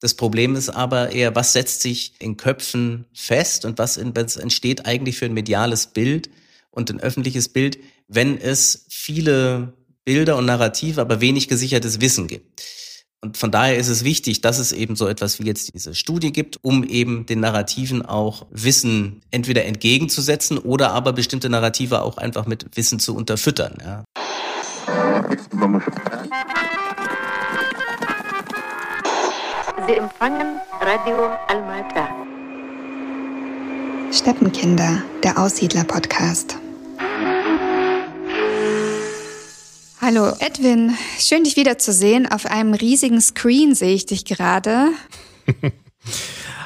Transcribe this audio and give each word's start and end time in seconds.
Das 0.00 0.14
Problem 0.14 0.56
ist 0.56 0.68
aber 0.68 1.12
eher, 1.12 1.34
was 1.34 1.52
setzt 1.52 1.82
sich 1.82 2.14
in 2.18 2.36
Köpfen 2.36 3.04
fest 3.12 3.64
und 3.64 3.78
was, 3.78 3.96
entsteht 3.96 4.86
eigentlich 4.86 5.16
für 5.16 5.26
ein 5.26 5.34
mediales 5.34 5.86
Bild 5.86 6.30
und 6.70 6.90
ein 6.90 7.00
öffentliches 7.00 7.48
Bild, 7.48 7.78
wenn 8.08 8.36
es 8.38 8.86
viele 8.88 9.74
Bilder 10.04 10.36
und 10.36 10.46
Narrative, 10.46 11.00
aber 11.00 11.20
wenig 11.20 11.48
gesichertes 11.48 12.00
Wissen 12.00 12.26
gibt. 12.26 12.62
Und 13.24 13.36
von 13.36 13.52
daher 13.52 13.76
ist 13.76 13.86
es 13.86 14.02
wichtig, 14.02 14.40
dass 14.40 14.58
es 14.58 14.72
eben 14.72 14.96
so 14.96 15.06
etwas 15.06 15.38
wie 15.38 15.46
jetzt 15.46 15.72
diese 15.72 15.94
Studie 15.94 16.32
gibt, 16.32 16.58
um 16.62 16.82
eben 16.82 17.24
den 17.24 17.38
Narrativen 17.38 18.04
auch 18.04 18.46
Wissen 18.50 19.20
entweder 19.30 19.64
entgegenzusetzen 19.64 20.58
oder 20.58 20.90
aber 20.90 21.12
bestimmte 21.12 21.48
Narrative 21.48 22.02
auch 22.02 22.18
einfach 22.18 22.46
mit 22.46 22.76
Wissen 22.76 22.98
zu 22.98 23.14
unterfüttern. 23.14 23.78
Ja. 23.80 24.04
Sie 29.86 29.94
empfangen 29.94 30.60
Radio 30.80 31.16
Almata. 31.48 32.08
Steppenkinder, 34.12 35.02
der 35.24 35.38
Aussiedler-Podcast. 35.38 36.56
Hallo 40.00 40.32
Edwin, 40.38 40.96
schön 41.18 41.42
dich 41.42 41.56
wiederzusehen. 41.56 42.30
Auf 42.30 42.46
einem 42.46 42.74
riesigen 42.74 43.20
Screen 43.20 43.74
sehe 43.74 43.94
ich 43.94 44.06
dich 44.06 44.24
gerade. 44.24 44.88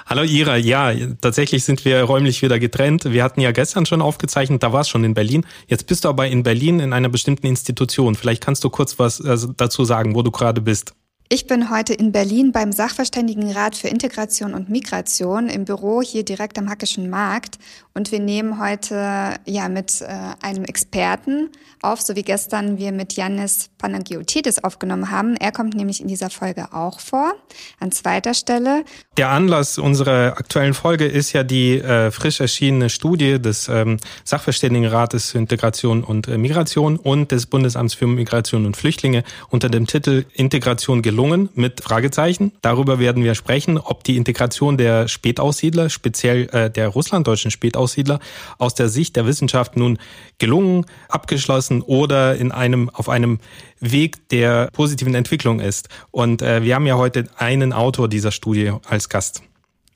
Hallo 0.07 0.23
Ira, 0.23 0.57
ja, 0.57 0.93
tatsächlich 1.21 1.65
sind 1.65 1.85
wir 1.85 2.03
räumlich 2.03 2.43
wieder 2.43 2.59
getrennt. 2.59 3.05
Wir 3.07 3.25
hatten 3.25 3.41
ja 3.41 3.53
gestern 3.53 3.87
schon 3.87 4.03
aufgezeichnet, 4.03 4.63
da 4.63 4.73
war 4.73 4.83
es 4.83 4.89
schon 4.89 5.05
in 5.05 5.15
Berlin. 5.15 5.47
Jetzt 5.69 5.87
bist 5.87 6.05
du 6.05 6.09
aber 6.09 6.27
in 6.27 6.43
Berlin 6.43 6.81
in 6.81 6.93
einer 6.93 7.09
bestimmten 7.09 7.47
Institution. 7.47 8.15
Vielleicht 8.15 8.45
kannst 8.45 8.63
du 8.63 8.71
kurz 8.71 8.99
was 8.99 9.21
also 9.21 9.49
dazu 9.49 9.85
sagen, 9.85 10.15
wo 10.15 10.23
du 10.23 10.31
gerade 10.31 10.61
bist. 10.61 10.95
Ich 11.29 11.49
bin 11.49 11.71
heute 11.71 11.93
in 11.93 12.13
Berlin 12.13 12.53
beim 12.53 12.71
Sachverständigenrat 12.71 13.75
für 13.75 13.89
Integration 13.89 14.55
und 14.55 14.69
Migration 14.69 15.49
im 15.49 15.65
Büro 15.65 16.01
hier 16.01 16.25
direkt 16.25 16.57
am 16.57 16.71
Hackischen 16.71 17.11
Markt 17.11 17.59
und 17.95 18.13
wir 18.13 18.21
nehmen 18.21 18.61
heute 18.61 19.35
ja 19.45 19.69
mit 19.69 20.03
äh, 20.03 20.07
einem 20.41 20.65
Experten 20.65 21.49
auf, 21.83 22.01
so 22.01 22.15
wie 22.15 22.23
gestern 22.23 22.79
wir 22.79 22.93
mit 22.93 23.15
Yannis 23.15 23.71
Panagiotidis 23.79 24.63
aufgenommen 24.63 25.11
haben. 25.11 25.37
Er 25.37 25.51
kommt 25.51 25.75
nämlich 25.75 26.01
in 26.01 26.07
dieser 26.07 26.31
Folge 26.31 26.73
auch 26.73 27.01
vor, 27.01 27.35
an 27.81 27.91
zweiter 27.91 28.33
Stelle. 28.33 28.85
Der 29.17 29.31
Anlass 29.31 29.79
unserer 29.79 30.37
aktuellen 30.39 30.75
Folge 30.75 31.07
ist 31.07 31.33
ja 31.33 31.43
die 31.43 31.79
äh, 31.79 32.13
frisch 32.13 32.39
erschienene 32.39 32.89
Studie 32.89 33.43
des 33.43 33.69
ähm, 33.69 33.99
Sachverständigenrates 34.23 35.33
für 35.33 35.39
Integration 35.39 36.05
und 36.05 36.29
äh, 36.29 36.39
Migration 36.39 36.97
und 36.97 37.33
des 37.33 37.47
Bundesamts 37.47 37.95
für 37.95 38.07
Migration 38.07 38.65
und 38.65 38.77
Flüchtlinge 38.77 39.25
unter 39.51 39.69
dem 39.69 39.89
Titel 39.89 40.25
Integration 40.35 41.03
gelungen 41.03 41.16
mit 41.55 41.83
Fragezeichen. 41.83 42.53
Darüber 42.63 42.99
werden 42.99 43.25
wir 43.25 43.35
sprechen, 43.35 43.79
ob 43.79 44.05
die 44.05 44.17
Integration 44.17 44.77
der 44.77 45.09
Spätaussiedler, 45.09 45.91
speziell 45.91 46.49
äh, 46.53 46.71
der 46.71 46.89
russlanddeutschen 46.89 47.51
Spätaussiedler, 47.51 47.87
Aussiedler 47.87 48.21
aus 48.59 48.75
der 48.75 48.89
Sicht 48.89 49.17
der 49.17 49.27
Wissenschaft 49.27 49.77
nun 49.77 49.99
gelungen, 50.39 50.87
abgeschlossen 51.09 51.83
oder 51.83 52.37
in 52.37 52.53
einem, 52.53 52.91
auf 52.91 53.09
einem 53.09 53.39
Weg 53.81 54.29
der 54.29 54.69
positiven 54.73 55.15
Entwicklung 55.15 55.61
ist. 55.61 55.89
Und 56.11 56.43
äh, 56.43 56.63
wir 56.63 56.75
haben 56.75 56.87
ja 56.87 56.97
heute 56.97 57.27
einen 57.37 57.73
Autor 57.73 58.09
dieser 58.09 58.33
Studie 58.33 58.73
als 58.89 59.09
Gast. 59.09 59.43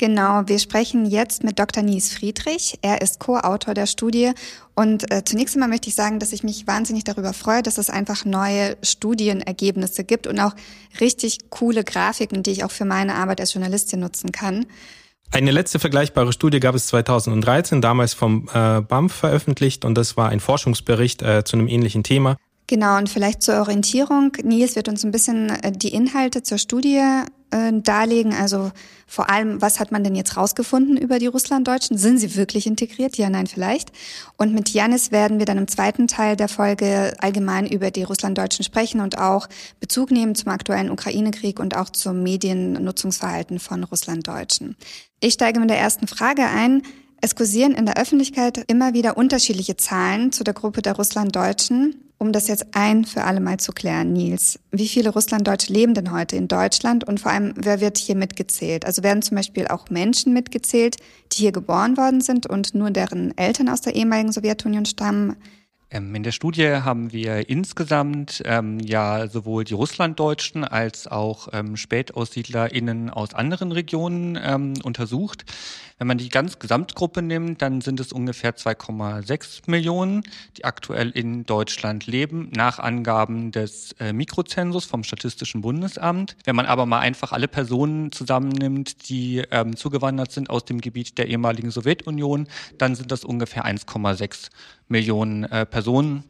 Genau, 0.00 0.44
wir 0.46 0.58
sprechen 0.58 1.04
jetzt 1.04 1.44
mit 1.44 1.58
Dr. 1.58 1.82
Nies 1.82 2.10
Friedrich. 2.10 2.78
Er 2.80 3.02
ist 3.02 3.20
Co-Autor 3.20 3.74
der 3.74 3.84
Studie. 3.84 4.32
Und 4.74 5.12
äh, 5.12 5.24
zunächst 5.26 5.54
einmal 5.54 5.68
möchte 5.68 5.90
ich 5.90 5.94
sagen, 5.94 6.18
dass 6.18 6.32
ich 6.32 6.42
mich 6.42 6.66
wahnsinnig 6.66 7.04
darüber 7.04 7.34
freue, 7.34 7.62
dass 7.62 7.76
es 7.76 7.90
einfach 7.90 8.24
neue 8.24 8.78
Studienergebnisse 8.82 10.04
gibt 10.04 10.26
und 10.26 10.40
auch 10.40 10.54
richtig 11.02 11.50
coole 11.50 11.84
Grafiken, 11.84 12.42
die 12.42 12.50
ich 12.50 12.64
auch 12.64 12.70
für 12.70 12.86
meine 12.86 13.14
Arbeit 13.14 13.42
als 13.42 13.52
Journalistin 13.52 14.00
nutzen 14.00 14.32
kann. 14.32 14.64
Eine 15.32 15.50
letzte 15.50 15.78
vergleichbare 15.78 16.32
Studie 16.32 16.60
gab 16.60 16.74
es 16.74 16.86
2013, 16.86 17.82
damals 17.82 18.14
vom 18.14 18.48
äh, 18.54 18.80
BAMF 18.80 19.12
veröffentlicht 19.12 19.84
und 19.84 19.96
das 19.96 20.16
war 20.16 20.30
ein 20.30 20.40
Forschungsbericht 20.40 21.20
äh, 21.20 21.44
zu 21.44 21.58
einem 21.58 21.68
ähnlichen 21.68 22.04
Thema. 22.04 22.38
Genau, 22.68 22.96
und 22.96 23.10
vielleicht 23.10 23.42
zur 23.42 23.56
Orientierung. 23.56 24.32
Nils 24.42 24.76
wird 24.76 24.88
uns 24.88 25.04
ein 25.04 25.10
bisschen 25.10 25.50
äh, 25.50 25.72
die 25.72 25.92
Inhalte 25.92 26.42
zur 26.42 26.56
Studie 26.56 27.02
äh, 27.50 27.72
darlegen. 27.72 28.32
Also 28.32 28.70
vor 29.06 29.28
allem, 29.28 29.60
was 29.60 29.80
hat 29.80 29.90
man 29.90 30.04
denn 30.04 30.14
jetzt 30.14 30.36
rausgefunden 30.36 30.96
über 30.96 31.18
die 31.18 31.26
Russlanddeutschen? 31.26 31.98
Sind 31.98 32.18
sie 32.18 32.36
wirklich 32.36 32.66
integriert? 32.66 33.16
Ja, 33.16 33.28
nein, 33.28 33.46
vielleicht. 33.48 33.90
Und 34.36 34.54
mit 34.54 34.68
Janis 34.68 35.10
werden 35.10 35.38
wir 35.38 35.46
dann 35.46 35.58
im 35.58 35.66
zweiten 35.66 36.06
Teil 36.06 36.36
der 36.36 36.48
Folge 36.48 37.14
allgemein 37.18 37.66
über 37.66 37.90
die 37.90 38.04
Russlanddeutschen 38.04 38.64
sprechen 38.64 39.00
und 39.00 39.18
auch 39.18 39.48
Bezug 39.80 40.10
nehmen 40.10 40.34
zum 40.34 40.52
aktuellen 40.52 40.90
Ukraine-Krieg 40.90 41.58
und 41.58 41.76
auch 41.76 41.90
zum 41.90 42.22
Mediennutzungsverhalten 42.22 43.58
von 43.58 43.82
Russlanddeutschen. 43.82 44.76
Ich 45.18 45.34
steige 45.34 45.60
mit 45.60 45.70
der 45.70 45.78
ersten 45.78 46.06
Frage 46.06 46.46
ein. 46.46 46.82
Es 47.22 47.34
kursieren 47.34 47.74
in 47.74 47.84
der 47.84 47.98
Öffentlichkeit 47.98 48.64
immer 48.66 48.94
wieder 48.94 49.18
unterschiedliche 49.18 49.76
Zahlen 49.76 50.32
zu 50.32 50.42
der 50.42 50.54
Gruppe 50.54 50.80
der 50.80 50.94
Russlanddeutschen. 50.94 51.96
Um 52.16 52.32
das 52.32 52.48
jetzt 52.48 52.66
ein 52.72 53.06
für 53.06 53.24
alle 53.24 53.40
Mal 53.40 53.58
zu 53.58 53.72
klären, 53.72 54.12
Nils, 54.12 54.58
wie 54.72 54.88
viele 54.88 55.10
Russlanddeutsche 55.10 55.72
leben 55.72 55.94
denn 55.94 56.12
heute 56.12 56.36
in 56.36 56.48
Deutschland 56.48 57.04
und 57.04 57.18
vor 57.18 57.32
allem, 57.32 57.54
wer 57.56 57.80
wird 57.80 57.96
hier 57.96 58.14
mitgezählt? 58.14 58.84
Also 58.84 59.02
werden 59.02 59.22
zum 59.22 59.36
Beispiel 59.36 59.68
auch 59.68 59.88
Menschen 59.88 60.34
mitgezählt, 60.34 60.96
die 61.32 61.38
hier 61.38 61.52
geboren 61.52 61.96
worden 61.96 62.20
sind 62.20 62.46
und 62.46 62.74
nur 62.74 62.90
deren 62.90 63.36
Eltern 63.38 63.70
aus 63.70 63.80
der 63.80 63.94
ehemaligen 63.94 64.32
Sowjetunion 64.32 64.84
stammen? 64.84 65.36
Ähm, 65.90 66.14
in 66.14 66.22
der 66.22 66.32
Studie 66.32 66.68
haben 66.68 67.12
wir 67.12 67.48
insgesamt 67.48 68.42
ähm, 68.44 68.78
ja 68.78 69.26
sowohl 69.26 69.64
die 69.64 69.74
Russlanddeutschen 69.74 70.64
als 70.64 71.08
auch 71.08 71.48
ähm, 71.52 71.76
SpätaussiedlerInnen 71.76 73.10
aus 73.10 73.34
anderen 73.34 73.72
Regionen 73.72 74.38
ähm, 74.40 74.74
untersucht. 74.84 75.44
Wenn 75.98 76.06
man 76.06 76.16
die 76.16 76.30
ganz 76.30 76.58
Gesamtgruppe 76.58 77.20
nimmt, 77.20 77.60
dann 77.60 77.82
sind 77.82 78.00
es 78.00 78.10
ungefähr 78.10 78.56
2,6 78.56 79.64
Millionen, 79.66 80.22
die 80.56 80.64
aktuell 80.64 81.10
in 81.10 81.44
Deutschland 81.44 82.06
leben, 82.06 82.50
nach 82.56 82.78
Angaben 82.78 83.50
des 83.50 83.92
äh, 84.00 84.14
Mikrozensus 84.14 84.86
vom 84.86 85.04
Statistischen 85.04 85.60
Bundesamt. 85.60 86.36
Wenn 86.44 86.56
man 86.56 86.64
aber 86.64 86.86
mal 86.86 87.00
einfach 87.00 87.32
alle 87.32 87.48
Personen 87.48 88.12
zusammennimmt, 88.12 89.10
die 89.10 89.42
ähm, 89.50 89.76
zugewandert 89.76 90.32
sind 90.32 90.48
aus 90.48 90.64
dem 90.64 90.80
Gebiet 90.80 91.18
der 91.18 91.28
ehemaligen 91.28 91.70
Sowjetunion, 91.70 92.48
dann 92.78 92.94
sind 92.94 93.12
das 93.12 93.22
ungefähr 93.22 93.66
1,6 93.66 94.48
Millionen 94.90 95.44
äh, 95.44 95.64
Personen, 95.64 96.24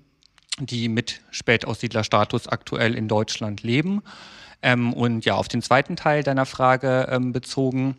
die 0.59 0.89
mit 0.89 1.21
Spätaussiedlerstatus 1.31 2.47
aktuell 2.47 2.95
in 2.95 3.09
Deutschland 3.09 3.63
leben. 3.63 4.03
Ähm, 4.63 4.93
und 4.93 5.25
ja, 5.25 5.37
auf 5.37 5.49
den 5.49 5.63
zweiten 5.63 5.97
Teil 5.97 6.23
deiner 6.23 6.45
Frage 6.45 7.09
ähm, 7.11 7.33
bezogen, 7.33 7.97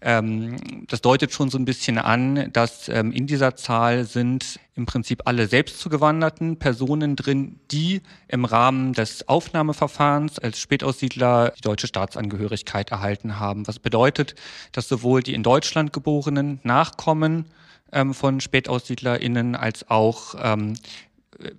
ähm, 0.00 0.56
das 0.88 1.00
deutet 1.00 1.32
schon 1.32 1.48
so 1.48 1.58
ein 1.58 1.64
bisschen 1.64 1.96
an, 1.98 2.52
dass 2.52 2.88
ähm, 2.88 3.12
in 3.12 3.28
dieser 3.28 3.54
Zahl 3.54 4.04
sind 4.04 4.58
im 4.74 4.84
Prinzip 4.84 5.22
alle 5.26 5.46
selbstzugewanderten 5.46 6.58
Personen 6.58 7.14
drin, 7.14 7.60
die 7.70 8.02
im 8.26 8.44
Rahmen 8.44 8.94
des 8.94 9.28
Aufnahmeverfahrens 9.28 10.40
als 10.40 10.58
Spätaussiedler 10.58 11.52
die 11.56 11.60
deutsche 11.60 11.86
Staatsangehörigkeit 11.86 12.90
erhalten 12.90 13.38
haben. 13.38 13.68
Was 13.68 13.78
bedeutet, 13.78 14.34
dass 14.72 14.88
sowohl 14.88 15.22
die 15.22 15.34
in 15.34 15.44
Deutschland 15.44 15.92
geborenen 15.92 16.58
Nachkommen 16.64 17.44
ähm, 17.92 18.14
von 18.14 18.40
SpätaussiedlerInnen 18.40 19.54
als 19.54 19.88
auch 19.88 20.34
ähm, 20.38 20.74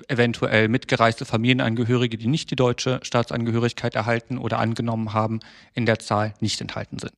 eventuell 0.08 0.68
mitgereiste 0.68 1.26
Familienangehörige, 1.26 2.18
die 2.18 2.28
nicht 2.28 2.52
die 2.52 2.56
deutsche 2.56 3.00
Staatsangehörigkeit 3.04 3.96
erhalten 3.96 4.38
oder 4.38 4.60
angenommen 4.60 5.14
haben, 5.14 5.40
in 5.74 5.86
der 5.86 6.00
Zahl 6.00 6.34
nicht 6.40 6.62
enthalten 6.62 7.00
sind. 7.00 7.14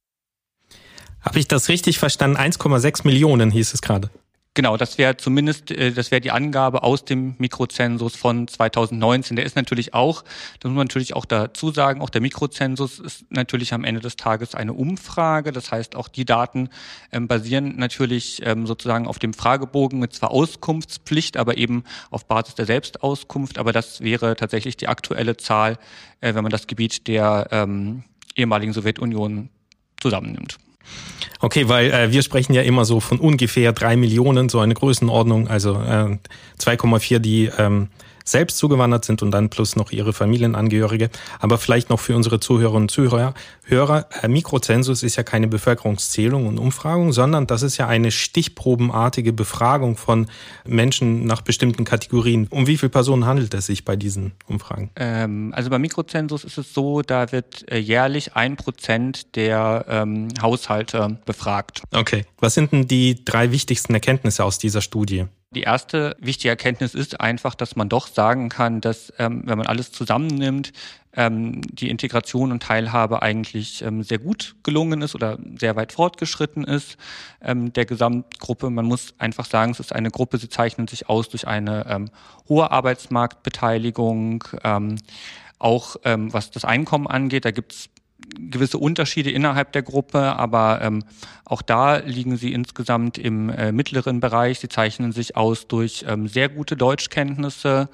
Habe 1.21 1.39
ich 1.39 1.47
das 1.47 1.69
richtig 1.69 1.97
verstanden? 1.97 2.37
1,6 2.37 3.01
Millionen 3.05 3.51
hieß 3.51 3.73
es 3.73 3.81
gerade. 3.81 4.09
Genau, 4.55 4.77
das 4.77 4.97
wäre 4.97 5.17
zumindest, 5.17 5.69
äh, 5.69 5.91
das 5.91 6.11
wäre 6.11 6.21
die 6.21 6.31
Angabe 6.31 6.81
aus 6.81 7.03
dem 7.03 7.35
Mikrozensus 7.39 8.15
von 8.15 8.47
2019. 8.47 9.35
Der 9.35 9.45
ist 9.45 9.57
natürlich 9.57 9.93
auch, 9.93 10.23
das 10.59 10.69
muss 10.69 10.77
man 10.77 10.85
natürlich 10.87 11.13
auch 11.13 11.25
dazu 11.25 11.71
sagen, 11.71 12.01
auch 12.01 12.09
der 12.09 12.21
Mikrozensus 12.21 12.99
ist 12.99 13.29
natürlich 13.29 13.73
am 13.73 13.83
Ende 13.83 13.99
des 13.99 14.15
Tages 14.15 14.55
eine 14.55 14.71
Umfrage. 14.71 15.51
Das 15.51 15.73
heißt, 15.73 15.97
auch 15.97 16.07
die 16.07 16.23
Daten 16.23 16.69
ähm, 17.11 17.27
basieren 17.27 17.75
natürlich 17.75 18.41
ähm, 18.45 18.65
sozusagen 18.65 19.07
auf 19.07 19.19
dem 19.19 19.33
Fragebogen 19.33 19.99
mit 19.99 20.13
zwar 20.13 20.31
Auskunftspflicht, 20.31 21.35
aber 21.35 21.57
eben 21.57 21.83
auf 22.09 22.25
Basis 22.25 22.55
der 22.55 22.65
Selbstauskunft. 22.65 23.57
Aber 23.57 23.73
das 23.73 23.99
wäre 23.99 24.37
tatsächlich 24.37 24.77
die 24.77 24.87
aktuelle 24.87 25.35
Zahl, 25.35 25.77
äh, 26.21 26.33
wenn 26.33 26.43
man 26.43 26.51
das 26.51 26.67
Gebiet 26.67 27.07
der 27.07 27.49
ähm, 27.51 28.05
ehemaligen 28.37 28.71
Sowjetunion 28.71 29.49
zusammennimmt. 29.99 30.59
Okay, 31.39 31.67
weil 31.67 31.91
äh, 31.91 32.11
wir 32.11 32.21
sprechen 32.21 32.53
ja 32.53 32.61
immer 32.61 32.85
so 32.85 32.99
von 32.99 33.19
ungefähr 33.19 33.73
drei 33.73 33.95
Millionen, 33.95 34.49
so 34.49 34.59
eine 34.59 34.73
Größenordnung, 34.73 35.47
also 35.47 35.73
äh, 35.73 36.17
2,4 36.59 37.19
die 37.19 37.51
ähm, 37.57 37.89
selbst 38.25 38.57
zugewandert 38.57 39.05
sind 39.05 39.21
und 39.21 39.31
dann 39.31 39.49
plus 39.49 39.75
noch 39.75 39.91
ihre 39.91 40.11
Familienangehörige. 40.11 41.09
Aber 41.39 41.57
vielleicht 41.57 41.89
noch 41.89 41.99
für 41.99 42.15
unsere 42.15 42.39
Zuhörerinnen 42.39 42.83
und 42.83 42.91
Zuhörer. 42.91 43.33
Hörer, 43.63 44.07
äh, 44.21 44.27
Mikrozensus 44.27 45.01
ist 45.01 45.15
ja 45.15 45.23
keine 45.23 45.47
Bevölkerungszählung 45.47 46.47
und 46.47 46.59
Umfragung, 46.59 47.13
sondern 47.13 47.47
das 47.47 47.61
ist 47.61 47.77
ja 47.77 47.87
eine 47.87 48.11
stichprobenartige 48.11 49.33
Befragung 49.33 49.97
von 49.97 50.27
Menschen 50.65 51.25
nach 51.25 51.41
bestimmten 51.41 51.85
Kategorien. 51.85 52.47
Um 52.49 52.67
wie 52.67 52.77
viele 52.77 52.89
Personen 52.89 53.25
handelt 53.25 53.53
es 53.53 53.67
sich 53.67 53.85
bei 53.85 53.95
diesen 53.95 54.33
Umfragen? 54.47 54.91
Ähm, 54.95 55.51
also 55.55 55.69
beim 55.69 55.81
Mikrozensus 55.81 56.43
ist 56.43 56.57
es 56.57 56.73
so, 56.73 57.01
da 57.01 57.31
wird 57.31 57.71
äh, 57.71 57.77
jährlich 57.77 58.35
ein 58.35 58.55
Prozent 58.55 59.35
der 59.35 59.85
ähm, 59.87 60.27
Haushalte 60.41 61.17
befragt. 61.25 61.83
Okay. 61.91 62.25
Was 62.39 62.53
sind 62.53 62.71
denn 62.71 62.87
die 62.87 63.23
drei 63.23 63.51
wichtigsten 63.51 63.93
Erkenntnisse 63.93 64.43
aus 64.43 64.57
dieser 64.57 64.81
Studie? 64.81 65.25
Die 65.51 65.61
erste 65.61 66.17
wichtige 66.19 66.49
Erkenntnis 66.49 66.93
ist 66.95 67.21
einfach, 67.21 67.55
dass 67.55 67.75
man 67.75 67.87
doch 67.87 68.07
sagen 68.07 68.49
kann, 68.49 68.81
dass 68.81 69.13
ähm, 69.19 69.43
wenn 69.45 69.57
man 69.57 69.67
alles 69.67 69.91
zusammennimmt, 69.91 70.73
ähm, 71.13 71.61
die 71.61 71.89
Integration 71.89 72.51
und 72.51 72.61
Teilhabe 72.61 73.21
eigentlich 73.21 73.81
ähm, 73.81 74.03
sehr 74.03 74.17
gut 74.17 74.55
gelungen 74.63 75.01
ist 75.01 75.15
oder 75.15 75.37
sehr 75.57 75.77
weit 75.77 75.93
fortgeschritten 75.93 76.65
ist 76.65 76.97
ähm, 77.41 77.71
der 77.71 77.85
Gesamtgruppe. 77.85 78.69
Man 78.69 78.85
muss 78.85 79.13
einfach 79.17 79.45
sagen, 79.45 79.71
es 79.71 79.79
ist 79.79 79.93
eine 79.93 80.11
Gruppe, 80.11 80.37
sie 80.39 80.49
zeichnet 80.49 80.89
sich 80.89 81.07
aus 81.07 81.29
durch 81.29 81.47
eine 81.47 81.85
ähm, 81.87 82.09
hohe 82.49 82.71
Arbeitsmarktbeteiligung, 82.71 84.43
ähm, 84.63 84.97
auch 85.57 85.95
was 86.03 86.51
das 86.51 86.65
Einkommen 86.65 87.07
angeht. 87.07 87.45
Da 87.45 87.51
gibt 87.51 87.71
es 87.71 87.89
gewisse 88.37 88.77
Unterschiede 88.77 89.31
innerhalb 89.31 89.71
der 89.71 89.83
Gruppe, 89.83 90.19
aber 90.19 90.79
ähm, 90.81 91.03
auch 91.45 91.61
da 91.61 91.97
liegen 91.97 92.37
sie 92.37 92.53
insgesamt 92.53 93.17
im 93.17 93.49
äh, 93.49 93.71
mittleren 93.71 94.19
Bereich. 94.19 94.59
Sie 94.59 94.69
zeichnen 94.69 95.11
sich 95.11 95.35
aus 95.35 95.67
durch 95.67 96.05
ähm, 96.07 96.27
sehr 96.27 96.49
gute 96.49 96.75
Deutschkenntnisse. 96.75 97.89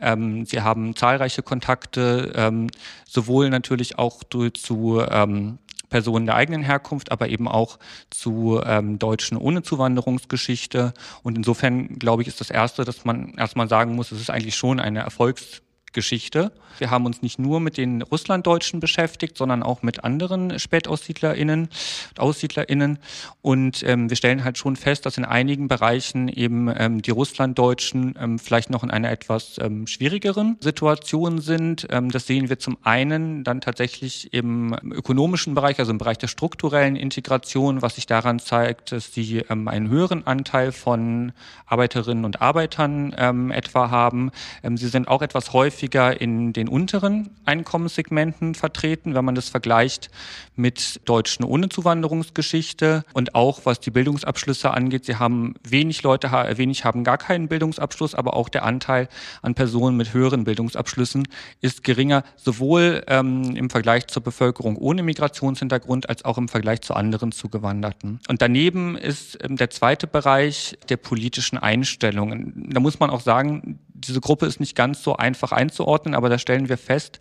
Ähm, 0.00 0.46
sie 0.46 0.62
haben 0.62 0.96
zahlreiche 0.96 1.42
Kontakte, 1.42 2.32
ähm, 2.34 2.68
sowohl 3.06 3.50
natürlich 3.50 3.98
auch 3.98 4.22
durch, 4.22 4.54
zu 4.54 5.02
ähm, 5.08 5.58
Personen 5.90 6.24
der 6.24 6.36
eigenen 6.36 6.62
Herkunft, 6.62 7.12
aber 7.12 7.28
eben 7.28 7.48
auch 7.48 7.78
zu 8.08 8.60
ähm, 8.64 8.98
Deutschen 8.98 9.36
ohne 9.36 9.62
Zuwanderungsgeschichte. 9.62 10.94
Und 11.22 11.36
insofern, 11.36 11.98
glaube 11.98 12.22
ich, 12.22 12.28
ist 12.28 12.40
das 12.40 12.50
Erste, 12.50 12.84
dass 12.84 13.04
man 13.04 13.34
erstmal 13.34 13.68
sagen 13.68 13.94
muss, 13.94 14.12
es 14.12 14.20
ist 14.20 14.30
eigentlich 14.30 14.56
schon 14.56 14.80
eine 14.80 15.00
Erfolgs 15.00 15.62
Geschichte. 15.92 16.52
Wir 16.78 16.90
haben 16.90 17.04
uns 17.04 17.20
nicht 17.20 17.38
nur 17.38 17.60
mit 17.60 17.76
den 17.76 18.00
Russlanddeutschen 18.00 18.80
beschäftigt, 18.80 19.36
sondern 19.36 19.62
auch 19.62 19.82
mit 19.82 20.02
anderen 20.02 20.58
SpätaussiedlerInnen, 20.58 21.68
AussiedlerInnen. 22.16 22.98
Und 23.42 23.82
ähm, 23.86 24.08
wir 24.08 24.16
stellen 24.16 24.44
halt 24.44 24.56
schon 24.56 24.76
fest, 24.76 25.04
dass 25.04 25.18
in 25.18 25.26
einigen 25.26 25.68
Bereichen 25.68 26.28
eben 26.28 26.72
ähm, 26.74 27.02
die 27.02 27.10
Russlanddeutschen 27.10 28.14
ähm, 28.18 28.38
vielleicht 28.38 28.70
noch 28.70 28.82
in 28.82 28.90
einer 28.90 29.10
etwas 29.10 29.58
ähm, 29.60 29.86
schwierigeren 29.86 30.56
Situation 30.60 31.40
sind. 31.40 31.86
Ähm, 31.90 32.10
das 32.10 32.26
sehen 32.26 32.48
wir 32.48 32.58
zum 32.58 32.78
einen 32.82 33.44
dann 33.44 33.60
tatsächlich 33.60 34.32
im 34.32 34.74
ökonomischen 34.90 35.54
Bereich, 35.54 35.78
also 35.78 35.90
im 35.90 35.98
Bereich 35.98 36.18
der 36.18 36.28
strukturellen 36.28 36.96
Integration, 36.96 37.82
was 37.82 37.96
sich 37.96 38.06
daran 38.06 38.38
zeigt, 38.38 38.92
dass 38.92 39.12
sie 39.12 39.44
ähm, 39.50 39.68
einen 39.68 39.88
höheren 39.90 40.26
Anteil 40.26 40.72
von 40.72 41.32
Arbeiterinnen 41.66 42.24
und 42.24 42.40
Arbeitern 42.40 43.14
ähm, 43.18 43.50
etwa 43.50 43.90
haben. 43.90 44.30
Ähm, 44.62 44.76
sie 44.76 44.88
sind 44.88 45.08
auch 45.08 45.20
etwas 45.20 45.52
häufig 45.52 45.79
häufiger 45.80 46.20
in 46.20 46.52
den 46.52 46.68
unteren 46.68 47.30
Einkommenssegmenten 47.46 48.54
vertreten, 48.54 49.14
wenn 49.14 49.24
man 49.24 49.34
das 49.34 49.48
vergleicht 49.48 50.10
mit 50.56 51.00
Deutschen 51.06 51.42
ohne 51.44 51.70
Zuwanderungsgeschichte 51.70 53.02
und 53.14 53.34
auch 53.34 53.60
was 53.64 53.80
die 53.80 53.90
Bildungsabschlüsse 53.90 54.72
angeht. 54.72 55.06
Sie 55.06 55.16
haben 55.16 55.54
wenig 55.66 56.02
Leute, 56.02 56.30
wenig 56.30 56.84
haben 56.84 57.02
gar 57.02 57.16
keinen 57.16 57.48
Bildungsabschluss, 57.48 58.14
aber 58.14 58.34
auch 58.34 58.50
der 58.50 58.64
Anteil 58.64 59.08
an 59.40 59.54
Personen 59.54 59.96
mit 59.96 60.12
höheren 60.12 60.44
Bildungsabschlüssen 60.44 61.26
ist 61.62 61.82
geringer, 61.82 62.24
sowohl 62.36 63.02
ähm, 63.06 63.56
im 63.56 63.70
Vergleich 63.70 64.06
zur 64.08 64.22
Bevölkerung 64.22 64.76
ohne 64.76 65.02
Migrationshintergrund 65.02 66.10
als 66.10 66.26
auch 66.26 66.36
im 66.36 66.48
Vergleich 66.48 66.82
zu 66.82 66.92
anderen 66.92 67.32
Zugewanderten. 67.32 68.20
Und 68.28 68.42
daneben 68.42 68.98
ist 68.98 69.38
ähm, 69.42 69.56
der 69.56 69.70
zweite 69.70 70.06
Bereich 70.06 70.76
der 70.90 70.98
politischen 70.98 71.56
Einstellungen. 71.56 72.68
Da 72.70 72.80
muss 72.80 73.00
man 73.00 73.08
auch 73.08 73.20
sagen, 73.20 73.78
diese 74.10 74.20
Gruppe 74.20 74.46
ist 74.46 74.60
nicht 74.60 74.74
ganz 74.74 75.02
so 75.02 75.16
einfach 75.16 75.52
einzuordnen, 75.52 76.14
aber 76.14 76.28
da 76.28 76.38
stellen 76.38 76.68
wir 76.68 76.76
fest, 76.76 77.20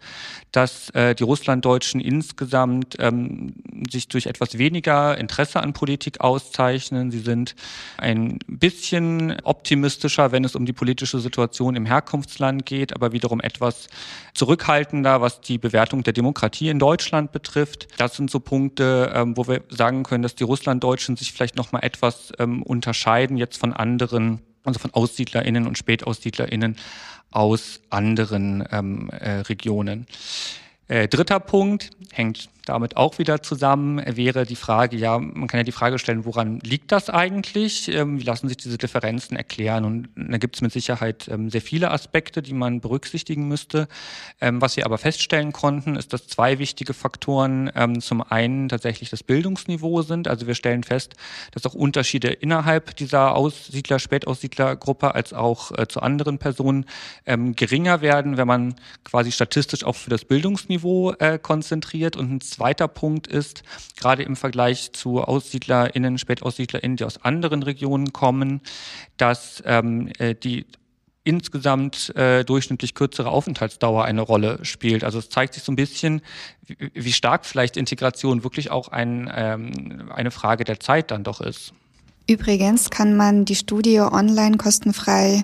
dass 0.52 0.90
äh, 0.92 1.14
die 1.14 1.24
Russlanddeutschen 1.24 2.02
insgesamt 2.02 2.96
ähm, 3.00 3.54
sich 3.90 4.08
durch 4.08 4.26
etwas 4.26 4.58
weniger 4.58 5.18
Interesse 5.18 5.62
an 5.62 5.74
Politik 5.74 6.22
auszeichnen. 6.22 7.12
Sie 7.12 7.20
sind 7.20 7.56
ein 7.98 8.40
bisschen 8.48 9.38
optimistischer, 9.44 10.32
wenn 10.32 10.44
es 10.44 10.56
um 10.56 10.66
die 10.66 10.74
politische 10.74 11.20
Situation 11.20 11.76
im 11.76 11.86
Herkunftsland 11.86 12.66
geht, 12.66 12.96
aber 12.96 13.12
wiederum 13.12 13.40
etwas 13.40 13.88
zurückhaltender, 14.34 15.22
was 15.22 15.42
die 15.42 15.60
Bewertung 15.60 16.04
der 16.04 16.14
Demokratie 16.14 16.70
in 16.70 16.80
Deutschland 16.80 17.32
betrifft. 17.32 17.88
Das 17.98 18.16
sind 18.16 18.32
so 18.32 18.40
Punkte, 18.40 19.12
ähm, 19.14 19.38
wo 19.38 19.48
wir 19.48 19.62
sagen 19.70 20.02
können, 20.04 20.24
dass 20.24 20.34
die 20.34 20.44
Russlanddeutschen 20.44 21.16
sich 21.18 21.32
vielleicht 21.34 21.56
noch 21.56 21.72
mal 21.72 21.82
etwas 21.82 22.34
ähm, 22.40 22.64
unterscheiden 22.64 23.38
jetzt 23.38 23.58
von 23.58 23.74
anderen 23.74 24.42
also 24.64 24.80
von 24.80 24.94
AussiedlerInnen 24.94 25.68
und 25.68 25.78
SpätaussiedlerInnen 25.78 26.76
aus 27.32 27.82
anderen 27.90 28.64
ähm, 28.72 29.10
äh, 29.10 29.42
Regionen. 29.42 30.08
Äh, 30.88 31.08
dritter 31.08 31.40
Punkt 31.40 31.92
hängt 32.12 32.50
damit 32.70 32.98
auch 32.98 33.18
wieder 33.18 33.42
zusammen, 33.42 34.02
wäre 34.06 34.46
die 34.46 34.56
Frage, 34.56 34.96
ja, 34.96 35.18
man 35.18 35.48
kann 35.48 35.60
ja 35.60 35.64
die 35.64 35.72
Frage 35.72 35.98
stellen, 36.00 36.24
woran 36.24 36.60
liegt 36.60 36.92
das 36.92 37.10
eigentlich? 37.10 37.94
Ähm, 37.94 38.20
wie 38.20 38.24
lassen 38.24 38.48
sich 38.48 38.58
diese 38.58 38.78
Differenzen 38.78 39.36
erklären? 39.36 39.86
Und 39.86 40.10
da 40.16 40.38
gibt 40.38 40.56
es 40.56 40.62
mit 40.62 40.72
Sicherheit 40.72 41.28
ähm, 41.30 41.50
sehr 41.50 41.62
viele 41.62 41.92
Aspekte, 41.92 42.42
die 42.42 42.54
man 42.54 42.80
berücksichtigen 42.80 43.48
müsste. 43.48 43.88
Ähm, 44.40 44.62
was 44.62 44.78
wir 44.78 44.86
aber 44.86 45.00
feststellen 45.00 45.52
konnten, 45.52 45.96
ist, 45.96 46.14
dass 46.14 46.28
zwei 46.28 46.60
wichtige 46.60 46.94
Faktoren 46.94 47.72
zum 48.00 48.22
einen 48.22 48.70
tatsächlich 48.70 49.10
das 49.10 49.24
Bildungsniveau 49.24 50.02
sind. 50.02 50.28
Also 50.28 50.48
wir 50.48 50.56
stellen 50.56 50.84
fest, 50.84 51.16
dass 51.52 51.66
auch 51.66 51.74
Unterschiede 51.74 52.30
innerhalb 52.30 52.96
dieser 52.96 53.36
Aussiedler, 53.36 54.00
Spätaussiedlergruppe 54.00 55.16
als 55.16 55.34
auch 55.34 55.72
äh, 55.78 55.88
zu 55.88 56.02
anderen 56.02 56.38
Personen 56.38 56.86
geringer 57.26 58.02
werden, 58.02 58.38
wenn 58.38 58.48
man 58.48 58.76
quasi 59.04 59.32
statistisch 59.32 59.84
auch 59.84 59.96
für 59.96 60.10
das 60.10 60.26
Bildungsniveau 60.26 61.14
äh, 61.14 61.40
konzentriert. 61.40 62.16
Und 62.16 62.32
ein 62.32 62.42
zweiter 62.60 62.88
Punkt 62.90 63.28
ist, 63.28 63.64
gerade 64.00 64.24
im 64.24 64.36
Vergleich 64.36 64.92
zu 64.92 65.22
AussiedlerInnen, 65.22 66.18
SpätaussiedlerInnen, 66.18 66.98
die 66.98 67.06
aus 67.06 67.24
anderen 67.24 67.64
Regionen 67.64 68.12
kommen, 68.12 68.62
dass 69.18 69.64
ähm, 69.66 70.12
äh, 70.20 70.36
die 70.36 70.66
insgesamt 71.24 72.14
äh, 72.16 72.44
durchschnittlich 72.44 72.96
kürzere 72.96 73.30
Aufenthaltsdauer 73.30 74.04
eine 74.04 74.22
Rolle 74.22 74.60
spielt. 74.64 75.04
Also 75.04 75.20
es 75.20 75.30
zeigt 75.30 75.54
sich 75.54 75.64
so 75.64 75.72
ein 75.72 75.76
bisschen, 75.76 76.22
wie, 76.66 76.92
wie 76.94 77.12
stark 77.14 77.46
vielleicht 77.46 77.78
Integration 77.78 78.44
wirklich 78.44 78.72
auch 78.72 78.90
ein, 78.90 79.32
ähm, 79.34 80.12
eine 80.14 80.32
Frage 80.32 80.64
der 80.66 80.80
Zeit 80.80 81.12
dann 81.12 81.24
doch 81.24 81.40
ist. 81.40 81.74
Übrigens 82.28 82.90
kann 82.90 83.16
man 83.16 83.46
die 83.46 83.56
Studie 83.56 84.00
online 84.02 84.58
kostenfrei 84.58 85.44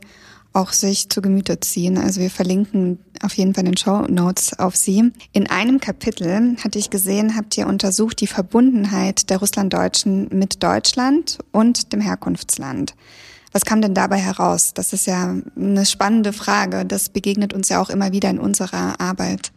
auch 0.56 0.72
sich 0.72 1.10
zu 1.10 1.22
Gemüte 1.22 1.60
ziehen. 1.60 1.98
Also 1.98 2.22
wir 2.22 2.30
verlinken 2.30 3.00
auf 3.22 3.34
jeden 3.36 3.54
Fall 3.54 3.66
den 3.66 3.78
Show 3.78 4.06
Notes 4.08 4.58
auf 4.58 4.76
sie. 4.76 5.12
In 5.32 5.50
einem 5.50 5.80
Kapitel 5.80 6.56
hatte 6.64 6.80
ich 6.80 6.90
gesehen, 6.90 7.36
habt 7.36 7.58
ihr 7.58 7.68
untersucht 7.68 8.22
die 8.22 8.28
Verbundenheit 8.28 9.30
der 9.30 9.38
Russlanddeutschen 9.40 10.30
mit 10.32 10.64
Deutschland 10.64 11.40
und 11.52 11.92
dem 11.94 12.02
Herkunftsland. 12.02 12.96
Was 13.52 13.64
kam 13.64 13.82
denn 13.82 13.94
dabei 13.94 14.18
heraus? 14.18 14.74
Das 14.74 14.92
ist 14.92 15.08
ja 15.08 15.36
eine 15.56 15.86
spannende 15.86 16.34
Frage. 16.34 16.86
Das 16.86 17.10
begegnet 17.10 17.54
uns 17.54 17.70
ja 17.70 17.82
auch 17.82 17.90
immer 17.90 18.12
wieder 18.12 18.30
in 18.30 18.40
unserer 18.40 19.00
Arbeit. 19.00 19.52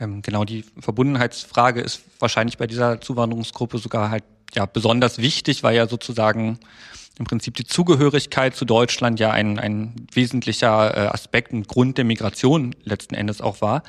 Ähm, 0.00 0.22
genau, 0.22 0.44
die 0.44 0.64
Verbundenheitsfrage 0.80 1.80
ist 1.80 2.00
wahrscheinlich 2.18 2.58
bei 2.58 2.66
dieser 2.66 3.00
Zuwanderungsgruppe 3.00 3.78
sogar 3.78 4.10
halt 4.10 4.24
ja 4.54 4.66
besonders 4.66 5.18
wichtig, 5.18 5.62
weil 5.62 5.76
ja 5.76 5.86
sozusagen 5.86 6.58
im 7.18 7.26
Prinzip 7.26 7.54
die 7.54 7.64
Zugehörigkeit 7.64 8.56
zu 8.56 8.64
Deutschland 8.64 9.20
ja 9.20 9.30
ein, 9.30 9.58
ein 9.58 9.94
wesentlicher 10.12 10.96
äh, 10.96 11.00
Aspekt 11.08 11.52
und 11.52 11.68
Grund 11.68 11.98
der 11.98 12.04
Migration 12.04 12.74
letzten 12.84 13.14
Endes 13.14 13.40
auch 13.40 13.60
war. 13.60 13.82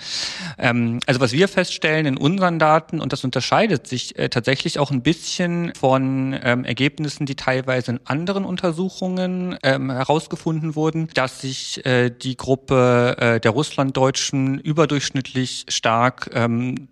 Ähm, 0.57 0.99
also 1.05 1.21
was 1.21 1.31
wir 1.31 1.47
feststellen 1.47 2.05
in 2.05 2.17
unseren 2.17 2.59
Daten, 2.59 2.99
und 2.99 3.13
das 3.13 3.23
unterscheidet 3.23 3.87
sich 3.87 4.17
äh, 4.19 4.29
tatsächlich 4.29 4.77
auch 4.77 4.91
ein 4.91 5.01
bisschen 5.01 5.73
von 5.73 6.37
ähm, 6.43 6.65
Ergebnissen, 6.65 7.25
die 7.25 7.35
teilweise 7.35 7.91
in 7.91 7.99
anderen 8.05 8.43
Untersuchungen 8.43 9.57
ähm, 9.63 9.89
herausgefunden 9.89 10.75
wurden, 10.75 11.07
dass 11.13 11.41
sich 11.41 11.85
äh, 11.85 12.09
die 12.09 12.35
Gruppe 12.35 13.39
der 13.43 13.51
Russlanddeutschen 13.51 14.59
überdurchschnittlich 14.59 15.65
stark 15.69 16.29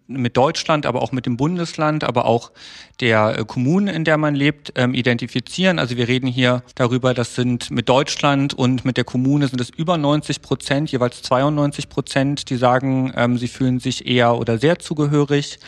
mit 0.07 0.37
Deutschland, 0.37 0.85
aber 0.85 1.01
auch 1.01 1.11
mit 1.11 1.25
dem 1.25 1.37
Bundesland, 1.37 2.03
aber 2.03 2.25
auch 2.25 2.51
der 2.99 3.43
Kommune, 3.45 3.91
in 3.91 4.03
der 4.03 4.17
man 4.17 4.35
lebt, 4.35 4.77
identifizieren. 4.77 5.79
Also 5.79 5.97
wir 5.97 6.07
reden 6.07 6.20
hier 6.27 6.63
darüber, 6.75 7.13
das 7.13 7.35
sind 7.35 7.71
mit 7.71 7.89
Deutschland 7.89 8.53
und 8.53 8.85
mit 8.85 8.97
der 8.97 9.03
Kommune 9.03 9.47
sind 9.47 9.59
es 9.61 9.69
über 9.69 9.97
90 9.97 10.41
Prozent, 10.41 10.91
jeweils 10.91 11.21
92 11.21 11.89
Prozent, 11.89 12.49
die 12.49 12.55
sagen, 12.55 13.13
ähm, 13.15 13.37
sie 13.37 13.47
fühlen 13.47 13.79
sich 13.79 14.05
eher 14.05 14.37
oder 14.37 14.57
sehr 14.57 14.79
zugehörig. 14.79 15.59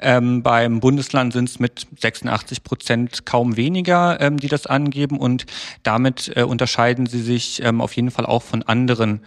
Ähm, 0.00 0.42
beim 0.42 0.80
Bundesland 0.80 1.32
sind 1.32 1.48
es 1.48 1.58
mit 1.58 1.86
86 1.98 2.62
Prozent 2.62 3.26
kaum 3.26 3.56
weniger, 3.56 4.20
ähm, 4.20 4.38
die 4.38 4.48
das 4.48 4.66
angeben 4.66 5.18
und 5.18 5.46
damit 5.82 6.32
äh, 6.36 6.42
unterscheiden 6.42 7.06
sie 7.06 7.22
sich 7.22 7.62
ähm, 7.62 7.80
auf 7.80 7.94
jeden 7.96 8.10
Fall 8.10 8.26
auch 8.26 8.42
von 8.42 8.62
anderen 8.62 9.20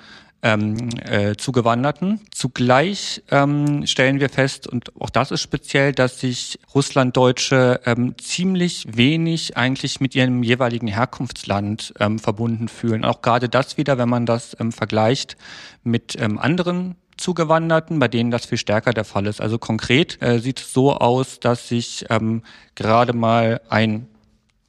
ähm, 0.44 0.90
äh, 1.00 1.36
Zugewanderten. 1.36 2.22
Zugleich 2.32 3.24
ähm, 3.30 3.86
stellen 3.86 4.20
wir 4.20 4.30
fest, 4.30 4.68
und 4.68 4.96
auch 5.00 5.10
das 5.10 5.32
ist 5.32 5.42
speziell, 5.42 5.92
dass 5.92 6.20
sich 6.20 6.60
Russlanddeutsche 6.74 7.82
ähm, 7.86 8.16
ziemlich 8.18 8.86
wenig 8.96 9.58
eigentlich 9.58 10.00
mit 10.00 10.16
ihrem 10.16 10.44
jeweiligen 10.44 10.88
Herkunftsland 10.88 11.94
ähm, 12.00 12.20
verbunden 12.20 12.68
fühlen. 12.68 13.06
Auch 13.06 13.22
gerade 13.22 13.50
das 13.50 13.78
wieder, 13.78 13.98
wenn 13.98 14.10
man 14.10 14.26
das 14.26 14.56
ähm, 14.60 14.72
vergleicht 14.72 15.38
mit 15.84 16.16
ähm, 16.20 16.40
anderen 16.40 16.96
Zugewanderten, 17.18 18.00
bei 18.00 18.08
denen 18.08 18.32
das 18.32 18.46
viel 18.46 18.58
stärker 18.58 18.94
der 18.94 19.06
Fall 19.06 19.28
ist. 19.28 19.42
Also 19.42 19.60
konkret 19.60 20.22
äh, 20.22 20.40
sieht 20.40 20.60
es 20.60 20.74
so 20.74 20.94
aus, 20.94 21.40
dass 21.40 21.68
sich 21.68 22.06
ähm, 22.10 22.44
gerade 22.76 23.14
mal 23.14 23.62
ein 23.70 24.08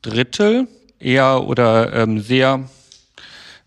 Drittel 0.03 0.69
eher 0.99 1.45
oder 1.45 1.93
ähm, 1.95 2.21
sehr 2.21 2.69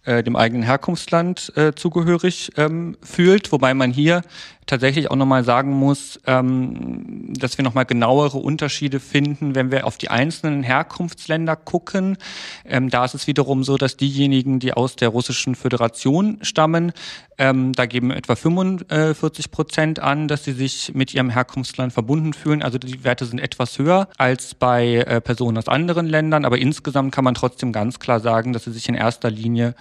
äh, 0.06 0.24
dem 0.24 0.36
eigenen 0.36 0.64
Herkunftsland 0.64 1.52
äh, 1.56 1.74
zugehörig 1.74 2.52
ähm, 2.58 2.98
fühlt, 3.02 3.52
wobei 3.52 3.74
man 3.74 3.92
hier 3.92 4.22
tatsächlich 4.66 5.12
auch 5.12 5.16
nochmal 5.16 5.44
sagen 5.44 5.72
muss, 5.72 6.20
ähm, 6.26 7.34
dass 7.34 7.58
wir 7.58 7.64
nochmal 7.64 7.86
genauere 7.86 8.38
Unterschiede 8.38 9.00
finden, 9.00 9.56
wenn 9.56 9.72
wir 9.72 9.86
auf 9.86 9.98
die 9.98 10.10
einzelnen 10.10 10.64
Herkunftsländer 10.64 11.56
gucken. 11.56 12.18
Ähm, 12.66 12.90
da 12.90 13.06
ist 13.06 13.14
es 13.14 13.28
wiederum 13.28 13.64
so, 13.64 13.78
dass 13.78 13.98
diejenigen, 13.98 14.60
die 14.60 14.74
aus 14.74 14.96
der 14.96 15.10
Russischen 15.10 15.56
Föderation 15.56 16.40
stammen, 16.42 16.94
ähm, 17.38 17.74
da 17.74 17.86
geben 17.86 18.12
etwa 18.12 18.36
45 18.36 19.52
Prozent 19.52 20.00
an, 20.00 20.28
dass 20.28 20.44
sie 20.44 20.54
sich 20.54 20.94
mit 20.94 21.14
ihrem 21.14 21.30
Herkunftsland 21.30 21.92
verbunden 21.92 22.34
fühlen. 22.34 22.64
Also 22.64 22.78
die 22.78 23.04
Werte 23.04 23.26
sind 23.26 23.40
etwas 23.40 23.78
höher 23.78 24.08
als 24.18 24.56
bei 24.56 24.96
äh, 24.96 25.22
Personen 25.22 25.58
aus 25.58 25.68
anderen 25.68 26.08
Ländern, 26.08 26.46
aber 26.46 26.58
insgesamt 26.58 27.14
kann 27.14 27.24
man 27.24 27.36
trotzdem 27.36 27.72
ganz 27.72 28.00
klar 28.00 28.20
sagen, 28.20 28.54
dass 28.54 28.64
sie 28.64 28.72
sich 28.72 28.88
in 28.88 28.96
erster 28.96 29.30
Linie 29.30 29.76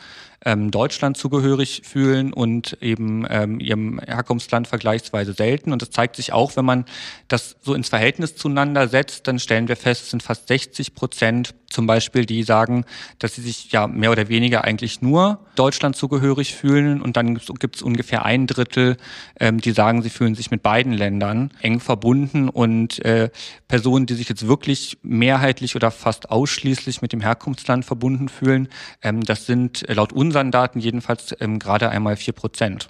ähm, 0.45 0.71
Deutschland 0.71 1.17
zugehörig 1.17 1.83
fühlen 1.85 2.33
und 2.33 2.79
eben 2.81 3.27
ähm, 3.29 3.61
ihrem 3.61 4.01
Herkunftsland 4.01 4.69
vergleichsweise 4.69 5.33
selten. 5.33 5.73
Und 5.73 5.83
das 5.83 5.91
zeigt 5.91 6.17
sich 6.17 6.33
auch, 6.33 6.57
wenn 6.57 6.65
man 6.65 6.85
das 7.29 7.57
so 7.63 7.75
ins 7.75 7.89
Verhältnis 7.89 8.37
zueinander 8.37 8.89
setzt, 8.89 9.27
dann 9.27 9.39
stellen 9.39 9.69
wir 9.69 9.77
fest, 9.77 10.05
es 10.05 10.11
sind 10.11 10.23
fast 10.23 10.49
60 10.49 10.95
Prozent 10.95 11.55
zum 11.75 11.87
Beispiel, 11.87 12.25
die 12.25 12.45
sagen, 12.45 12.85
dass 13.19 13.35
sie 13.35 13.43
sich 13.43 13.73
ja 13.73 13.89
mehr 13.89 14.13
oder 14.13 14.29
weniger 14.29 14.63
eigentlich 14.65 15.03
nur 15.03 15.41
Deutschland 15.57 15.97
zugehörig 15.97 16.55
fühlen. 16.55 17.03
Und 17.03 17.17
dann 17.17 17.35
gibt 17.35 17.77
es 17.77 17.83
ungefähr 17.83 18.25
ein 18.25 18.47
Drittel, 18.47 18.97
ähm, 19.41 19.61
die 19.61 19.73
sagen, 19.73 20.03
sie 20.03 20.11
fühlen 20.11 20.37
sich 20.37 20.53
mit 20.53 20.63
beiden 20.63 20.93
Ländern 20.93 21.51
eng 21.61 21.81
verbunden. 21.81 22.49
Und 22.49 23.05
äh, 23.05 23.31
Personen, 23.67 24.07
die 24.07 24.15
sich 24.15 24.29
jetzt 24.29 24.47
wirklich 24.47 24.99
mehrheitlich 25.03 25.75
oder 25.75 25.91
fast 25.91 26.31
ausschließlich 26.31 27.03
mit 27.03 27.13
dem 27.13 27.21
Herkunftsland 27.21 27.85
verbunden 27.85 28.29
fühlen, 28.29 28.69
ähm, 29.03 29.25
das 29.25 29.47
sind 29.47 29.85
laut 29.89 30.13
unseren 30.35 30.51
Daten 30.51 30.81
jedenfalls 30.81 31.35
ähm, 31.41 31.61
gerade 31.61 31.91
einmal 31.91 32.17
vier 32.17 32.35
Prozent. 32.35 32.89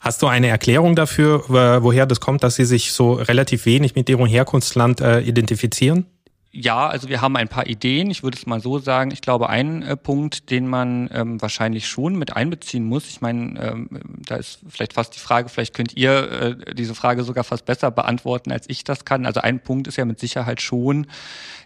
Hast 0.00 0.22
du 0.22 0.26
eine 0.26 0.48
Erklärung 0.48 0.94
dafür, 0.94 1.48
woher 1.48 2.06
das 2.06 2.20
kommt, 2.20 2.44
dass 2.44 2.54
sie 2.54 2.64
sich 2.64 2.92
so 2.92 3.14
relativ 3.14 3.66
wenig 3.66 3.96
mit 3.96 4.08
ihrem 4.08 4.26
Herkunftsland 4.26 5.00
äh, 5.00 5.20
identifizieren? 5.22 6.06
Ja, 6.52 6.86
also 6.86 7.08
wir 7.08 7.20
haben 7.20 7.36
ein 7.36 7.48
paar 7.48 7.66
Ideen. 7.66 8.10
Ich 8.10 8.22
würde 8.22 8.36
es 8.36 8.46
mal 8.46 8.60
so 8.60 8.78
sagen. 8.78 9.10
Ich 9.10 9.22
glaube, 9.22 9.48
ein 9.48 9.82
äh, 9.82 9.96
Punkt, 9.96 10.50
den 10.50 10.68
man 10.68 11.10
ähm, 11.12 11.42
wahrscheinlich 11.42 11.88
schon 11.88 12.16
mit 12.16 12.36
einbeziehen 12.36 12.84
muss. 12.84 13.08
Ich 13.08 13.20
meine, 13.20 13.60
ähm, 13.60 13.88
da 14.24 14.36
ist 14.36 14.60
vielleicht 14.68 14.92
fast 14.92 15.14
die 15.16 15.20
Frage, 15.20 15.48
vielleicht 15.48 15.74
könnt 15.74 15.96
ihr 15.96 16.56
äh, 16.68 16.74
diese 16.74 16.94
Frage 16.94 17.24
sogar 17.24 17.42
fast 17.42 17.64
besser 17.64 17.90
beantworten, 17.90 18.52
als 18.52 18.68
ich 18.68 18.84
das 18.84 19.04
kann. 19.04 19.26
Also 19.26 19.40
ein 19.40 19.60
Punkt 19.60 19.88
ist 19.88 19.96
ja 19.96 20.04
mit 20.04 20.20
Sicherheit 20.20 20.62
schon, 20.62 21.08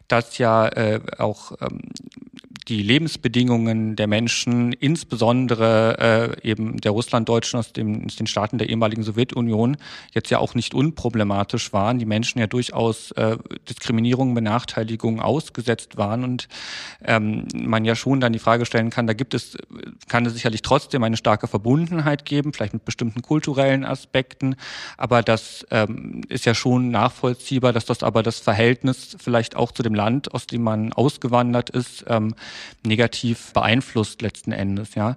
dass 0.09 0.39
ja 0.39 0.69
äh, 0.69 1.01
auch 1.19 1.53
ähm, 1.61 1.81
die 2.69 2.83
Lebensbedingungen 2.83 3.97
der 3.97 4.07
Menschen, 4.07 4.73
insbesondere 4.73 6.37
äh, 6.43 6.49
eben 6.49 6.81
der 6.81 6.93
Russlanddeutschen 6.93 7.59
aus, 7.59 7.73
dem, 7.73 8.07
aus 8.07 8.17
den 8.17 8.27
Staaten 8.27 8.59
der 8.59 8.69
ehemaligen 8.69 9.03
Sowjetunion, 9.03 9.77
jetzt 10.13 10.31
ja 10.31 10.39
auch 10.39 10.55
nicht 10.55 10.75
unproblematisch 10.75 11.73
waren. 11.73 11.99
Die 11.99 12.07
Menschen 12.07 12.39
ja 12.39 12.47
durchaus 12.47 13.11
äh, 13.13 13.37
Diskriminierung, 13.69 14.35
Benachteiligung 14.35 15.21
ausgesetzt 15.21 15.97
waren 15.97 16.23
und 16.23 16.49
ähm, 17.05 17.49
man 17.55 17.85
ja 17.85 17.97
schon 17.97 18.21
dann 18.21 18.33
die 18.33 18.39
Frage 18.39 18.65
stellen 18.65 18.91
kann, 18.91 19.07
da 19.07 19.13
gibt 19.13 19.35
es, 19.35 19.59
kann 20.09 20.25
es 20.25 20.35
sicherlich 20.35 20.63
trotzdem 20.63 21.03
eine 21.03 21.17
starke 21.17 21.49
Verbundenheit 21.49 22.25
geben, 22.25 22.53
vielleicht 22.53 22.75
mit 22.75 22.85
bestimmten 22.85 23.23
kulturellen 23.23 23.85
Aspekten, 23.85 24.55
aber 24.97 25.23
das 25.23 25.67
ähm, 25.71 26.23
ist 26.29 26.45
ja 26.45 26.55
schon 26.55 26.91
nachvollziehbar, 26.91 27.73
dass 27.73 27.87
das 27.87 28.03
aber 28.03 28.23
das 28.23 28.39
Verhältnis 28.39 29.17
vielleicht 29.19 29.57
auch 29.57 29.73
zu 29.73 29.83
dem 29.83 29.95
Land, 29.95 30.33
aus 30.33 30.47
dem 30.47 30.63
man 30.63 30.93
ausgewandert 30.93 31.71
ist, 31.71 32.05
ähm, 32.09 32.35
negativ 32.85 33.53
beeinflusst 33.53 34.23
letzten 34.23 34.53
Endes. 34.53 34.95
Ja. 34.95 35.17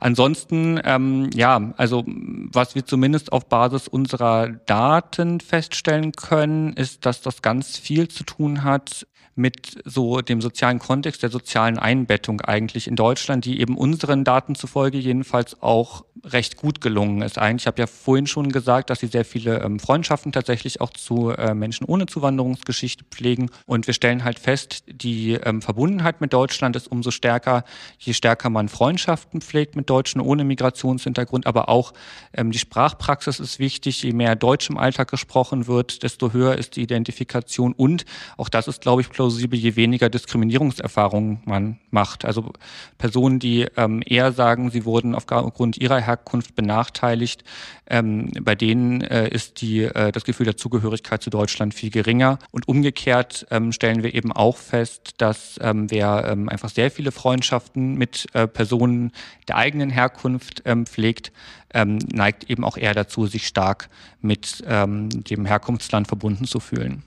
Ansonsten, 0.00 0.80
ähm, 0.84 1.30
ja, 1.34 1.72
also 1.76 2.04
was 2.06 2.74
wir 2.74 2.84
zumindest 2.84 3.32
auf 3.32 3.48
Basis 3.48 3.88
unserer 3.88 4.48
Daten 4.48 5.40
feststellen 5.40 6.12
können, 6.12 6.72
ist, 6.74 7.06
dass 7.06 7.20
das 7.20 7.42
ganz 7.42 7.78
viel 7.78 8.08
zu 8.08 8.24
tun 8.24 8.64
hat 8.64 9.06
mit 9.36 9.82
so 9.84 10.20
dem 10.20 10.40
sozialen 10.40 10.78
Kontext 10.78 11.22
der 11.22 11.30
sozialen 11.30 11.78
Einbettung 11.78 12.40
eigentlich 12.40 12.86
in 12.86 12.96
Deutschland, 12.96 13.44
die 13.44 13.60
eben 13.60 13.76
unseren 13.76 14.24
Daten 14.24 14.54
zufolge 14.54 14.98
jedenfalls 14.98 15.60
auch 15.62 16.04
recht 16.24 16.56
gut 16.56 16.80
gelungen 16.80 17.22
ist. 17.22 17.38
Eigentlich, 17.38 17.64
ich 17.64 17.66
habe 17.66 17.82
ja 17.82 17.86
vorhin 17.86 18.26
schon 18.26 18.50
gesagt, 18.50 18.90
dass 18.90 19.00
sie 19.00 19.08
sehr 19.08 19.24
viele 19.24 19.60
ähm, 19.60 19.78
Freundschaften 19.78 20.32
tatsächlich 20.32 20.80
auch 20.80 20.90
zu 20.90 21.30
äh, 21.30 21.54
Menschen 21.54 21.84
ohne 21.84 22.06
Zuwanderungsgeschichte 22.06 23.04
pflegen. 23.10 23.50
Und 23.66 23.86
wir 23.86 23.94
stellen 23.94 24.24
halt 24.24 24.38
fest, 24.38 24.84
die 24.86 25.32
ähm, 25.32 25.60
Verbundenheit 25.60 26.20
mit 26.20 26.32
Deutschland 26.32 26.76
ist 26.76 26.90
umso 26.90 27.10
stärker, 27.10 27.64
je 27.98 28.12
stärker 28.12 28.50
man 28.50 28.68
Freundschaften 28.68 29.40
pflegt 29.40 29.76
mit 29.76 29.90
Deutschen 29.90 30.20
ohne 30.20 30.44
Migrationshintergrund. 30.44 31.46
Aber 31.46 31.68
auch 31.68 31.92
ähm, 32.32 32.50
die 32.50 32.58
Sprachpraxis 32.58 33.40
ist 33.40 33.58
wichtig. 33.58 34.02
Je 34.02 34.12
mehr 34.12 34.36
Deutsch 34.36 34.70
im 34.70 34.78
Alltag 34.78 35.10
gesprochen 35.10 35.66
wird, 35.66 36.02
desto 36.02 36.32
höher 36.32 36.56
ist 36.56 36.76
die 36.76 36.82
Identifikation. 36.82 37.72
Und 37.72 38.04
auch 38.36 38.48
das 38.48 38.68
ist, 38.68 38.80
glaube 38.80 39.02
ich, 39.02 39.10
plausibel, 39.24 39.58
je 39.58 39.74
weniger 39.76 40.10
Diskriminierungserfahrungen 40.10 41.38
man 41.46 41.78
macht. 41.90 42.26
Also 42.26 42.52
Personen, 42.98 43.38
die 43.38 43.66
ähm, 43.76 44.02
eher 44.04 44.32
sagen, 44.32 44.70
sie 44.70 44.84
wurden 44.84 45.14
aufgrund 45.14 45.78
ihrer 45.78 45.98
Herkunft 45.98 46.54
benachteiligt, 46.54 47.42
ähm, 47.86 48.32
bei 48.42 48.54
denen 48.54 49.00
äh, 49.00 49.28
ist 49.28 49.62
die, 49.62 49.84
äh, 49.84 50.12
das 50.12 50.24
Gefühl 50.24 50.44
der 50.44 50.58
Zugehörigkeit 50.58 51.22
zu 51.22 51.30
Deutschland 51.30 51.72
viel 51.72 51.90
geringer. 51.90 52.38
Und 52.50 52.68
umgekehrt 52.68 53.46
ähm, 53.50 53.72
stellen 53.72 54.02
wir 54.02 54.14
eben 54.14 54.30
auch 54.30 54.58
fest, 54.58 55.14
dass 55.18 55.58
ähm, 55.62 55.90
wer 55.90 56.26
ähm, 56.28 56.50
einfach 56.50 56.68
sehr 56.68 56.90
viele 56.90 57.10
Freundschaften 57.10 57.94
mit 57.94 58.26
äh, 58.34 58.46
Personen 58.46 59.12
der 59.48 59.56
eigenen 59.56 59.88
Herkunft 59.88 60.62
ähm, 60.66 60.84
pflegt, 60.84 61.32
ähm, 61.72 61.98
neigt 62.12 62.50
eben 62.50 62.64
auch 62.64 62.76
eher 62.76 62.94
dazu, 62.94 63.26
sich 63.26 63.46
stark 63.46 63.88
mit 64.20 64.62
ähm, 64.66 65.08
dem 65.08 65.46
Herkunftsland 65.46 66.08
verbunden 66.08 66.44
zu 66.44 66.60
fühlen. 66.60 67.02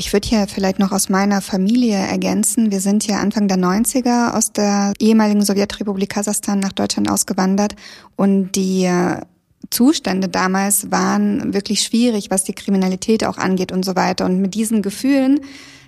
Ich 0.00 0.14
würde 0.14 0.26
hier 0.26 0.46
vielleicht 0.48 0.78
noch 0.78 0.92
aus 0.92 1.10
meiner 1.10 1.42
Familie 1.42 1.98
ergänzen. 1.98 2.70
Wir 2.72 2.80
sind 2.80 3.06
ja 3.06 3.18
Anfang 3.18 3.48
der 3.48 3.58
90er 3.58 4.34
aus 4.34 4.50
der 4.50 4.94
ehemaligen 4.98 5.44
Sowjetrepublik 5.44 6.08
Kasachstan 6.08 6.58
nach 6.58 6.72
Deutschland 6.72 7.10
ausgewandert 7.10 7.76
und 8.16 8.52
die 8.52 8.84
äh, 8.84 9.20
Zustände 9.68 10.28
damals 10.28 10.90
waren 10.90 11.52
wirklich 11.52 11.82
schwierig, 11.82 12.30
was 12.30 12.44
die 12.44 12.54
Kriminalität 12.54 13.26
auch 13.26 13.36
angeht 13.36 13.72
und 13.72 13.84
so 13.84 13.94
weiter. 13.94 14.24
Und 14.24 14.40
mit 14.40 14.54
diesen 14.54 14.80
Gefühlen 14.80 15.40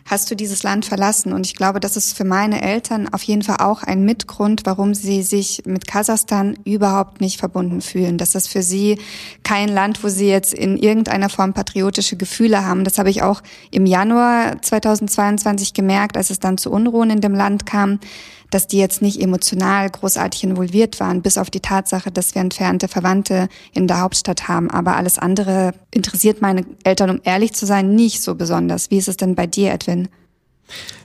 hast 0.05 0.31
du 0.31 0.35
dieses 0.35 0.63
Land 0.63 0.85
verlassen. 0.85 1.33
Und 1.33 1.47
ich 1.47 1.55
glaube, 1.55 1.81
das 1.81 1.97
ist 1.97 2.17
für 2.17 2.25
meine 2.25 2.63
Eltern 2.63 3.09
auf 3.13 3.23
jeden 3.23 3.43
Fall 3.43 3.57
auch 3.59 3.83
ein 3.83 4.05
Mitgrund, 4.05 4.63
warum 4.65 4.95
sie 4.95 5.23
sich 5.23 5.63
mit 5.67 5.87
Kasachstan 5.87 6.57
überhaupt 6.65 7.21
nicht 7.21 7.39
verbunden 7.39 7.81
fühlen. 7.81 8.19
Das 8.19 8.35
ist 8.35 8.49
für 8.49 8.63
sie 8.63 8.99
kein 9.43 9.69
Land, 9.69 10.03
wo 10.05 10.09
sie 10.09 10.29
jetzt 10.29 10.55
in 10.55 10.77
irgendeiner 10.77 11.29
Form 11.29 11.53
patriotische 11.53 12.17
Gefühle 12.17 12.65
haben. 12.65 12.85
Das 12.85 12.99
habe 12.99 13.11
ich 13.11 13.23
auch 13.23 13.43
im 13.71 13.87
Januar 13.87 14.61
2022 14.61 15.75
gemerkt, 15.75 16.17
als 16.17 16.31
es 16.31 16.41
dann 16.41 16.59
zu 16.59 16.71
Unruhen 16.71 17.11
in 17.11 17.21
dem 17.21 17.35
Land 17.35 17.67
kam 17.67 17.99
dass 18.53 18.67
die 18.67 18.79
jetzt 18.79 19.01
nicht 19.03 19.21
emotional 19.21 19.89
großartig 19.89 20.45
involviert 20.45 21.01
waren, 21.01 21.23
bis 21.23 21.39
auf 21.39 21.51
die 21.51 21.61
Tatsache, 21.61 22.11
dass 22.11 22.35
wir 22.35 22.43
entfernte 22.43 22.87
Verwandte 22.87 23.49
in 23.73 23.87
der 23.87 24.01
Hauptstadt 24.01 24.47
haben. 24.47 24.71
Aber 24.71 24.97
alles 24.97 25.19
andere 25.19 25.73
interessiert 25.91 26.43
meine 26.43 26.65
Eltern, 26.85 27.11
um 27.11 27.21
ehrlich 27.25 27.55
zu 27.55 27.65
sein, 27.65 27.95
nicht 27.95 28.23
so 28.23 28.35
besonders. 28.35 28.91
Wie 28.91 28.99
ist 28.99 29.09
es 29.09 29.17
denn 29.17 29.35
bei 29.35 29.47
dir, 29.47 29.73
Edwin? 29.73 30.09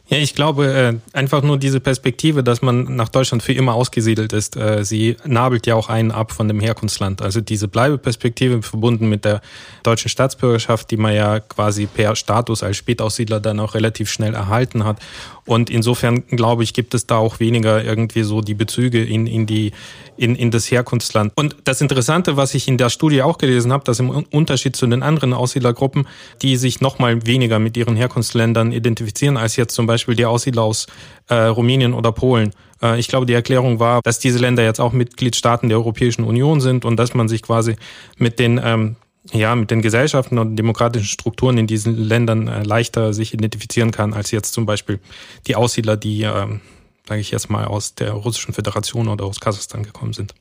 Ja, 0.09 0.17
ich 0.19 0.35
glaube, 0.35 0.67
äh, 1.13 1.17
einfach 1.17 1.41
nur 1.41 1.57
diese 1.57 1.81
Perspektive, 1.81 2.41
dass 2.41 2.61
man 2.61 2.95
nach 2.95 3.09
Deutschland 3.09 3.43
für 3.43 3.51
immer 3.51 3.73
ausgesiedelt 3.73 4.31
ist, 4.31 4.55
äh, 4.55 4.85
sie 4.85 5.17
nabelt 5.25 5.67
ja 5.67 5.75
auch 5.75 5.89
einen 5.89 6.11
ab 6.11 6.31
von 6.31 6.47
dem 6.47 6.61
Herkunftsland. 6.61 7.21
Also 7.21 7.41
diese 7.41 7.67
Bleibeperspektive 7.67 8.61
verbunden 8.61 9.09
mit 9.09 9.25
der 9.25 9.41
deutschen 9.83 10.07
Staatsbürgerschaft, 10.07 10.91
die 10.91 10.97
man 10.97 11.13
ja 11.13 11.41
quasi 11.41 11.87
per 11.87 12.15
Status 12.15 12.63
als 12.63 12.77
Spätaussiedler 12.77 13.41
dann 13.41 13.59
auch 13.59 13.73
relativ 13.75 14.09
schnell 14.09 14.33
erhalten 14.33 14.85
hat. 14.85 14.97
Und 15.45 15.69
insofern, 15.69 16.25
glaube 16.27 16.63
ich, 16.63 16.73
gibt 16.73 16.93
es 16.93 17.05
da 17.05 17.17
auch 17.17 17.41
weniger 17.41 17.83
irgendwie 17.83 18.23
so 18.23 18.39
die 18.39 18.53
Bezüge 18.53 19.03
in, 19.03 19.27
in 19.27 19.45
die 19.45 19.73
in, 20.17 20.35
in 20.35 20.51
das 20.51 20.71
Herkunftsland. 20.71 21.31
Und 21.35 21.55
das 21.63 21.79
Interessante, 21.79 22.37
was 22.37 22.53
ich 22.55 22.67
in 22.67 22.77
der 22.77 22.89
Studie 22.89 23.21
auch 23.21 23.37
gelesen 23.37 23.71
habe, 23.71 23.83
dass 23.83 23.99
im 23.99 24.09
Unterschied 24.09 24.75
zu 24.75 24.87
den 24.87 25.03
anderen 25.03 25.33
Aussiedlergruppen, 25.33 26.07
die 26.41 26.57
sich 26.57 26.81
noch 26.81 26.97
mal 26.97 27.25
weniger 27.27 27.59
mit 27.59 27.77
ihren 27.77 27.95
Herkunftsländern 27.95 28.71
identifizieren 28.71 29.37
als 29.37 29.57
jetzt 29.57 29.75
zum 29.75 29.85
Beispiel 29.85 29.96
Beispiel 29.97 30.15
die 30.15 30.25
Aussiedler 30.25 30.63
aus 30.63 30.87
äh, 31.27 31.35
Rumänien 31.35 31.93
oder 31.93 32.11
Polen. 32.11 32.53
Äh, 32.81 32.99
ich 32.99 33.07
glaube, 33.07 33.25
die 33.25 33.33
Erklärung 33.33 33.79
war, 33.79 34.01
dass 34.03 34.19
diese 34.19 34.39
Länder 34.39 34.63
jetzt 34.63 34.79
auch 34.79 34.93
Mitgliedstaaten 34.93 35.69
der 35.69 35.77
Europäischen 35.77 36.23
Union 36.23 36.61
sind 36.61 36.85
und 36.85 36.97
dass 36.97 37.13
man 37.13 37.27
sich 37.27 37.41
quasi 37.41 37.75
mit 38.17 38.39
den 38.39 38.61
ähm, 38.63 38.95
ja, 39.33 39.55
mit 39.55 39.71
den 39.71 39.81
Gesellschaften 39.81 40.37
und 40.37 40.55
demokratischen 40.55 41.07
Strukturen 41.07 41.57
in 41.57 41.67
diesen 41.67 41.97
Ländern 41.97 42.47
äh, 42.47 42.63
leichter 42.63 43.13
sich 43.13 43.33
identifizieren 43.33 43.91
kann, 43.91 44.13
als 44.13 44.31
jetzt 44.31 44.53
zum 44.53 44.65
Beispiel 44.65 45.01
die 45.47 45.57
Aussiedler, 45.57 45.97
die, 45.97 46.21
ähm, 46.21 46.61
sage 47.05 47.19
ich 47.19 47.31
jetzt 47.31 47.49
mal, 47.49 47.65
aus 47.65 47.93
der 47.95 48.13
Russischen 48.13 48.53
Föderation 48.53 49.09
oder 49.09 49.25
aus 49.25 49.41
Kasachstan 49.41 49.83
gekommen 49.83 50.13
sind. 50.13 50.33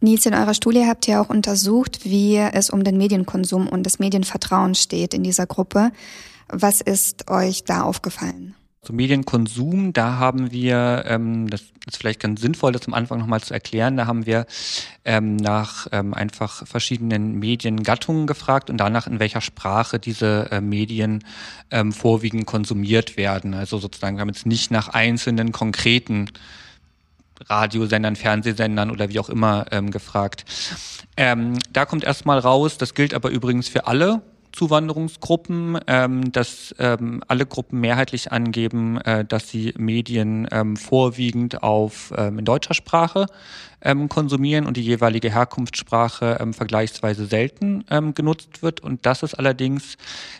Nils, 0.00 0.26
in 0.26 0.34
eurer 0.34 0.54
Studie 0.54 0.86
habt 0.86 1.06
ihr 1.08 1.20
auch 1.20 1.28
untersucht, 1.28 2.04
wie 2.04 2.36
es 2.36 2.70
um 2.70 2.84
den 2.84 2.96
Medienkonsum 2.96 3.68
und 3.68 3.84
das 3.84 3.98
Medienvertrauen 3.98 4.74
steht 4.74 5.14
in 5.14 5.22
dieser 5.22 5.46
Gruppe. 5.46 5.92
Was 6.48 6.80
ist 6.80 7.30
euch 7.30 7.64
da 7.64 7.82
aufgefallen? 7.82 8.54
So 8.86 8.92
Medienkonsum, 8.92 9.92
da 9.94 10.18
haben 10.18 10.52
wir, 10.52 11.04
ähm, 11.06 11.48
das 11.48 11.62
ist 11.86 11.96
vielleicht 11.98 12.20
ganz 12.20 12.40
sinnvoll, 12.40 12.72
das 12.72 12.86
am 12.86 12.94
Anfang 12.94 13.18
nochmal 13.18 13.40
zu 13.40 13.54
erklären, 13.54 13.96
da 13.96 14.06
haben 14.06 14.26
wir 14.26 14.46
ähm, 15.04 15.36
nach 15.36 15.86
ähm, 15.92 16.12
einfach 16.12 16.66
verschiedenen 16.66 17.38
Mediengattungen 17.38 18.26
gefragt 18.26 18.68
und 18.68 18.76
danach 18.76 19.06
in 19.06 19.20
welcher 19.20 19.40
Sprache 19.40 19.98
diese 19.98 20.50
äh, 20.50 20.60
Medien 20.60 21.24
ähm, 21.70 21.92
vorwiegend 21.92 22.46
konsumiert 22.46 23.16
werden. 23.16 23.54
Also 23.54 23.78
sozusagen, 23.78 24.16
wir 24.16 24.20
haben 24.20 24.28
jetzt 24.28 24.46
nicht 24.46 24.70
nach 24.70 24.88
einzelnen 24.88 25.52
konkreten 25.52 26.30
Radiosendern, 27.46 28.16
Fernsehsendern 28.16 28.90
oder 28.90 29.08
wie 29.08 29.18
auch 29.18 29.28
immer 29.28 29.66
ähm, 29.70 29.90
gefragt. 29.90 30.44
Ähm, 31.16 31.58
da 31.72 31.86
kommt 31.86 32.04
erstmal 32.04 32.38
raus, 32.38 32.76
das 32.78 32.94
gilt 32.94 33.14
aber 33.14 33.30
übrigens 33.30 33.68
für 33.68 33.86
alle 33.86 34.22
Zuwanderungsgruppen, 34.54 35.80
ähm, 35.86 36.32
dass 36.32 36.74
ähm, 36.78 37.22
alle 37.26 37.44
Gruppen 37.44 37.80
mehrheitlich 37.80 38.30
angeben, 38.30 39.00
äh, 39.00 39.24
dass 39.24 39.48
sie 39.48 39.74
Medien 39.76 40.48
ähm, 40.52 40.76
vorwiegend 40.76 41.62
auf 41.62 42.12
ähm, 42.16 42.38
in 42.38 42.44
deutscher 42.44 42.74
Sprache 42.74 43.26
ähm, 43.84 44.08
konsumieren 44.08 44.66
und 44.66 44.76
die 44.76 44.82
jeweilige 44.82 45.32
Herkunftssprache 45.32 46.38
ähm, 46.40 46.54
vergleichsweise 46.54 47.26
selten 47.26 47.84
ähm, 47.90 48.14
genutzt 48.14 48.62
wird. 48.62 48.80
Und 48.80 49.06
das 49.06 49.22
ist 49.22 49.34
allerdings 49.34 49.96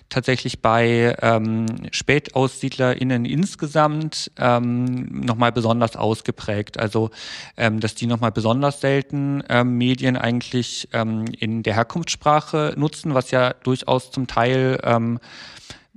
tatsächlich 0.09 0.61
bei 0.61 1.15
ähm, 1.21 1.67
SpätaussiedlerInnen 1.93 3.25
insgesamt 3.25 4.33
ähm, 4.39 5.21
nochmal 5.21 5.53
besonders 5.53 5.97
ausgeprägt. 5.97 6.79
Also, 6.79 7.11
ähm, 7.57 7.81
dass 7.81 7.95
die 7.95 8.07
nochmal 8.07 8.33
besonders 8.33 8.81
selten 8.81 9.43
ähm, 9.49 9.77
Medien 9.77 10.17
eigentlich 10.17 10.89
ähm, 10.93 11.27
in 11.39 11.63
der 11.63 11.75
Herkunftssprache 11.75 12.75
nutzen, 12.77 13.15
was 13.15 13.31
ja 13.31 13.53
durchaus 13.63 14.11
zum 14.11 14.27
Teil 14.27 14.81
ähm, 14.83 15.21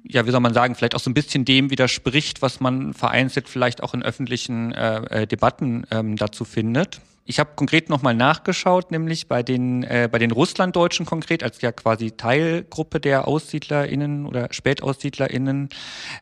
ja, 0.09 0.25
wie 0.25 0.31
soll 0.31 0.39
man 0.39 0.53
sagen, 0.53 0.75
vielleicht 0.75 0.95
auch 0.95 1.01
so 1.01 1.09
ein 1.09 1.13
bisschen 1.13 1.43
dem 1.43 1.69
widerspricht, 1.69 2.41
was 2.41 2.61
man 2.61 2.93
vereinzelt 2.93 3.49
vielleicht 3.49 3.83
auch 3.83 3.93
in 3.93 4.03
öffentlichen 4.03 4.71
äh, 4.71 5.23
äh 5.23 5.27
Debatten 5.27 5.85
ähm, 5.91 6.15
dazu 6.15 6.45
findet. 6.45 7.01
Ich 7.29 7.39
habe 7.39 7.49
konkret 7.57 7.89
nochmal 7.89 8.13
nachgeschaut, 8.13 8.89
nämlich 8.89 9.27
bei 9.27 9.43
den, 9.43 9.83
äh, 9.83 10.07
bei 10.09 10.17
den 10.17 10.31
Russlanddeutschen 10.31 11.05
konkret, 11.05 11.43
als 11.43 11.59
ja 11.59 11.73
quasi 11.73 12.11
Teilgruppe 12.11 13.01
der 13.01 13.27
AussiedlerInnen 13.27 14.25
oder 14.25 14.47
SpätaussiedlerInnen. 14.49 15.67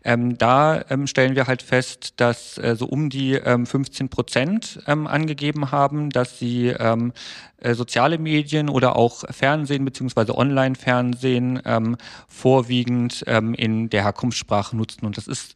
Ähm, 0.03 0.37
da 0.39 0.83
ähm, 0.89 1.05
stellen 1.05 1.35
wir 1.35 1.45
halt 1.45 1.61
fest, 1.61 2.15
dass 2.17 2.57
äh, 2.57 2.75
so 2.75 2.87
um 2.87 3.11
die 3.11 3.33
ähm, 3.33 3.67
15 3.67 4.09
Prozent 4.09 4.79
ähm, 4.87 5.05
angegeben 5.05 5.71
haben, 5.71 6.09
dass 6.09 6.39
sie 6.39 6.69
ähm, 6.69 7.13
äh, 7.57 7.75
soziale 7.75 8.17
Medien 8.17 8.67
oder 8.67 8.95
auch 8.95 9.25
Fernsehen 9.29 9.85
beziehungsweise 9.85 10.35
Online-Fernsehen 10.35 11.61
ähm, 11.65 11.97
vorwiegend 12.27 13.23
ähm, 13.27 13.53
in 13.53 13.91
der 13.91 14.01
Herkunftssprache 14.01 14.75
nutzen. 14.75 15.05
Und 15.05 15.17
das 15.17 15.27
ist 15.27 15.55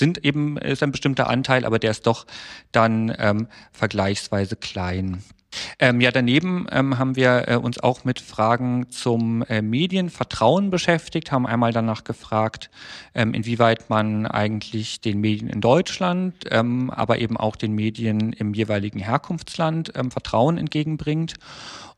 sind 0.00 0.24
eben, 0.24 0.56
ist 0.56 0.82
ein 0.82 0.90
bestimmter 0.90 1.30
Anteil, 1.30 1.64
aber 1.64 1.78
der 1.78 1.92
ist 1.92 2.08
doch 2.08 2.26
dann 2.72 3.14
ähm, 3.18 3.46
vergleichsweise 3.72 4.56
klein. 4.56 5.22
Ähm, 5.78 6.00
ja, 6.00 6.10
daneben 6.10 6.66
ähm, 6.70 6.98
haben 6.98 7.16
wir 7.16 7.48
äh, 7.48 7.56
uns 7.56 7.78
auch 7.78 8.04
mit 8.04 8.20
Fragen 8.20 8.90
zum 8.90 9.42
äh, 9.42 9.62
Medienvertrauen 9.62 10.70
beschäftigt, 10.70 11.32
haben 11.32 11.46
einmal 11.46 11.72
danach 11.72 12.04
gefragt, 12.04 12.70
ähm, 13.14 13.34
inwieweit 13.34 13.90
man 13.90 14.26
eigentlich 14.26 15.00
den 15.00 15.20
Medien 15.20 15.48
in 15.48 15.60
Deutschland, 15.60 16.34
ähm, 16.50 16.90
aber 16.90 17.18
eben 17.18 17.36
auch 17.36 17.56
den 17.56 17.74
Medien 17.74 18.32
im 18.32 18.54
jeweiligen 18.54 19.00
Herkunftsland 19.00 19.92
ähm, 19.96 20.10
Vertrauen 20.10 20.58
entgegenbringt. 20.58 21.34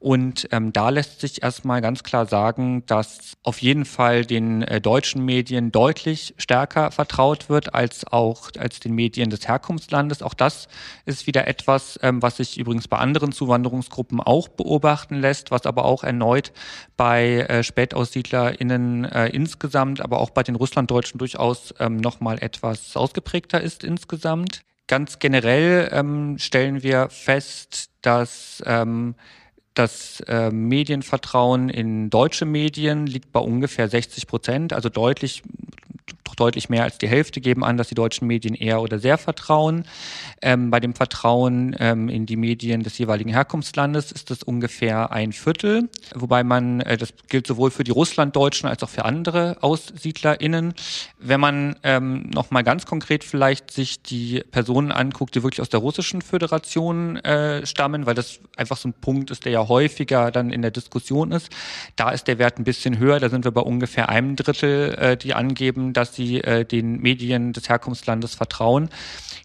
Und 0.02 0.48
ähm, 0.50 0.72
da 0.72 0.88
lässt 0.88 1.20
sich 1.20 1.44
erstmal 1.44 1.80
ganz 1.80 2.02
klar 2.02 2.26
sagen, 2.26 2.84
dass 2.86 3.34
auf 3.44 3.62
jeden 3.62 3.84
Fall 3.84 4.24
den 4.24 4.62
äh, 4.62 4.80
deutschen 4.80 5.24
Medien 5.24 5.70
deutlich 5.70 6.34
stärker 6.38 6.90
vertraut 6.90 7.48
wird 7.48 7.72
als 7.72 8.04
auch 8.04 8.50
als 8.58 8.80
den 8.80 8.96
Medien 8.96 9.30
des 9.30 9.46
Herkunftslandes. 9.46 10.20
Auch 10.22 10.34
das 10.34 10.66
ist 11.06 11.28
wieder 11.28 11.46
etwas, 11.46 12.00
ähm, 12.02 12.20
was 12.20 12.38
sich 12.38 12.58
übrigens 12.58 12.88
bei 12.88 12.98
anderen 12.98 13.30
Zuwanderungsgruppen 13.30 14.18
auch 14.18 14.48
beobachten 14.48 15.20
lässt, 15.20 15.52
was 15.52 15.66
aber 15.66 15.84
auch 15.84 16.02
erneut 16.02 16.50
bei 16.96 17.42
äh, 17.42 17.62
SpätaussiedlerInnen 17.62 19.04
äh, 19.04 19.28
insgesamt, 19.28 20.00
aber 20.00 20.18
auch 20.18 20.30
bei 20.30 20.42
den 20.42 20.56
Russlanddeutschen 20.56 21.18
durchaus 21.18 21.74
ähm, 21.78 21.98
nochmal 21.98 22.38
etwas 22.40 22.96
ausgeprägter 22.96 23.60
ist 23.60 23.84
insgesamt. 23.84 24.62
Ganz 24.88 25.20
generell 25.20 25.90
ähm, 25.92 26.38
stellen 26.38 26.82
wir 26.82 27.08
fest, 27.08 27.90
dass 28.02 28.60
ähm, 28.66 29.14
das 29.74 30.20
äh, 30.26 30.50
Medienvertrauen 30.50 31.68
in 31.68 32.10
deutsche 32.10 32.44
Medien 32.44 33.06
liegt 33.06 33.32
bei 33.32 33.40
ungefähr 33.40 33.88
60 33.88 34.26
Prozent, 34.26 34.72
also 34.72 34.88
deutlich 34.88 35.42
deutlich 36.42 36.68
mehr 36.68 36.84
als 36.84 36.98
die 36.98 37.08
Hälfte 37.08 37.40
geben 37.40 37.64
an, 37.64 37.76
dass 37.76 37.88
die 37.88 37.94
deutschen 37.94 38.26
Medien 38.26 38.54
eher 38.54 38.82
oder 38.82 38.98
sehr 38.98 39.18
vertrauen. 39.18 39.84
Ähm, 40.40 40.70
bei 40.70 40.80
dem 40.80 40.94
Vertrauen 40.94 41.76
ähm, 41.78 42.08
in 42.08 42.26
die 42.26 42.36
Medien 42.36 42.82
des 42.82 42.98
jeweiligen 42.98 43.30
Herkunftslandes 43.30 44.12
ist 44.12 44.30
das 44.30 44.42
ungefähr 44.42 45.12
ein 45.12 45.32
Viertel, 45.32 45.88
wobei 46.14 46.42
man, 46.42 46.80
äh, 46.80 46.96
das 46.96 47.14
gilt 47.28 47.46
sowohl 47.46 47.70
für 47.70 47.84
die 47.84 47.90
Russlanddeutschen 47.90 48.68
als 48.68 48.82
auch 48.82 48.88
für 48.88 49.04
andere 49.04 49.56
AussiedlerInnen. 49.60 50.74
Wenn 51.18 51.40
man 51.40 51.76
ähm, 51.82 52.30
nochmal 52.30 52.64
ganz 52.64 52.86
konkret 52.86 53.24
vielleicht 53.24 53.70
sich 53.70 54.02
die 54.02 54.42
Personen 54.50 54.92
anguckt, 54.92 55.34
die 55.34 55.42
wirklich 55.42 55.60
aus 55.60 55.68
der 55.68 55.80
Russischen 55.80 56.22
Föderation 56.22 57.16
äh, 57.16 57.64
stammen, 57.66 58.06
weil 58.06 58.14
das 58.14 58.40
einfach 58.56 58.76
so 58.76 58.88
ein 58.88 58.94
Punkt 58.94 59.30
ist, 59.30 59.44
der 59.44 59.52
ja 59.52 59.68
häufiger 59.68 60.30
dann 60.30 60.50
in 60.50 60.62
der 60.62 60.70
Diskussion 60.70 61.32
ist, 61.32 61.50
da 61.96 62.10
ist 62.10 62.26
der 62.28 62.38
Wert 62.38 62.58
ein 62.58 62.64
bisschen 62.64 62.98
höher, 62.98 63.20
da 63.20 63.28
sind 63.28 63.44
wir 63.44 63.52
bei 63.52 63.60
ungefähr 63.60 64.08
einem 64.08 64.36
Drittel, 64.36 64.94
äh, 64.94 65.16
die 65.16 65.34
angeben, 65.34 65.92
dass 65.92 66.11
sie 66.12 66.40
äh, 66.40 66.64
den 66.64 67.00
Medien 67.00 67.52
des 67.52 67.68
Herkunftslandes 67.68 68.34
vertrauen. 68.34 68.88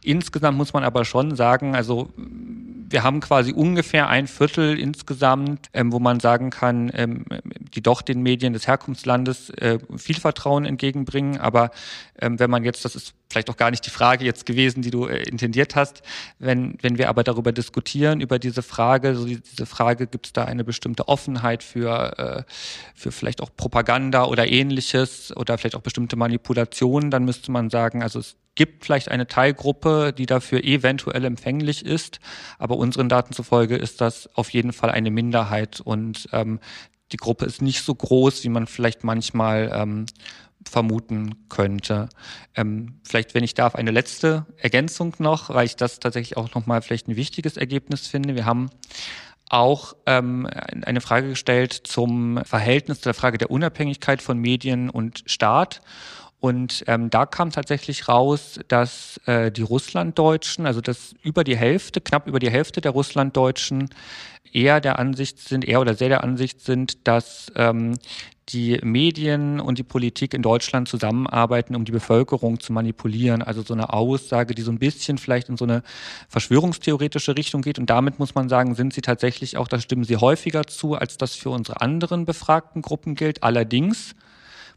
Insgesamt 0.04 0.58
muss 0.58 0.74
man 0.74 0.84
aber 0.84 1.06
schon 1.06 1.36
sagen, 1.36 1.76
also 1.76 2.10
wir 2.16 3.04
haben 3.04 3.20
quasi 3.20 3.52
ungefähr 3.52 4.08
ein 4.08 4.28
Viertel 4.28 4.80
insgesamt, 4.80 5.68
ähm, 5.74 5.92
wo 5.92 6.00
man 6.00 6.20
sagen 6.20 6.50
kann, 6.50 6.92
ähm, 6.94 7.26
die 7.74 7.82
doch 7.82 8.02
den 8.02 8.22
Medien 8.22 8.54
des 8.54 8.68
Herkunftslandes 8.68 9.50
äh, 9.50 9.80
viel 9.98 10.20
Vertrauen 10.20 10.66
entgegenbringen. 10.66 11.38
Aber 11.40 11.72
ähm, 12.20 12.40
wenn 12.40 12.50
man 12.50 12.64
jetzt, 12.64 12.86
das 12.86 12.96
ist 12.96 13.14
vielleicht 13.30 13.50
auch 13.50 13.58
gar 13.58 13.72
nicht 13.72 13.86
die 13.86 13.90
Frage 13.90 14.26
jetzt 14.26 14.46
gewesen, 14.46 14.82
die 14.82 14.92
du 14.92 15.06
äh, 15.06 15.24
intendiert 15.24 15.76
hast, 15.76 16.02
wenn, 16.40 16.78
wenn 16.82 16.98
wir 16.98 17.10
aber 17.10 17.24
darüber 17.24 17.52
diskutieren, 17.52 18.22
über 18.22 18.40
diese 18.40 18.62
Frage, 18.62 19.16
so 19.16 19.26
die, 19.26 19.42
diese 19.42 19.66
Frage, 19.66 20.08
gibt 20.08 20.28
es 20.28 20.34
da 20.34 20.46
eine 20.46 20.64
bestimmte 20.64 21.08
Offenheit 21.08 21.64
für, 21.64 22.18
äh, 22.48 22.52
für 22.96 23.12
vielleicht 23.12 23.42
auch 23.42 23.50
Propaganda 23.56 24.26
oder 24.26 24.48
ähnliches 24.48 25.36
oder 25.36 25.58
vielleicht 25.58 25.76
auch 25.76 25.82
bestimmte 25.82 26.16
Manipulationen, 26.16 27.12
dann 27.12 27.26
müsste 27.26 27.52
man 27.52 27.70
sagen, 27.70 28.02
also 28.04 28.20
es 28.20 28.36
gibt 28.56 28.86
vielleicht 28.86 29.10
eine 29.10 29.28
Teilgruppe, 29.28 30.14
die 30.18 30.26
dafür 30.26 30.64
eventuell 30.64 31.26
empfänglich 31.26 31.86
ist, 31.86 32.20
aber 32.58 32.78
unseren 32.78 33.08
Daten 33.08 33.34
zufolge 33.34 33.76
ist 33.76 34.02
das 34.02 34.30
auf 34.36 34.50
jeden 34.50 34.74
Fall 34.74 34.90
eine 34.90 35.12
Minderheit 35.12 35.80
und 35.80 36.28
ähm, 36.32 36.60
die 37.12 37.18
Gruppe 37.18 37.46
ist 37.46 37.62
nicht 37.62 37.84
so 37.84 37.96
groß, 37.96 38.44
wie 38.44 38.50
man 38.50 38.68
vielleicht 38.68 39.04
manchmal 39.04 39.72
ähm, 39.74 40.06
vermuten 40.68 41.36
könnte. 41.50 42.10
Ähm, 42.56 43.00
vielleicht, 43.04 43.34
wenn 43.34 43.44
ich 43.44 43.54
darf, 43.54 43.76
eine 43.76 43.92
letzte 43.92 44.46
Ergänzung 44.58 45.16
noch, 45.20 45.50
weil 45.50 45.66
ich 45.66 45.76
das 45.76 46.00
tatsächlich 46.00 46.38
auch 46.38 46.54
nochmal 46.54 46.82
vielleicht 46.82 47.08
ein 47.08 47.16
wichtiges 47.16 47.58
Ergebnis 47.58 48.08
finde. 48.08 48.36
Wir 48.36 48.46
haben 48.46 48.70
auch 49.50 49.96
ähm, 50.06 50.48
eine 50.48 51.02
Frage 51.02 51.30
gestellt 51.30 51.74
zum 51.74 52.44
Verhältnis 52.44 53.02
der 53.02 53.14
Frage 53.14 53.38
der 53.38 53.50
Unabhängigkeit 53.50 54.22
von 54.22 54.38
Medien 54.38 54.90
und 54.90 55.24
Staat. 55.26 55.82
Und 56.40 56.84
ähm, 56.88 57.10
da 57.10 57.26
kam 57.26 57.52
tatsächlich 57.52 58.08
raus, 58.08 58.60
dass 58.68 59.20
äh, 59.26 59.52
die 59.52 59.64
Russlanddeutschen, 59.64 60.68
also 60.68 60.82
dass 60.82 61.16
über 61.24 61.44
die 61.44 61.58
Hälfte, 61.58 62.00
knapp 62.00 62.28
über 62.28 62.40
die 62.40 62.52
Hälfte 62.52 62.80
der 62.80 62.92
Russlanddeutschen 62.92 63.90
eher 64.54 64.80
der 64.80 65.00
Ansicht 65.00 65.40
sind, 65.40 65.66
eher 65.66 65.82
oder 65.82 65.96
sehr 65.96 66.10
der 66.10 66.24
Ansicht 66.24 66.62
sind, 66.62 67.08
dass 67.08 67.52
ähm, 67.56 67.98
die 68.50 68.80
Medien 68.82 69.60
und 69.60 69.78
die 69.78 69.84
Politik 69.84 70.34
in 70.34 70.42
Deutschland 70.42 70.88
zusammenarbeiten, 70.88 71.76
um 71.76 71.84
die 71.84 71.92
Bevölkerung 71.92 72.60
zu 72.60 72.72
manipulieren. 72.72 73.42
Also 73.42 73.62
so 73.62 73.74
eine 73.74 73.92
Aussage, 73.92 74.56
die 74.56 74.62
so 74.62 74.72
ein 74.72 74.80
bisschen 74.80 75.18
vielleicht 75.18 75.50
in 75.50 75.58
so 75.58 75.66
eine 75.66 75.84
verschwörungstheoretische 76.30 77.36
Richtung 77.36 77.62
geht. 77.62 77.78
Und 77.78 77.90
damit 77.90 78.20
muss 78.20 78.36
man 78.36 78.48
sagen, 78.48 78.76
sind 78.76 78.94
sie 78.94 79.02
tatsächlich 79.02 79.58
auch, 79.58 79.68
da 79.68 79.80
stimmen 79.80 80.06
sie 80.06 80.16
häufiger 80.16 80.66
zu, 80.66 80.94
als 80.96 81.18
das 81.18 81.36
für 81.36 81.50
unsere 81.50 81.82
anderen 81.82 82.26
befragten 82.26 82.82
Gruppen 82.82 83.16
gilt. 83.16 83.44
Allerdings 83.44 84.16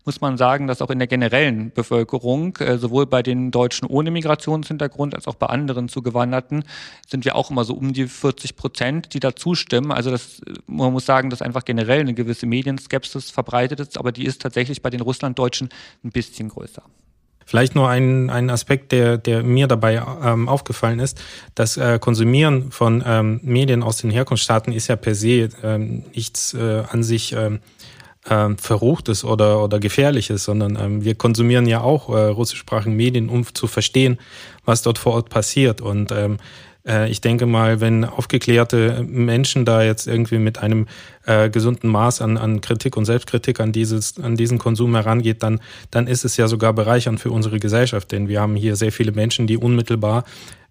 muss 0.04 0.20
man 0.20 0.36
sagen, 0.36 0.66
dass 0.66 0.82
auch 0.82 0.90
in 0.90 0.98
der 0.98 1.08
generellen 1.08 1.72
Bevölkerung, 1.72 2.56
äh, 2.56 2.78
sowohl 2.78 3.06
bei 3.06 3.22
den 3.22 3.50
Deutschen 3.50 3.86
ohne 3.86 4.10
Migrationshintergrund 4.10 5.14
als 5.14 5.26
auch 5.26 5.34
bei 5.34 5.46
anderen 5.46 5.88
Zugewanderten, 5.88 6.64
sind 7.08 7.24
wir 7.24 7.36
auch 7.36 7.50
immer 7.50 7.64
so 7.64 7.74
um 7.74 7.92
die 7.92 8.06
40 8.06 8.56
Prozent, 8.56 9.14
die 9.14 9.20
da 9.20 9.34
zustimmen. 9.36 9.92
Also 9.92 10.10
das, 10.10 10.40
man 10.66 10.92
muss 10.92 11.06
sagen, 11.06 11.30
dass 11.30 11.42
einfach 11.42 11.64
generell 11.64 12.00
eine 12.00 12.14
gewisse 12.14 12.46
Medienskepsis 12.46 13.30
verbreitet 13.30 13.80
ist, 13.80 13.98
aber 13.98 14.12
die 14.12 14.24
ist 14.24 14.42
tatsächlich 14.42 14.82
bei 14.82 14.90
den 14.90 15.00
Russlanddeutschen 15.00 15.68
ein 16.04 16.10
bisschen 16.10 16.48
größer. 16.48 16.82
Vielleicht 17.50 17.74
nur 17.74 17.88
ein, 17.88 18.30
ein 18.30 18.48
Aspekt, 18.48 18.92
der, 18.92 19.18
der 19.18 19.42
mir 19.42 19.66
dabei 19.66 20.00
ähm, 20.22 20.48
aufgefallen 20.48 21.00
ist. 21.00 21.20
Das 21.56 21.76
äh, 21.76 21.98
Konsumieren 21.98 22.70
von 22.70 23.02
ähm, 23.04 23.40
Medien 23.42 23.82
aus 23.82 23.96
den 23.96 24.10
Herkunftsstaaten 24.10 24.72
ist 24.72 24.86
ja 24.86 24.94
per 24.94 25.16
se 25.16 25.48
ähm, 25.64 26.04
nichts 26.14 26.54
äh, 26.54 26.84
an 26.88 27.02
sich 27.02 27.32
ähm, 27.32 27.58
äh, 28.30 28.48
Verruchtes 28.56 29.24
oder, 29.24 29.62
oder 29.62 29.78
Gefährliches, 29.78 30.44
sondern 30.44 30.76
ähm, 30.76 31.04
wir 31.04 31.14
konsumieren 31.14 31.66
ja 31.66 31.82
auch 31.82 32.08
äh, 32.08 32.28
russischsprachige 32.28 32.94
Medien, 32.94 33.28
um 33.28 33.44
zu 33.54 33.66
verstehen, 33.66 34.18
was 34.64 34.82
dort 34.82 34.98
vor 34.98 35.14
Ort 35.14 35.28
passiert. 35.28 35.80
Und 35.80 36.12
ähm, 36.12 36.38
äh, 36.86 37.10
ich 37.10 37.20
denke 37.20 37.46
mal, 37.46 37.80
wenn 37.80 38.04
aufgeklärte 38.04 39.04
Menschen 39.06 39.64
da 39.64 39.82
jetzt 39.82 40.06
irgendwie 40.06 40.38
mit 40.38 40.58
einem 40.58 40.86
äh, 41.26 41.50
gesunden 41.50 41.90
Maß 41.90 42.22
an, 42.22 42.36
an 42.36 42.60
Kritik 42.60 42.96
und 42.96 43.04
Selbstkritik 43.04 43.60
an 43.60 43.72
dieses, 43.72 44.18
an 44.18 44.36
diesen 44.36 44.58
Konsum 44.58 44.94
herangeht, 44.94 45.42
dann, 45.42 45.60
dann 45.90 46.06
ist 46.06 46.24
es 46.24 46.36
ja 46.36 46.48
sogar 46.48 46.72
bereichernd 46.72 47.20
für 47.20 47.30
unsere 47.30 47.58
Gesellschaft, 47.58 48.12
denn 48.12 48.28
wir 48.28 48.40
haben 48.40 48.56
hier 48.56 48.76
sehr 48.76 48.92
viele 48.92 49.12
Menschen, 49.12 49.46
die 49.46 49.56
unmittelbar 49.56 50.24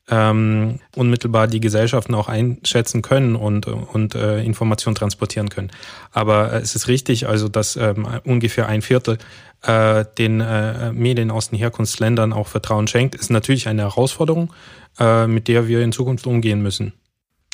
ähm, 0.10 0.80
unmittelbar 0.96 1.48
die 1.48 1.60
Gesellschaften 1.60 2.16
auch 2.16 2.28
einschätzen 2.28 3.02
können 3.02 3.36
und, 3.36 3.68
und 3.68 4.16
äh, 4.16 4.42
Informationen 4.44 4.96
transportieren 4.96 5.50
können. 5.50 5.72
Aber 6.12 6.54
äh, 6.54 6.58
es 6.58 6.76
ist 6.76 6.88
richtig, 6.88 7.28
also 7.28 7.50
dass 7.50 7.76
ähm, 7.76 8.08
ungefähr 8.24 8.68
ein 8.68 8.82
Viertel 8.82 9.18
äh, 9.62 10.06
den 10.18 10.42
äh, 10.42 10.92
Medien 10.94 11.32
aus 11.32 11.50
den 11.50 11.60
Herkunftsländern 11.60 12.34
auch 12.34 12.48
Vertrauen 12.48 12.88
schenkt, 12.88 13.16
ist 13.16 13.30
natürlich 13.30 13.68
eine 13.68 13.84
Herausforderung 13.84 14.54
äh, 15.00 15.28
mit 15.28 15.48
der 15.48 15.68
wir 15.68 15.82
in 15.82 15.92
Zukunft 15.92 16.28
umgehen 16.28 16.62
müssen. 16.62 16.94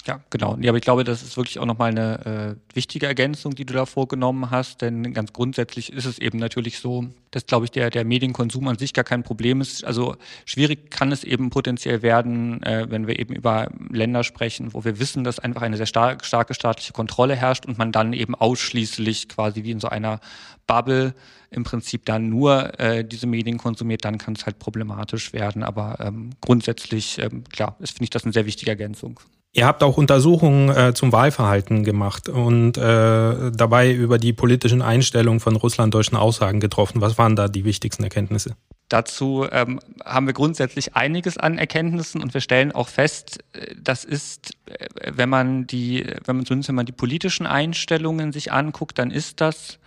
Ja, 0.08 0.20
genau. 0.30 0.56
Ja, 0.62 0.70
aber 0.70 0.78
ich 0.78 0.84
glaube, 0.84 1.04
das 1.04 1.24
ist 1.24 1.36
wirklich 1.36 1.58
auch 1.58 1.66
nochmal 1.66 1.90
eine 1.90 2.58
äh, 2.72 2.76
wichtige 2.76 3.08
Ergänzung, 3.08 3.56
die 3.56 3.66
du 3.66 3.74
da 3.74 3.88
vorgenommen 3.88 4.52
hast, 4.52 4.84
denn 4.84 5.16
ganz 5.16 5.34
grundsätzlich 5.34 5.92
ist 5.92 6.06
es 6.06 6.20
eben 6.20 6.38
natürlich 6.38 6.78
so, 6.78 7.08
dass, 7.32 7.48
glaube 7.48 7.66
ich, 7.66 7.72
der, 7.72 7.90
der 7.90 8.06
Medienkonsum 8.06 8.68
an 8.68 8.78
sich 8.78 8.94
gar 8.94 9.04
kein 9.04 9.24
Problem 9.24 9.62
ist. 9.62 9.84
Also 9.84 10.16
schwierig 10.46 10.92
kann 10.92 11.12
es 11.12 11.24
eben 11.24 11.50
potenziell 11.50 12.04
werden, 12.04 12.62
äh, 12.62 12.86
wenn 12.88 13.08
wir 13.08 13.18
eben 13.18 13.34
über 13.34 13.72
Länder 13.90 14.24
sprechen, 14.24 14.76
wo 14.76 14.84
wir 14.86 15.00
wissen, 15.00 15.24
dass 15.24 15.40
einfach 15.40 15.64
eine 15.64 15.76
sehr 15.76 15.88
stark, 15.88 16.24
starke 16.24 16.54
staatliche 16.54 16.94
Kontrolle 16.94 17.36
herrscht 17.36 17.66
und 17.66 17.80
man 17.80 17.92
dann 17.92 18.14
eben 18.14 18.36
ausschließlich 18.36 19.28
quasi 19.28 19.64
wie 19.64 19.72
in 19.72 19.80
so 19.80 19.88
einer 19.88 20.20
Bubble 20.68 21.16
im 21.50 21.64
Prinzip 21.64 22.06
dann 22.06 22.30
nur 22.30 22.80
äh, 22.80 23.04
diese 23.04 23.26
Medien 23.26 23.58
konsumiert, 23.58 24.06
dann 24.06 24.20
kann 24.20 24.36
es 24.36 24.46
halt 24.46 24.60
problematisch 24.60 25.34
werden. 25.34 25.64
Aber 25.64 25.98
ähm, 26.00 26.32
grundsätzlich, 26.42 27.18
ähm, 27.18 27.44
klar, 27.46 27.76
ist, 27.80 27.94
finde 27.94 28.04
ich 28.04 28.10
das 28.12 28.24
eine 28.24 28.34
sehr 28.34 28.46
wichtige 28.46 28.70
Ergänzung. 28.70 29.20
Ihr 29.56 29.66
habt 29.66 29.84
auch 29.84 29.96
Untersuchungen 29.96 30.68
äh, 30.68 30.94
zum 30.94 31.14
Wahlverhalten 31.14 31.86
gemacht 31.86 32.28
und 32.28 32.78
äh, 32.78 32.82
dabei 32.82 33.90
über 33.94 34.18
die 34.18 34.34
politischen 34.34 34.82
Einstellungen 34.82 35.40
von 35.40 35.56
russlanddeutschen 35.56 36.18
Aussagen 36.18 36.60
getroffen. 36.60 37.00
Was 37.00 37.18
waren 37.18 37.38
da 37.38 37.48
die 37.48 37.64
wichtigsten 37.64 38.04
Erkenntnisse? 38.04 38.58
Dazu 38.90 39.48
ähm, 39.50 39.80
haben 40.04 40.28
wir 40.28 40.34
grundsätzlich 40.34 40.98
einiges 40.98 41.38
an 41.38 41.58
Erkenntnissen 41.58 42.22
und 42.22 42.34
wir 42.34 42.42
stellen 42.42 42.74
auch 42.74 42.90
fest, 42.90 43.46
äh, 43.54 43.74
das 43.82 44.04
ist, 44.04 44.52
äh, 44.66 44.88
wenn 45.14 45.30
man 45.30 45.66
die, 45.66 46.06
wenn 46.26 46.36
man 46.36 46.46
zumindest 46.46 46.68
wenn 46.68 46.76
man 46.76 46.86
die 46.86 46.92
politischen 46.92 47.46
Einstellungen 47.46 48.34
sich 48.34 48.52
anguckt, 48.52 49.00
dann 49.00 49.10
ist 49.10 49.40
das 49.40 49.80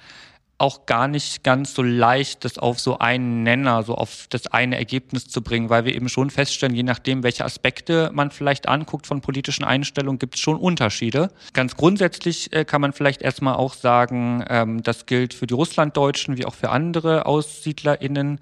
auch 0.58 0.86
gar 0.86 1.06
nicht 1.06 1.44
ganz 1.44 1.72
so 1.72 1.82
leicht, 1.82 2.44
das 2.44 2.58
auf 2.58 2.80
so 2.80 2.98
einen 2.98 3.44
Nenner, 3.44 3.84
so 3.84 3.94
auf 3.94 4.26
das 4.28 4.48
eine 4.48 4.76
Ergebnis 4.76 5.28
zu 5.28 5.40
bringen, 5.40 5.70
weil 5.70 5.84
wir 5.84 5.94
eben 5.94 6.08
schon 6.08 6.30
feststellen, 6.30 6.74
je 6.74 6.82
nachdem, 6.82 7.22
welche 7.22 7.44
Aspekte 7.44 8.10
man 8.12 8.32
vielleicht 8.32 8.68
anguckt 8.68 9.06
von 9.06 9.20
politischen 9.20 9.62
Einstellungen, 9.62 10.18
gibt 10.18 10.34
es 10.34 10.40
schon 10.40 10.56
Unterschiede. 10.56 11.30
Ganz 11.52 11.76
grundsätzlich 11.76 12.52
äh, 12.52 12.64
kann 12.64 12.80
man 12.80 12.92
vielleicht 12.92 13.22
erstmal 13.22 13.54
auch 13.54 13.72
sagen, 13.72 14.44
ähm, 14.48 14.82
das 14.82 15.06
gilt 15.06 15.32
für 15.32 15.46
die 15.46 15.54
Russlanddeutschen 15.54 16.36
wie 16.36 16.44
auch 16.44 16.54
für 16.54 16.70
andere 16.70 17.26
AussiedlerInnen, 17.26 18.40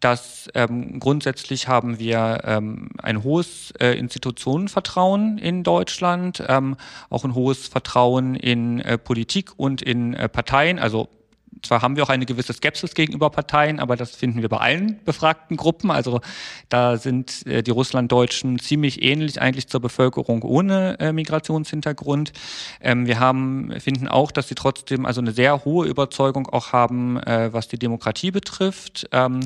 dass 0.00 0.48
ähm, 0.54 1.00
grundsätzlich 1.00 1.68
haben 1.68 1.98
wir 1.98 2.40
ähm, 2.44 2.88
ein 3.02 3.22
hohes 3.22 3.72
äh, 3.78 3.92
Institutionenvertrauen 3.98 5.36
in 5.38 5.64
Deutschland, 5.64 6.42
auch 6.48 7.24
ein 7.24 7.34
hohes 7.34 7.68
Vertrauen 7.68 8.34
in 8.34 8.80
äh, 8.80 8.96
Politik 8.96 9.50
und 9.56 9.82
in 9.82 10.16
Parteien, 10.32 10.78
also 10.78 11.08
zwar 11.62 11.82
haben 11.82 11.96
wir 11.96 12.02
auch 12.04 12.08
eine 12.08 12.26
gewisse 12.26 12.52
Skepsis 12.52 12.94
gegenüber 12.94 13.30
Parteien, 13.30 13.80
aber 13.80 13.96
das 13.96 14.14
finden 14.14 14.42
wir 14.42 14.48
bei 14.48 14.58
allen 14.58 14.98
befragten 15.04 15.56
Gruppen. 15.56 15.90
Also 15.90 16.20
da 16.68 16.96
sind 16.96 17.46
äh, 17.46 17.62
die 17.62 17.70
Russlanddeutschen 17.70 18.58
ziemlich 18.58 19.02
ähnlich 19.02 19.40
eigentlich 19.40 19.68
zur 19.68 19.80
Bevölkerung 19.80 20.42
ohne 20.42 20.98
äh, 21.00 21.12
Migrationshintergrund. 21.12 22.32
Ähm, 22.80 23.06
wir 23.06 23.18
haben, 23.18 23.72
finden 23.80 24.08
auch, 24.08 24.30
dass 24.30 24.48
sie 24.48 24.54
trotzdem 24.54 25.06
also 25.06 25.20
eine 25.20 25.32
sehr 25.32 25.64
hohe 25.64 25.86
Überzeugung 25.86 26.46
auch 26.48 26.72
haben, 26.72 27.18
äh, 27.18 27.52
was 27.52 27.68
die 27.68 27.78
Demokratie 27.78 28.30
betrifft. 28.30 29.08
Ähm, 29.12 29.40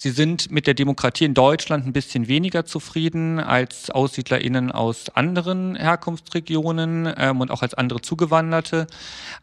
Sie 0.00 0.10
sind 0.10 0.52
mit 0.52 0.68
der 0.68 0.74
Demokratie 0.74 1.24
in 1.24 1.34
Deutschland 1.34 1.84
ein 1.84 1.92
bisschen 1.92 2.28
weniger 2.28 2.64
zufrieden 2.64 3.40
als 3.40 3.90
AussiedlerInnen 3.90 4.70
aus 4.70 5.10
anderen 5.10 5.74
Herkunftsregionen 5.74 7.12
ähm, 7.16 7.40
und 7.40 7.50
auch 7.50 7.62
als 7.62 7.74
andere 7.74 8.00
Zugewanderte, 8.00 8.86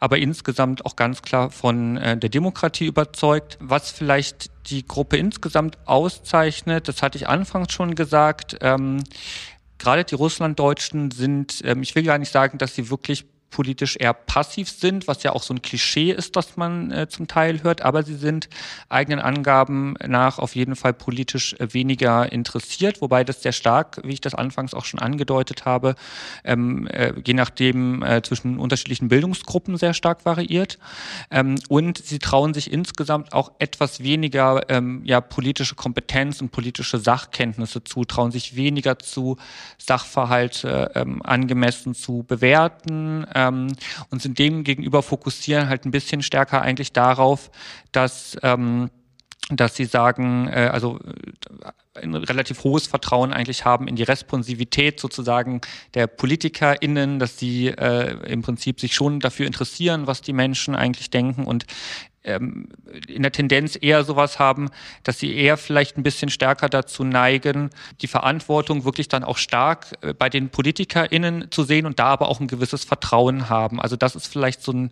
aber 0.00 0.16
insgesamt 0.16 0.86
auch 0.86 0.96
ganz 0.96 1.20
klar 1.20 1.50
von 1.50 1.98
äh, 1.98 2.16
der 2.16 2.30
Demokratie 2.30 2.86
überzeugt. 2.86 3.58
Was 3.60 3.90
vielleicht 3.90 4.50
die 4.70 4.86
Gruppe 4.86 5.18
insgesamt 5.18 5.76
auszeichnet, 5.84 6.88
das 6.88 7.02
hatte 7.02 7.18
ich 7.18 7.28
anfangs 7.28 7.74
schon 7.74 7.94
gesagt, 7.94 8.56
ähm, 8.62 9.04
gerade 9.76 10.04
die 10.04 10.14
Russlanddeutschen 10.14 11.10
sind, 11.10 11.60
ähm, 11.66 11.82
ich 11.82 11.94
will 11.94 12.02
gar 12.02 12.16
nicht 12.16 12.32
sagen, 12.32 12.56
dass 12.56 12.74
sie 12.74 12.88
wirklich 12.88 13.26
politisch 13.50 13.96
eher 13.96 14.12
passiv 14.12 14.68
sind, 14.68 15.08
was 15.08 15.22
ja 15.22 15.32
auch 15.32 15.42
so 15.42 15.54
ein 15.54 15.62
Klischee 15.62 16.10
ist, 16.10 16.36
das 16.36 16.56
man 16.56 16.90
äh, 16.90 17.08
zum 17.08 17.28
Teil 17.28 17.62
hört, 17.62 17.82
aber 17.82 18.02
sie 18.02 18.16
sind 18.16 18.48
eigenen 18.88 19.20
Angaben 19.20 19.94
nach 20.06 20.38
auf 20.38 20.56
jeden 20.56 20.76
Fall 20.76 20.92
politisch 20.92 21.54
äh, 21.54 21.72
weniger 21.72 22.30
interessiert, 22.32 23.00
wobei 23.00 23.24
das 23.24 23.42
sehr 23.42 23.52
stark, 23.52 24.00
wie 24.04 24.14
ich 24.14 24.20
das 24.20 24.34
anfangs 24.34 24.74
auch 24.74 24.84
schon 24.84 25.00
angedeutet 25.00 25.64
habe, 25.64 25.94
ähm, 26.44 26.86
äh, 26.88 27.12
je 27.24 27.34
nachdem 27.34 28.02
äh, 28.02 28.22
zwischen 28.22 28.58
unterschiedlichen 28.58 29.08
Bildungsgruppen 29.08 29.76
sehr 29.76 29.94
stark 29.94 30.24
variiert. 30.24 30.78
Ähm, 31.30 31.56
und 31.68 31.98
sie 31.98 32.18
trauen 32.18 32.52
sich 32.52 32.72
insgesamt 32.72 33.32
auch 33.32 33.52
etwas 33.58 34.02
weniger 34.02 34.68
ähm, 34.68 35.02
ja, 35.04 35.20
politische 35.20 35.74
Kompetenz 35.74 36.40
und 36.40 36.50
politische 36.50 36.98
Sachkenntnisse 36.98 37.84
zu, 37.84 38.04
trauen 38.04 38.30
sich 38.32 38.56
weniger 38.56 38.98
zu, 38.98 39.36
Sachverhalte 39.78 40.92
ähm, 40.94 41.22
angemessen 41.22 41.94
zu 41.94 42.24
bewerten 42.26 43.26
ähm, 43.36 43.76
und 44.10 44.22
sind 44.22 44.38
dem 44.38 44.64
gegenüber 44.64 45.02
fokussieren 45.02 45.68
halt 45.68 45.84
ein 45.84 45.90
bisschen 45.90 46.22
stärker 46.22 46.62
eigentlich 46.62 46.92
darauf, 46.92 47.50
dass 47.92 48.36
ähm, 48.42 48.90
dass 49.48 49.76
sie 49.76 49.84
sagen, 49.84 50.48
äh, 50.48 50.70
also 50.72 50.98
äh, 51.94 52.00
ein 52.02 52.14
relativ 52.14 52.64
hohes 52.64 52.86
Vertrauen 52.86 53.32
eigentlich 53.32 53.64
haben 53.64 53.86
in 53.86 53.96
die 53.96 54.02
Responsivität 54.02 54.98
sozusagen 54.98 55.60
der 55.94 56.08
PolitikerInnen, 56.08 57.18
dass 57.18 57.38
sie 57.38 57.68
äh, 57.68 58.16
im 58.28 58.42
Prinzip 58.42 58.80
sich 58.80 58.94
schon 58.94 59.20
dafür 59.20 59.46
interessieren, 59.46 60.06
was 60.06 60.20
die 60.20 60.32
Menschen 60.32 60.74
eigentlich 60.74 61.10
denken 61.10 61.44
und 61.44 61.64
ähm, 62.26 62.68
in 63.08 63.22
der 63.22 63.32
Tendenz 63.32 63.78
eher 63.80 64.04
sowas 64.04 64.38
haben, 64.38 64.68
dass 65.04 65.18
sie 65.18 65.34
eher 65.34 65.56
vielleicht 65.56 65.96
ein 65.96 66.02
bisschen 66.02 66.28
stärker 66.28 66.68
dazu 66.68 67.04
neigen, 67.04 67.70
die 68.02 68.08
Verantwortung 68.08 68.84
wirklich 68.84 69.08
dann 69.08 69.24
auch 69.24 69.38
stark 69.38 69.92
äh, 70.02 70.12
bei 70.12 70.28
den 70.28 70.50
PolitikerInnen 70.50 71.50
zu 71.50 71.62
sehen 71.62 71.86
und 71.86 71.98
da 71.98 72.06
aber 72.06 72.28
auch 72.28 72.40
ein 72.40 72.48
gewisses 72.48 72.84
Vertrauen 72.84 73.48
haben. 73.48 73.80
Also 73.80 73.96
das 73.96 74.16
ist 74.16 74.26
vielleicht 74.26 74.62
so 74.62 74.72
ein 74.72 74.90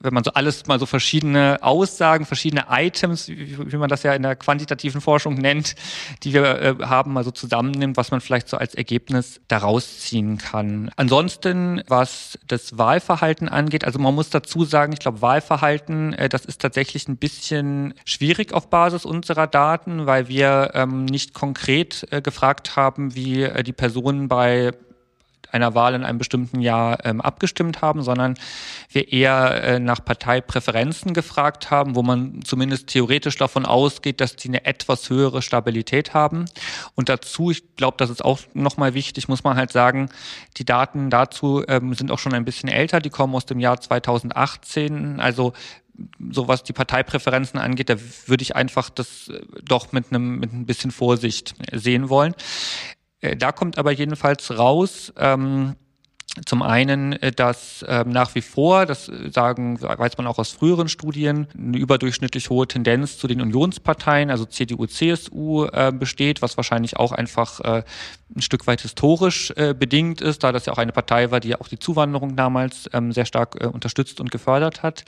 wenn 0.00 0.14
man 0.14 0.24
so 0.24 0.32
alles 0.32 0.66
mal 0.66 0.78
so 0.78 0.86
verschiedene 0.86 1.58
Aussagen, 1.62 2.26
verschiedene 2.26 2.66
Items, 2.70 3.28
wie, 3.28 3.72
wie 3.72 3.76
man 3.76 3.88
das 3.88 4.02
ja 4.02 4.14
in 4.14 4.22
der 4.22 4.36
quantitativen 4.36 5.00
Forschung 5.00 5.34
nennt, 5.34 5.74
die 6.22 6.32
wir 6.32 6.44
äh, 6.60 6.74
haben, 6.84 7.12
mal 7.12 7.24
so 7.24 7.30
zusammennimmt, 7.30 7.96
was 7.96 8.10
man 8.10 8.20
vielleicht 8.20 8.48
so 8.48 8.56
als 8.56 8.74
Ergebnis 8.74 9.40
daraus 9.48 10.00
ziehen 10.00 10.38
kann. 10.38 10.90
Ansonsten, 10.96 11.82
was 11.88 12.38
das 12.46 12.78
Wahlverhalten 12.78 13.48
angeht, 13.48 13.84
also 13.84 13.98
man 13.98 14.14
muss 14.14 14.30
dazu 14.30 14.64
sagen, 14.64 14.92
ich 14.92 15.00
glaube, 15.00 15.22
Wahlverhalten, 15.22 16.12
äh, 16.14 16.28
das 16.28 16.44
ist 16.44 16.60
tatsächlich 16.60 17.08
ein 17.08 17.16
bisschen 17.16 17.94
schwierig 18.04 18.52
auf 18.52 18.68
Basis 18.70 19.04
unserer 19.04 19.46
Daten, 19.46 20.06
weil 20.06 20.28
wir 20.28 20.72
ähm, 20.74 21.04
nicht 21.04 21.34
konkret 21.34 22.06
äh, 22.10 22.22
gefragt 22.22 22.76
haben, 22.76 23.14
wie 23.14 23.42
äh, 23.42 23.62
die 23.62 23.72
Personen 23.72 24.28
bei 24.28 24.72
einer 25.52 25.74
Wahl 25.74 25.94
in 25.94 26.04
einem 26.04 26.18
bestimmten 26.18 26.60
Jahr 26.60 27.04
ähm, 27.04 27.20
abgestimmt 27.20 27.82
haben, 27.82 28.02
sondern 28.02 28.34
wir 28.90 29.12
eher 29.12 29.62
äh, 29.62 29.78
nach 29.78 30.04
Parteipräferenzen 30.04 31.14
gefragt 31.14 31.70
haben, 31.70 31.94
wo 31.94 32.02
man 32.02 32.42
zumindest 32.44 32.88
theoretisch 32.88 33.36
davon 33.36 33.66
ausgeht, 33.66 34.20
dass 34.20 34.36
die 34.36 34.48
eine 34.48 34.64
etwas 34.64 35.10
höhere 35.10 35.42
Stabilität 35.42 36.14
haben. 36.14 36.46
Und 36.94 37.08
dazu, 37.08 37.50
ich 37.50 37.76
glaube, 37.76 37.96
das 37.98 38.10
ist 38.10 38.24
auch 38.24 38.40
nochmal 38.54 38.94
wichtig, 38.94 39.28
muss 39.28 39.44
man 39.44 39.56
halt 39.56 39.72
sagen, 39.72 40.08
die 40.56 40.64
Daten 40.64 41.10
dazu 41.10 41.64
ähm, 41.68 41.94
sind 41.94 42.10
auch 42.10 42.18
schon 42.18 42.34
ein 42.34 42.44
bisschen 42.44 42.68
älter, 42.68 43.00
die 43.00 43.10
kommen 43.10 43.34
aus 43.34 43.46
dem 43.46 43.60
Jahr 43.60 43.80
2018. 43.80 45.20
Also 45.20 45.52
so 46.30 46.48
was 46.48 46.62
die 46.62 46.72
Parteipräferenzen 46.72 47.58
angeht, 47.58 47.88
da 47.88 47.96
würde 48.26 48.42
ich 48.42 48.56
einfach 48.56 48.90
das 48.90 49.28
äh, 49.28 49.40
doch 49.62 49.92
mit 49.92 50.06
einem 50.10 50.38
mit 50.38 50.52
ein 50.52 50.66
bisschen 50.66 50.90
Vorsicht 50.90 51.54
sehen 51.72 52.08
wollen. 52.08 52.34
Äh, 53.20 53.36
da 53.36 53.52
kommt 53.52 53.78
aber 53.78 53.92
jedenfalls 53.92 54.56
raus, 54.58 55.12
ähm, 55.16 55.76
zum 56.46 56.62
einen, 56.62 57.12
äh, 57.14 57.32
dass 57.32 57.84
ähm, 57.88 58.10
nach 58.10 58.34
wie 58.34 58.40
vor, 58.40 58.86
das 58.86 59.08
äh, 59.08 59.30
sagen, 59.30 59.80
weiß 59.80 60.16
man 60.16 60.26
auch 60.28 60.38
aus 60.38 60.50
früheren 60.50 60.88
Studien, 60.88 61.48
eine 61.58 61.76
überdurchschnittlich 61.76 62.50
hohe 62.50 62.68
Tendenz 62.68 63.18
zu 63.18 63.26
den 63.26 63.40
Unionsparteien, 63.40 64.30
also 64.30 64.44
CDU, 64.44 64.86
CSU, 64.86 65.66
äh, 65.66 65.92
besteht, 65.92 66.40
was 66.40 66.56
wahrscheinlich 66.56 66.96
auch 66.96 67.10
einfach 67.10 67.60
äh, 67.60 67.82
ein 68.34 68.42
Stück 68.42 68.66
weit 68.68 68.80
historisch 68.82 69.52
äh, 69.56 69.74
bedingt 69.74 70.20
ist, 70.20 70.44
da 70.44 70.52
das 70.52 70.66
ja 70.66 70.72
auch 70.72 70.78
eine 70.78 70.92
Partei 70.92 71.32
war, 71.32 71.40
die 71.40 71.48
ja 71.48 71.60
auch 71.60 71.68
die 71.68 71.78
Zuwanderung 71.78 72.36
damals 72.36 72.88
ähm, 72.92 73.10
sehr 73.12 73.26
stark 73.26 73.56
äh, 73.60 73.66
unterstützt 73.66 74.20
und 74.20 74.30
gefördert 74.30 74.84
hat. 74.84 75.04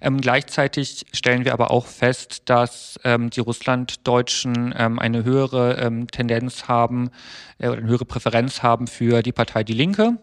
Ähm, 0.00 0.20
gleichzeitig 0.20 1.06
stellen 1.12 1.44
wir 1.44 1.52
aber 1.52 1.70
auch 1.70 1.86
fest, 1.86 2.42
dass 2.46 2.98
ähm, 3.04 3.30
die 3.30 3.40
Russlanddeutschen 3.40 4.74
ähm, 4.76 4.98
eine 4.98 5.22
höhere 5.22 5.78
ähm, 5.78 6.08
Tendenz 6.08 6.66
haben 6.66 7.10
äh, 7.58 7.68
oder 7.68 7.78
eine 7.78 7.88
höhere 7.88 8.04
Präferenz 8.04 8.62
haben 8.62 8.88
für 8.88 9.22
die 9.22 9.32
Partei 9.32 9.62
Die 9.62 9.72
Linke 9.72 10.18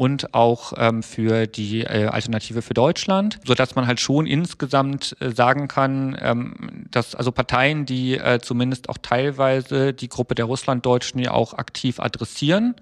und 0.00 0.32
auch 0.32 0.72
ähm, 0.78 1.02
für 1.02 1.46
die 1.46 1.82
äh, 1.82 2.06
Alternative 2.06 2.62
für 2.62 2.72
Deutschland, 2.72 3.38
so 3.44 3.52
dass 3.52 3.74
man 3.74 3.86
halt 3.86 4.00
schon 4.00 4.26
insgesamt 4.26 5.14
äh, 5.20 5.30
sagen 5.30 5.68
kann, 5.68 6.16
ähm, 6.22 6.86
dass 6.90 7.14
also 7.14 7.32
Parteien, 7.32 7.84
die 7.84 8.16
äh, 8.16 8.38
zumindest 8.40 8.88
auch 8.88 8.96
teilweise 8.96 9.92
die 9.92 10.08
Gruppe 10.08 10.34
der 10.34 10.46
Russlanddeutschen 10.46 11.20
ja 11.20 11.32
auch 11.32 11.52
aktiv 11.52 12.00
adressieren, 12.00 12.76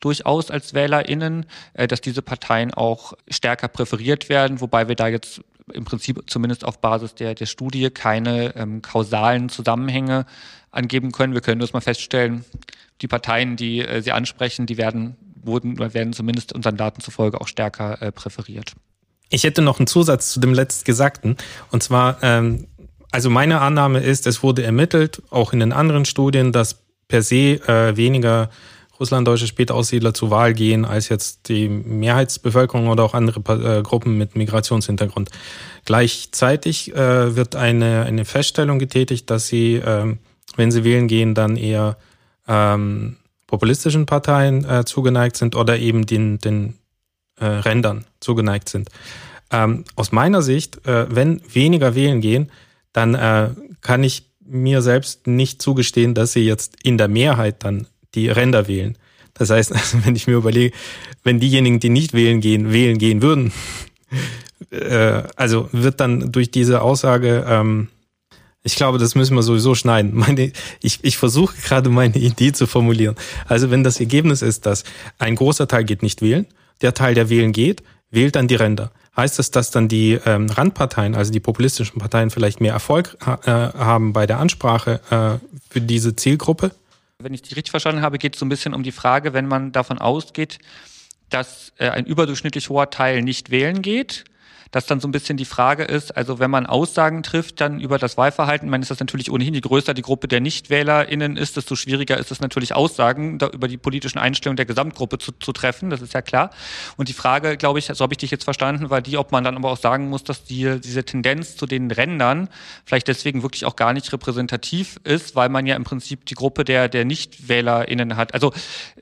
durchaus 0.00 0.50
als 0.50 0.74
WählerInnen, 0.74 1.46
äh, 1.74 1.86
dass 1.86 2.00
diese 2.00 2.20
Parteien 2.20 2.74
auch 2.74 3.12
stärker 3.30 3.68
präferiert 3.68 4.28
werden, 4.28 4.60
wobei 4.60 4.88
wir 4.88 4.96
da 4.96 5.06
jetzt 5.06 5.42
im 5.72 5.84
Prinzip 5.84 6.20
zumindest 6.26 6.64
auf 6.64 6.80
Basis 6.80 7.14
der, 7.14 7.36
der 7.36 7.46
Studie 7.46 7.90
keine 7.90 8.56
ähm, 8.56 8.82
kausalen 8.82 9.50
Zusammenhänge 9.50 10.26
angeben 10.72 11.12
können. 11.12 11.32
Wir 11.32 11.42
können 11.42 11.60
nur 11.60 11.68
mal 11.72 11.80
feststellen, 11.80 12.44
die 13.02 13.06
Parteien, 13.06 13.54
die 13.54 13.82
äh, 13.82 14.02
Sie 14.02 14.10
ansprechen, 14.10 14.66
die 14.66 14.78
werden 14.78 15.16
wurden 15.46 15.74
oder 15.74 15.94
werden 15.94 16.12
zumindest 16.12 16.52
unseren 16.52 16.76
Daten 16.76 17.00
zufolge 17.00 17.40
auch 17.40 17.48
stärker 17.48 18.00
äh, 18.02 18.12
präferiert. 18.12 18.72
Ich 19.28 19.44
hätte 19.44 19.62
noch 19.62 19.78
einen 19.78 19.86
Zusatz 19.86 20.30
zu 20.30 20.40
dem 20.40 20.54
letztgesagten. 20.54 21.36
Und 21.72 21.82
zwar, 21.82 22.18
ähm, 22.22 22.66
also 23.10 23.30
meine 23.30 23.60
Annahme 23.60 24.00
ist, 24.00 24.26
es 24.26 24.42
wurde 24.42 24.62
ermittelt, 24.62 25.22
auch 25.30 25.52
in 25.52 25.60
den 25.60 25.72
anderen 25.72 26.04
Studien, 26.04 26.52
dass 26.52 26.82
per 27.08 27.22
se 27.22 27.60
äh, 27.66 27.96
weniger 27.96 28.50
russlanddeutsche 28.98 29.46
Spätaussiedler 29.46 30.14
zur 30.14 30.30
Wahl 30.30 30.54
gehen 30.54 30.84
als 30.84 31.08
jetzt 31.08 31.48
die 31.48 31.68
Mehrheitsbevölkerung 31.68 32.88
oder 32.88 33.04
auch 33.04 33.14
andere 33.14 33.40
äh, 33.78 33.82
Gruppen 33.82 34.16
mit 34.16 34.36
Migrationshintergrund. 34.36 35.30
Gleichzeitig 35.84 36.94
äh, 36.94 37.36
wird 37.36 37.56
eine, 37.56 38.04
eine 38.04 38.24
Feststellung 38.24 38.78
getätigt, 38.78 39.30
dass 39.30 39.48
sie, 39.48 39.74
äh, 39.74 40.16
wenn 40.56 40.70
sie 40.70 40.84
wählen 40.84 41.08
gehen, 41.08 41.34
dann 41.34 41.56
eher 41.56 41.96
ähm, 42.48 43.16
populistischen 43.46 44.06
Parteien 44.06 44.64
äh, 44.64 44.84
zugeneigt 44.84 45.36
sind 45.36 45.54
oder 45.54 45.78
eben 45.78 46.06
den, 46.06 46.38
den 46.38 46.74
äh, 47.38 47.44
Rändern 47.44 48.04
zugeneigt 48.20 48.68
sind. 48.68 48.88
Ähm, 49.50 49.84
aus 49.94 50.12
meiner 50.12 50.42
Sicht, 50.42 50.86
äh, 50.86 51.06
wenn 51.14 51.40
weniger 51.52 51.94
wählen 51.94 52.20
gehen, 52.20 52.50
dann 52.92 53.14
äh, 53.14 53.50
kann 53.80 54.02
ich 54.02 54.30
mir 54.44 54.82
selbst 54.82 55.26
nicht 55.26 55.62
zugestehen, 55.62 56.14
dass 56.14 56.32
sie 56.32 56.44
jetzt 56.44 56.76
in 56.82 56.98
der 56.98 57.08
Mehrheit 57.08 57.62
dann 57.64 57.86
die 58.14 58.28
Ränder 58.28 58.68
wählen. 58.68 58.96
Das 59.34 59.50
heißt, 59.50 59.72
also, 59.72 59.98
wenn 60.04 60.16
ich 60.16 60.26
mir 60.26 60.36
überlege, 60.36 60.74
wenn 61.22 61.40
diejenigen, 61.40 61.80
die 61.80 61.90
nicht 61.90 62.12
wählen 62.12 62.40
gehen, 62.40 62.72
wählen 62.72 62.98
gehen 62.98 63.22
würden, 63.22 63.52
äh, 64.70 65.22
also 65.36 65.68
wird 65.72 66.00
dann 66.00 66.32
durch 66.32 66.50
diese 66.50 66.82
Aussage 66.82 67.44
ähm, 67.48 67.88
ich 68.66 68.74
glaube, 68.74 68.98
das 68.98 69.14
müssen 69.14 69.36
wir 69.36 69.42
sowieso 69.42 69.76
schneiden. 69.76 70.10
Meine, 70.14 70.52
ich, 70.82 70.98
ich 71.02 71.16
versuche 71.16 71.56
gerade 71.62 71.88
meine 71.88 72.16
Idee 72.16 72.52
zu 72.52 72.66
formulieren. 72.66 73.14
Also 73.46 73.70
wenn 73.70 73.84
das 73.84 74.00
Ergebnis 74.00 74.42
ist, 74.42 74.66
dass 74.66 74.82
ein 75.18 75.36
großer 75.36 75.68
Teil 75.68 75.84
geht 75.84 76.02
nicht 76.02 76.20
wählen, 76.20 76.46
der 76.82 76.92
Teil, 76.92 77.14
der 77.14 77.30
wählen 77.30 77.52
geht, 77.52 77.82
wählt 78.10 78.34
dann 78.34 78.48
die 78.48 78.56
Ränder. 78.56 78.90
Heißt 79.16 79.38
das, 79.38 79.50
dass 79.50 79.70
dann 79.70 79.88
die 79.88 80.18
ähm, 80.26 80.50
Randparteien, 80.50 81.14
also 81.14 81.32
die 81.32 81.40
populistischen 81.40 82.00
Parteien, 82.00 82.30
vielleicht 82.30 82.60
mehr 82.60 82.72
Erfolg 82.72 83.16
äh, 83.24 83.50
haben 83.50 84.12
bei 84.12 84.26
der 84.26 84.40
Ansprache 84.40 85.00
äh, 85.10 85.46
für 85.70 85.80
diese 85.80 86.16
Zielgruppe? 86.16 86.72
Wenn 87.18 87.32
ich 87.32 87.42
die 87.42 87.54
richtig 87.54 87.70
verstanden 87.70 88.02
habe, 88.02 88.18
geht 88.18 88.34
es 88.34 88.40
so 88.40 88.44
ein 88.44 88.50
bisschen 88.50 88.74
um 88.74 88.82
die 88.82 88.92
Frage, 88.92 89.32
wenn 89.32 89.46
man 89.46 89.72
davon 89.72 89.98
ausgeht, 89.98 90.58
dass 91.30 91.72
äh, 91.78 91.88
ein 91.88 92.04
überdurchschnittlich 92.04 92.68
hoher 92.68 92.90
Teil 92.90 93.22
nicht 93.22 93.50
wählen 93.50 93.80
geht, 93.80 94.24
dass 94.76 94.84
dann 94.84 95.00
so 95.00 95.08
ein 95.08 95.10
bisschen 95.10 95.38
die 95.38 95.46
Frage 95.46 95.84
ist, 95.84 96.14
also 96.18 96.38
wenn 96.38 96.50
man 96.50 96.66
Aussagen 96.66 97.22
trifft 97.22 97.62
dann 97.62 97.80
über 97.80 97.98
das 97.98 98.18
Wahlverhalten, 98.18 98.68
man 98.68 98.82
ist 98.82 98.90
das 98.90 99.00
natürlich 99.00 99.30
ohnehin, 99.30 99.54
je 99.54 99.62
größer 99.62 99.94
die 99.94 100.02
Gruppe 100.02 100.28
der 100.28 100.40
NichtwählerInnen 100.40 101.38
ist, 101.38 101.56
desto 101.56 101.76
schwieriger 101.76 102.18
ist 102.18 102.30
es 102.30 102.40
natürlich 102.40 102.74
Aussagen 102.74 103.38
über 103.54 103.68
die 103.68 103.78
politischen 103.78 104.18
Einstellungen 104.18 104.58
der 104.58 104.66
Gesamtgruppe 104.66 105.16
zu, 105.16 105.32
zu 105.32 105.54
treffen, 105.54 105.88
das 105.88 106.02
ist 106.02 106.12
ja 106.12 106.20
klar. 106.20 106.50
Und 106.98 107.08
die 107.08 107.14
Frage, 107.14 107.56
glaube 107.56 107.78
ich, 107.78 107.86
so 107.86 108.02
habe 108.02 108.12
ich 108.12 108.18
dich 108.18 108.30
jetzt 108.30 108.44
verstanden, 108.44 108.90
war 108.90 109.00
die, 109.00 109.16
ob 109.16 109.32
man 109.32 109.44
dann 109.44 109.56
aber 109.56 109.70
auch 109.70 109.78
sagen 109.78 110.10
muss, 110.10 110.24
dass 110.24 110.44
die, 110.44 110.78
diese 110.78 111.04
Tendenz 111.04 111.56
zu 111.56 111.64
den 111.64 111.90
Rändern 111.90 112.50
vielleicht 112.84 113.08
deswegen 113.08 113.42
wirklich 113.42 113.64
auch 113.64 113.76
gar 113.76 113.94
nicht 113.94 114.12
repräsentativ 114.12 115.00
ist, 115.04 115.34
weil 115.36 115.48
man 115.48 115.64
ja 115.64 115.74
im 115.74 115.84
Prinzip 115.84 116.26
die 116.26 116.34
Gruppe 116.34 116.64
der, 116.64 116.90
der 116.90 117.06
NichtwählerInnen 117.06 118.18
hat. 118.18 118.34
Also 118.34 118.52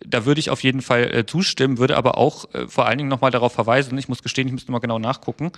da 0.07 0.25
würde 0.25 0.39
ich 0.39 0.51
auf 0.51 0.63
jeden 0.63 0.83
Fall 0.83 1.13
äh, 1.13 1.27
zustimmen, 1.27 1.79
würde 1.79 1.97
aber 1.97 2.17
auch 2.17 2.45
äh, 2.55 2.69
vor 2.69 2.87
allen 2.87 2.99
Dingen 2.99 3.11
nochmal 3.11 3.33
darauf 3.33 3.53
verweisen, 3.53 3.99
ich 3.99 4.09
muss 4.09 4.23
gestehen, 4.23 4.47
ich 4.47 4.53
müsste 4.53 4.71
mal 4.71 4.79
genau 4.79 5.01
nachgucken, 5.01 5.51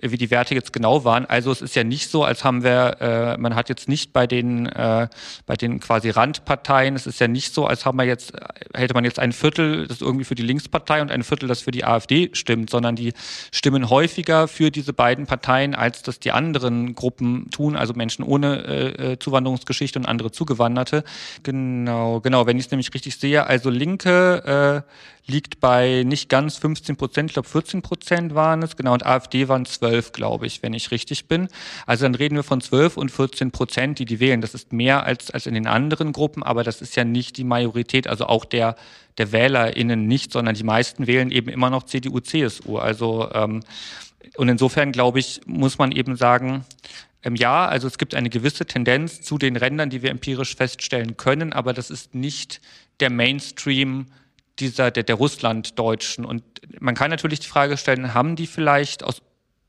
wie 0.00 0.16
die 0.16 0.30
Werte 0.30 0.54
jetzt 0.54 0.72
genau 0.72 1.04
waren. 1.04 1.26
Also 1.26 1.52
es 1.52 1.62
ist 1.62 1.76
ja 1.76 1.84
nicht 1.84 2.10
so, 2.10 2.24
als 2.24 2.44
haben 2.44 2.62
wir, 2.62 2.96
äh, 3.00 3.36
man 3.38 3.54
hat 3.54 3.68
jetzt 3.68 3.88
nicht 3.88 4.12
bei 4.12 4.26
den, 4.26 4.66
äh, 4.66 5.08
bei 5.46 5.56
den 5.56 5.80
quasi 5.80 6.10
Randparteien, 6.10 6.96
es 6.96 7.06
ist 7.06 7.20
ja 7.20 7.28
nicht 7.28 7.54
so, 7.54 7.66
als 7.66 7.84
haben 7.84 7.98
wir 7.98 8.04
jetzt, 8.04 8.32
hätte 8.74 8.94
man 8.94 9.04
jetzt 9.04 9.18
ein 9.18 9.32
Viertel, 9.32 9.86
das 9.86 10.00
irgendwie 10.00 10.24
für 10.24 10.34
die 10.34 10.42
Linkspartei 10.42 11.02
und 11.02 11.10
ein 11.10 11.22
Viertel, 11.22 11.48
das 11.48 11.62
für 11.62 11.70
die 11.70 11.84
AfD 11.84 12.30
stimmt, 12.32 12.70
sondern 12.70 12.96
die 12.96 13.12
stimmen 13.52 13.90
häufiger 13.90 14.48
für 14.48 14.70
diese 14.70 14.92
beiden 14.92 15.26
Parteien, 15.26 15.74
als 15.74 16.02
das 16.02 16.18
die 16.20 16.32
anderen 16.32 16.94
Gruppen 16.94 17.50
tun, 17.50 17.76
also 17.76 17.94
Menschen 17.94 18.24
ohne 18.24 18.64
äh, 18.64 19.12
äh 19.12 19.18
Zuwanderungsgeschichte 19.18 19.98
und 19.98 20.06
andere 20.06 20.30
Zugewanderte. 20.30 21.04
Genau, 21.42 22.20
genau, 22.20 22.46
wenn 22.46 22.58
ich 22.58 22.66
es 22.66 22.70
nämlich 22.70 22.92
richtig 22.94 23.16
sehe, 23.16 23.46
also 23.46 23.70
Linke, 23.70 24.84
äh, 24.86 24.90
liegt 25.26 25.60
bei 25.60 26.02
nicht 26.04 26.28
ganz 26.28 26.56
15 26.56 26.96
Prozent, 26.96 27.30
ich 27.30 27.34
glaube 27.34 27.48
14 27.48 27.82
Prozent 27.82 28.34
waren 28.34 28.62
es, 28.62 28.76
genau, 28.76 28.92
und 28.92 29.06
AfD 29.06 29.48
waren 29.48 29.64
12, 29.64 30.12
glaube 30.12 30.46
ich, 30.46 30.62
wenn 30.62 30.74
ich 30.74 30.90
richtig 30.90 31.28
bin. 31.28 31.48
Also 31.86 32.04
dann 32.04 32.14
reden 32.14 32.36
wir 32.36 32.42
von 32.42 32.60
12 32.60 32.96
und 32.96 33.10
14 33.10 33.50
Prozent, 33.50 33.98
die 33.98 34.04
die 34.04 34.20
wählen. 34.20 34.40
Das 34.40 34.54
ist 34.54 34.72
mehr 34.72 35.04
als, 35.04 35.30
als 35.30 35.46
in 35.46 35.54
den 35.54 35.66
anderen 35.66 36.12
Gruppen, 36.12 36.42
aber 36.42 36.64
das 36.64 36.82
ist 36.82 36.96
ja 36.96 37.04
nicht 37.04 37.36
die 37.36 37.44
Majorität, 37.44 38.06
also 38.06 38.26
auch 38.26 38.44
der, 38.44 38.76
der 39.18 39.32
WählerInnen 39.32 40.06
nicht, 40.06 40.32
sondern 40.32 40.54
die 40.54 40.64
meisten 40.64 41.06
wählen 41.06 41.30
eben 41.30 41.48
immer 41.48 41.70
noch 41.70 41.84
CDU, 41.84 42.20
CSU. 42.20 42.78
Also, 42.78 43.30
ähm, 43.32 43.62
und 44.36 44.48
insofern, 44.48 44.92
glaube 44.92 45.18
ich, 45.18 45.40
muss 45.46 45.78
man 45.78 45.92
eben 45.92 46.16
sagen, 46.16 46.64
ähm, 47.22 47.34
ja, 47.34 47.66
also 47.66 47.86
es 47.86 47.98
gibt 47.98 48.14
eine 48.14 48.30
gewisse 48.30 48.66
Tendenz 48.66 49.20
zu 49.20 49.38
den 49.38 49.56
Rändern, 49.56 49.90
die 49.90 50.02
wir 50.02 50.10
empirisch 50.10 50.56
feststellen 50.56 51.16
können, 51.16 51.52
aber 51.52 51.72
das 51.72 51.90
ist 51.90 52.14
nicht 52.14 52.60
der 53.00 53.10
Mainstream 53.10 54.06
dieser, 54.60 54.90
der, 54.90 55.02
der 55.02 55.16
Russlanddeutschen. 55.16 56.24
Und 56.24 56.42
man 56.78 56.94
kann 56.94 57.10
natürlich 57.10 57.40
die 57.40 57.48
Frage 57.48 57.76
stellen, 57.76 58.14
haben 58.14 58.36
die 58.36 58.46
vielleicht 58.46 59.02
aus 59.02 59.22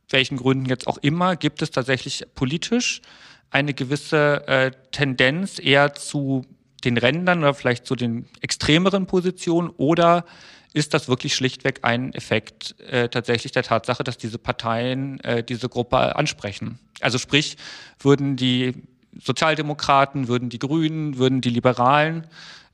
welchen 0.10 0.38
Gründen 0.38 0.66
jetzt 0.66 0.88
auch 0.88 0.98
immer, 0.98 1.36
gibt 1.36 1.62
es 1.62 1.72
tatsächlich 1.72 2.26
politisch 2.36 3.02
eine 3.50 3.74
gewisse 3.74 4.48
äh, 4.48 4.72
Tendenz 4.92 5.60
eher 5.60 5.94
zu 5.94 6.46
den 6.84 6.98
Rändern 6.98 7.40
oder 7.40 7.54
vielleicht 7.54 7.86
zu 7.86 7.96
den 7.96 8.26
extremeren 8.42 9.06
Positionen 9.06 9.70
oder 9.70 10.26
ist 10.74 10.94
das 10.94 11.10
wirklich 11.10 11.36
schlichtweg 11.36 11.80
ein 11.84 12.14
Effekt 12.14 12.80
äh, 12.80 13.10
tatsächlich 13.10 13.52
der 13.52 13.64
Tatsache, 13.64 14.04
dass 14.04 14.18
diese 14.18 14.38
Parteien 14.38 15.20
äh, 15.20 15.44
diese 15.44 15.68
Gruppe 15.68 16.16
ansprechen? 16.16 16.80
Also 17.02 17.18
sprich, 17.18 17.58
würden 18.00 18.38
die 18.38 18.74
Sozialdemokraten, 19.20 20.30
würden 20.30 20.50
die 20.50 20.60
Grünen, 20.60 21.18
würden 21.18 21.42
die 21.42 21.50
Liberalen 21.50 22.26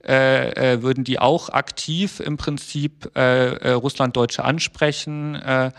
äh, 0.07 0.73
äh, 0.73 0.81
würden 0.81 1.03
die 1.03 1.19
auch 1.19 1.49
aktiv 1.49 2.19
im 2.19 2.37
Prinzip 2.37 3.11
äh, 3.15 3.55
äh, 3.55 3.71
Russlanddeutsche 3.71 4.43
ansprechen, 4.43 5.35
äh, 5.35 5.71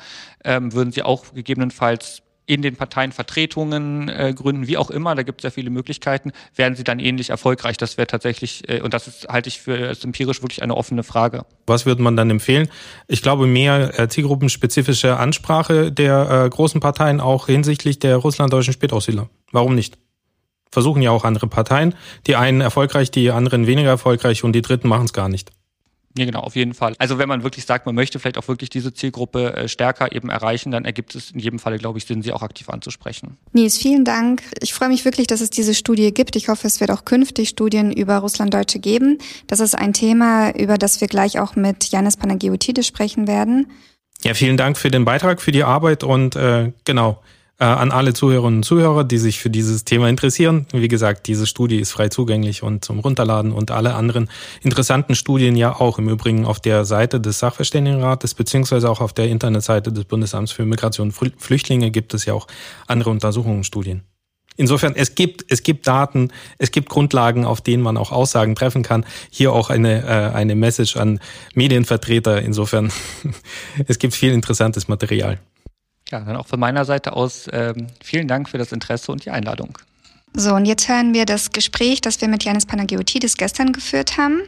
äh, 0.44 0.60
würden 0.62 0.92
sie 0.92 1.02
auch 1.02 1.32
gegebenenfalls 1.34 2.22
in 2.48 2.62
den 2.62 2.76
Parteien 2.76 3.12
Vertretungen 3.12 4.08
äh, 4.08 4.32
gründen, 4.34 4.66
wie 4.66 4.78
auch 4.78 4.90
immer, 4.90 5.14
da 5.14 5.22
gibt 5.22 5.40
es 5.40 5.44
ja 5.44 5.50
viele 5.50 5.68
Möglichkeiten, 5.68 6.32
werden 6.56 6.76
sie 6.76 6.84
dann 6.84 6.98
ähnlich 6.98 7.28
erfolgreich. 7.28 7.76
Das 7.76 7.98
wäre 7.98 8.06
tatsächlich, 8.06 8.66
äh, 8.68 8.80
und 8.80 8.94
das 8.94 9.06
ist, 9.06 9.28
halte 9.28 9.48
ich 9.48 9.60
für 9.60 9.76
das 9.76 10.02
empirisch 10.02 10.42
wirklich 10.42 10.62
eine 10.62 10.74
offene 10.74 11.02
Frage. 11.02 11.44
Was 11.66 11.84
würde 11.84 12.02
man 12.02 12.16
dann 12.16 12.30
empfehlen? 12.30 12.68
Ich 13.06 13.20
glaube, 13.20 13.46
mehr 13.46 13.98
äh, 14.00 14.08
zielgruppenspezifische 14.08 15.18
Ansprache 15.18 15.92
der 15.92 16.46
äh, 16.46 16.48
großen 16.48 16.80
Parteien 16.80 17.20
auch 17.20 17.46
hinsichtlich 17.46 17.98
der 17.98 18.16
russlanddeutschen 18.16 18.72
Spätaussiedler. 18.72 19.28
Warum 19.52 19.74
nicht? 19.74 19.98
Versuchen 20.70 21.02
ja 21.02 21.10
auch 21.10 21.24
andere 21.24 21.46
Parteien. 21.46 21.94
Die 22.26 22.36
einen 22.36 22.60
erfolgreich, 22.60 23.10
die 23.10 23.30
anderen 23.30 23.66
weniger 23.66 23.90
erfolgreich 23.90 24.44
und 24.44 24.52
die 24.52 24.62
dritten 24.62 24.88
machen 24.88 25.04
es 25.04 25.12
gar 25.12 25.28
nicht. 25.28 25.50
Ja, 26.16 26.24
genau, 26.24 26.40
auf 26.40 26.56
jeden 26.56 26.74
Fall. 26.74 26.94
Also 26.98 27.18
wenn 27.18 27.28
man 27.28 27.44
wirklich 27.44 27.64
sagt, 27.64 27.86
man 27.86 27.94
möchte 27.94 28.18
vielleicht 28.18 28.38
auch 28.38 28.48
wirklich 28.48 28.70
diese 28.70 28.92
Zielgruppe 28.92 29.54
äh, 29.54 29.68
stärker 29.68 30.12
eben 30.12 30.30
erreichen, 30.30 30.72
dann 30.72 30.84
ergibt 30.84 31.14
es 31.14 31.30
in 31.30 31.38
jedem 31.38 31.58
Falle, 31.58 31.78
glaube 31.78 31.98
ich, 31.98 32.06
Sinn, 32.06 32.22
sie 32.22 32.32
auch 32.32 32.42
aktiv 32.42 32.68
anzusprechen. 32.70 33.36
Nils, 33.52 33.78
vielen 33.78 34.04
Dank. 34.04 34.42
Ich 34.60 34.74
freue 34.74 34.88
mich 34.88 35.04
wirklich, 35.04 35.26
dass 35.28 35.40
es 35.40 35.50
diese 35.50 35.74
Studie 35.74 36.12
gibt. 36.12 36.34
Ich 36.34 36.48
hoffe, 36.48 36.66
es 36.66 36.80
wird 36.80 36.90
auch 36.90 37.04
künftig 37.04 37.50
Studien 37.50 37.92
über 37.92 38.18
Russlanddeutsche 38.18 38.80
geben. 38.80 39.18
Das 39.46 39.60
ist 39.60 39.76
ein 39.76 39.92
Thema, 39.92 40.50
über 40.56 40.76
das 40.76 41.00
wir 41.00 41.08
gleich 41.08 41.38
auch 41.38 41.54
mit 41.54 41.84
Janis 41.90 42.16
Panagiotidis 42.16 42.86
sprechen 42.86 43.28
werden. 43.28 43.70
Ja, 44.22 44.34
vielen 44.34 44.56
Dank 44.56 44.76
für 44.76 44.90
den 44.90 45.04
Beitrag, 45.04 45.40
für 45.40 45.52
die 45.52 45.62
Arbeit 45.62 46.02
und 46.02 46.34
äh, 46.34 46.72
genau 46.84 47.20
äh, 47.58 47.64
an 47.64 47.90
alle 47.90 48.14
Zuhörerinnen 48.14 48.60
und 48.60 48.62
Zuhörer, 48.64 49.04
die 49.04 49.18
sich 49.18 49.38
für 49.40 49.50
dieses 49.50 49.84
Thema 49.84 50.08
interessieren. 50.08 50.66
Wie 50.72 50.88
gesagt, 50.88 51.26
diese 51.26 51.46
Studie 51.46 51.78
ist 51.78 51.92
frei 51.92 52.08
zugänglich 52.08 52.62
und 52.62 52.84
zum 52.84 53.00
Runterladen 53.00 53.52
und 53.52 53.70
alle 53.70 53.94
anderen 53.94 54.30
interessanten 54.62 55.14
Studien 55.14 55.56
ja 55.56 55.74
auch 55.78 55.98
im 55.98 56.08
Übrigen 56.08 56.46
auf 56.46 56.60
der 56.60 56.84
Seite 56.84 57.20
des 57.20 57.38
Sachverständigenrates 57.38 58.34
beziehungsweise 58.34 58.88
auch 58.88 59.00
auf 59.00 59.12
der 59.12 59.28
Internetseite 59.28 59.92
des 59.92 60.04
Bundesamts 60.04 60.52
für 60.52 60.64
Migration 60.64 61.08
und 61.08 61.40
Flüchtlinge 61.40 61.90
gibt 61.90 62.14
es 62.14 62.24
ja 62.24 62.34
auch 62.34 62.46
andere 62.86 63.10
Untersuchungen 63.10 63.58
und 63.58 63.64
Studien. 63.64 64.02
Insofern, 64.56 64.96
es 64.96 65.14
gibt, 65.14 65.44
es 65.48 65.62
gibt 65.62 65.86
Daten, 65.86 66.32
es 66.58 66.72
gibt 66.72 66.88
Grundlagen, 66.88 67.44
auf 67.44 67.60
denen 67.60 67.80
man 67.80 67.96
auch 67.96 68.10
Aussagen 68.10 68.56
treffen 68.56 68.82
kann. 68.82 69.06
Hier 69.30 69.52
auch 69.52 69.70
eine, 69.70 70.02
äh, 70.02 70.34
eine 70.34 70.56
Message 70.56 70.96
an 70.96 71.20
Medienvertreter. 71.54 72.42
Insofern, 72.42 72.90
es 73.86 74.00
gibt 74.00 74.14
viel 74.14 74.32
interessantes 74.32 74.88
Material. 74.88 75.38
Ja, 76.10 76.20
dann 76.20 76.36
auch 76.36 76.46
von 76.46 76.58
meiner 76.58 76.84
Seite 76.84 77.12
aus 77.12 77.48
ähm, 77.52 77.88
vielen 78.02 78.28
Dank 78.28 78.48
für 78.48 78.58
das 78.58 78.72
Interesse 78.72 79.12
und 79.12 79.24
die 79.24 79.30
Einladung. 79.30 79.76
So, 80.34 80.54
und 80.54 80.64
jetzt 80.64 80.88
hören 80.88 81.14
wir 81.14 81.26
das 81.26 81.50
Gespräch, 81.50 82.00
das 82.00 82.20
wir 82.20 82.28
mit 82.28 82.44
Janis 82.44 82.66
Panagiotidis 82.66 83.36
gestern 83.36 83.72
geführt 83.72 84.16
haben. 84.16 84.40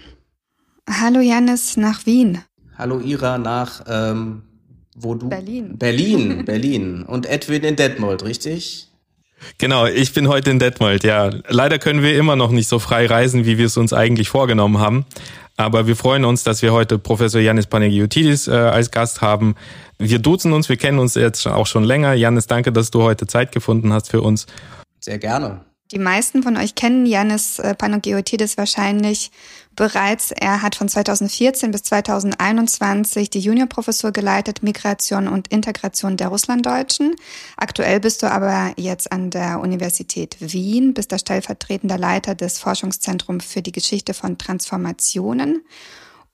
Hallo 0.88 1.20
Janis 1.20 1.76
nach 1.76 2.06
Wien. 2.06 2.42
Hallo 2.76 3.00
Ira 3.00 3.38
nach 3.38 3.84
ähm, 3.88 4.42
wo 4.94 5.14
du? 5.14 5.28
Berlin. 5.28 5.78
Berlin, 5.78 6.44
Berlin. 6.46 7.02
Und 7.02 7.26
Edwin 7.26 7.62
in 7.64 7.76
Detmold, 7.76 8.24
richtig? 8.24 8.88
Genau, 9.58 9.86
ich 9.86 10.12
bin 10.12 10.28
heute 10.28 10.50
in 10.50 10.58
Detmold, 10.58 11.02
ja. 11.02 11.30
Leider 11.48 11.78
können 11.78 12.02
wir 12.02 12.16
immer 12.16 12.36
noch 12.36 12.50
nicht 12.50 12.68
so 12.68 12.78
frei 12.78 13.06
reisen, 13.06 13.46
wie 13.46 13.56
wir 13.56 13.66
es 13.66 13.76
uns 13.76 13.92
eigentlich 13.92 14.28
vorgenommen 14.28 14.78
haben. 14.78 15.06
Aber 15.60 15.86
wir 15.86 15.94
freuen 15.94 16.24
uns, 16.24 16.42
dass 16.42 16.62
wir 16.62 16.72
heute 16.72 16.98
Professor 16.98 17.40
Janis 17.40 17.66
Panagiotidis 17.66 18.48
äh, 18.48 18.52
als 18.52 18.90
Gast 18.90 19.20
haben. 19.20 19.54
Wir 19.98 20.18
duzen 20.18 20.52
uns, 20.52 20.68
wir 20.68 20.76
kennen 20.76 20.98
uns 20.98 21.14
jetzt 21.14 21.46
auch 21.46 21.66
schon 21.66 21.84
länger. 21.84 22.14
Janis, 22.14 22.46
danke, 22.46 22.72
dass 22.72 22.90
du 22.90 23.02
heute 23.02 23.26
Zeit 23.26 23.52
gefunden 23.52 23.92
hast 23.92 24.10
für 24.10 24.22
uns. 24.22 24.46
Sehr 25.00 25.18
gerne. 25.18 25.60
Die 25.92 25.98
meisten 25.98 26.44
von 26.44 26.56
euch 26.56 26.76
kennen 26.76 27.04
Janis 27.04 27.58
äh, 27.58 27.74
Panagiotidis 27.74 28.56
wahrscheinlich 28.56 29.32
bereits. 29.74 30.30
Er 30.30 30.62
hat 30.62 30.76
von 30.76 30.88
2014 30.88 31.72
bis 31.72 31.82
2021 31.82 33.28
die 33.28 33.40
Juniorprofessur 33.40 34.12
geleitet, 34.12 34.62
Migration 34.62 35.26
und 35.26 35.48
Integration 35.48 36.16
der 36.16 36.28
Russlanddeutschen. 36.28 37.16
Aktuell 37.56 37.98
bist 37.98 38.22
du 38.22 38.30
aber 38.30 38.72
jetzt 38.76 39.10
an 39.10 39.30
der 39.30 39.58
Universität 39.58 40.36
Wien, 40.38 40.94
bist 40.94 41.10
der 41.10 41.18
stellvertretender 41.18 41.98
Leiter 41.98 42.36
des 42.36 42.60
Forschungszentrums 42.60 43.44
für 43.44 43.62
die 43.62 43.72
Geschichte 43.72 44.14
von 44.14 44.38
Transformationen. 44.38 45.64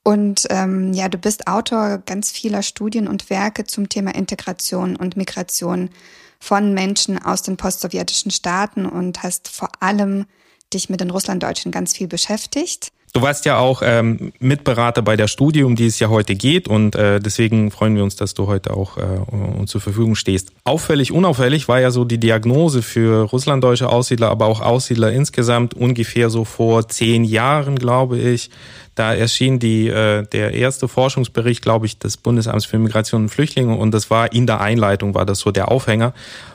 Und 0.03 0.47
ähm, 0.51 0.93
ja, 0.93 1.09
du 1.09 1.19
bist 1.19 1.49
Autor 1.49 1.99
ganz 2.05 2.31
vieler 2.31 2.63
Studien 2.63 3.09
und 3.09 3.31
Werke 3.31 3.65
zum 3.65 3.89
Thema 3.89 4.15
Integration 4.15 4.97
und 4.97 5.17
Migration 5.17 5.91
von 6.39 6.75
Menschen 6.75 7.23
aus 7.23 7.43
den 7.43 7.57
postsowjetischen 7.57 8.31
Staaten 8.31 8.87
und 8.87 9.23
hast 9.23 9.49
vor 9.49 9.71
allem 9.81 10.27
dich 10.73 10.89
mit 10.89 11.01
den 11.01 11.11
Russlanddeutschen 11.11 11.73
ganz 11.73 11.97
viel 11.97 12.09
beschäftigt. 12.09 12.93
Du 13.17 13.23
warst 13.23 13.47
ja 13.47 13.57
auch 13.59 13.81
ähm, 13.83 14.33
Mitberater 14.41 15.01
bei 15.01 15.17
der 15.17 15.27
Studie, 15.27 15.63
um 15.63 15.75
die 15.75 15.87
es 15.87 15.99
ja 15.99 16.11
heute 16.11 16.35
geht 16.35 16.69
und 16.69 16.95
äh, 16.97 17.19
deswegen 17.19 17.71
freuen 17.71 17.97
wir 17.97 18.03
uns, 18.03 18.17
dass 18.17 18.35
du 18.35 18.47
heute 18.47 18.75
auch 18.75 18.99
äh, 18.99 19.01
uns 19.01 19.71
zur 19.71 19.81
Verfügung 19.81 20.17
stehst. 20.17 20.51
Auffällig, 20.65 21.13
unauffällig 21.13 21.67
war 21.67 21.81
ja 21.81 21.91
so 21.91 22.05
die 22.05 22.19
Diagnose 22.19 22.83
für 22.83 23.23
russlanddeutsche 23.23 23.89
Aussiedler, 23.89 24.29
aber 24.29 24.45
auch 24.45 24.61
Aussiedler 24.61 25.13
insgesamt 25.13 25.73
ungefähr 25.73 26.29
so 26.29 26.45
vor 26.45 26.89
zehn 26.89 27.25
Jahren, 27.25 27.77
glaube 27.77 28.19
ich. 28.19 28.51
Da 28.97 29.15
erschien 29.15 29.59
die, 29.59 29.89
äh, 29.89 30.27
der 30.27 30.55
erste 30.55 30.89
Forschungsbericht, 30.89 31.63
glaube 31.63 31.87
ich, 31.87 31.99
des 31.99 32.17
Bundesamts 32.17 32.65
für 32.65 32.79
Migration 32.79 33.25
und 33.25 33.29
Flüchtlinge 33.29 33.77
und 33.77 33.93
das 33.93 34.11
war 34.11 34.33
in 34.33 34.47
der 34.47 34.61
Einleitung, 34.61 35.15
war 35.15 35.27
das 35.27 35.39
so 35.39 35.53
der 35.53 35.71
Aufhänger. 35.71 36.15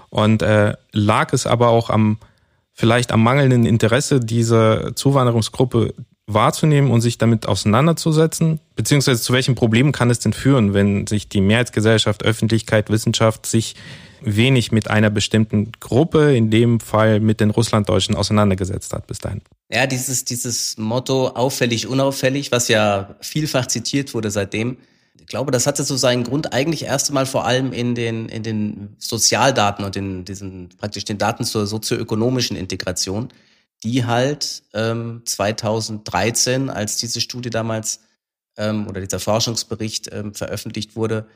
Und 0.10 0.42
äh, 0.42 0.74
lag 0.92 1.32
es 1.32 1.48
aber 1.48 1.70
auch 1.70 1.90
am 1.90 2.18
vielleicht 2.74 3.12
am 3.12 3.24
mangelnden 3.24 3.66
Interesse 3.66 4.20
dieser 4.20 4.96
Zuwanderungsgruppe 4.96 5.94
wahrzunehmen 6.26 6.92
und 6.92 7.02
sich 7.02 7.20
damit 7.20 7.48
auseinanderzusetzen? 7.48 8.60
Beziehungsweise 8.76 9.22
zu 9.22 9.34
welchen 9.34 9.56
Problemen 9.56 9.92
kann 9.92 10.10
es 10.10 10.20
denn 10.20 10.34
führen, 10.34 10.74
wenn 10.74 11.06
sich 11.06 11.30
die 11.30 11.42
Mehrheitsgesellschaft, 11.42 12.24
Öffentlichkeit, 12.24 12.90
Wissenschaft 12.90 13.46
sich 13.46 13.76
wenig 14.22 14.72
mit 14.72 14.90
einer 14.90 15.10
bestimmten 15.10 15.72
Gruppe, 15.80 16.36
in 16.36 16.50
dem 16.50 16.80
Fall 16.80 17.20
mit 17.20 17.40
den 17.40 17.52
Russlanddeutschen, 17.52 18.16
auseinandergesetzt 18.16 18.94
hat 18.94 19.08
bis 19.08 19.20
dahin? 19.20 19.42
Ja, 19.72 19.88
dieses, 19.88 20.26
dieses 20.26 20.78
Motto 20.78 21.30
auffällig, 21.30 21.88
unauffällig, 21.88 22.52
was 22.52 22.68
ja 22.68 23.16
vielfach 23.22 23.68
zitiert 23.68 24.14
wurde 24.14 24.30
seitdem, 24.32 24.78
ich 25.20 25.28
glaube, 25.28 25.52
das 25.52 25.66
hatte 25.66 25.84
so 25.84 25.96
seinen 25.96 26.24
Grund 26.24 26.52
eigentlich 26.52 26.84
erst 26.84 27.10
einmal 27.10 27.26
vor 27.26 27.46
allem 27.46 27.72
in 27.72 27.96
den, 27.96 28.28
in 28.28 28.44
den 28.44 28.96
Sozialdaten 28.98 29.86
und 29.86 29.96
in 29.96 30.26
diesen 30.26 30.70
praktisch 30.78 31.06
den 31.06 31.18
Daten 31.20 31.46
zur 31.46 31.68
sozioökonomischen 31.68 32.58
Integration 32.58 33.30
die 33.84 34.06
halt 34.06 34.64
ähm, 34.74 35.22
2013, 35.26 36.70
als 36.70 36.98
diese 36.98 37.22
Studie 37.22 37.50
damals 37.50 38.02
ähm, 38.58 38.88
oder 38.88 39.02
dieser 39.02 39.20
Forschungsbericht 39.20 40.10
ähm, 40.12 40.34
veröffentlicht 40.34 40.96
wurde, 40.96 41.28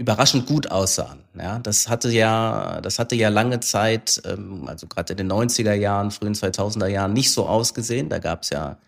überraschend 0.00 0.46
gut 0.46 0.70
aussahen. 0.70 1.20
Ja, 1.38 1.58
das 1.58 1.88
hatte 1.88 2.10
ja, 2.10 2.80
das 2.80 2.98
hatte 2.98 3.14
ja 3.16 3.28
lange 3.28 3.60
Zeit, 3.60 4.22
ähm, 4.24 4.66
also 4.66 4.86
gerade 4.86 5.12
in 5.12 5.18
den 5.18 5.30
90er 5.30 5.74
Jahren, 5.74 6.10
frühen 6.10 6.34
2000er 6.34 6.86
Jahren 6.86 7.12
nicht 7.12 7.30
so 7.30 7.46
ausgesehen. 7.46 8.08
Da 8.08 8.18
gab 8.18 8.42
es 8.42 8.50
ja 8.50 8.78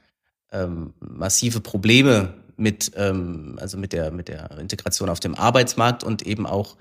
ähm, 0.53 0.94
massive 1.01 1.61
Probleme 1.61 2.33
mit, 2.57 2.92
ähm, 2.96 3.59
also 3.61 3.77
mit 3.77 3.92
der, 3.92 4.11
mit 4.11 4.29
der 4.29 4.59
Integration 4.59 5.11
auf 5.11 5.20
dem 5.20 5.35
Arbeitsmarkt 5.35 6.03
und 6.03 6.22
eben 6.22 6.46
auch 6.46 6.77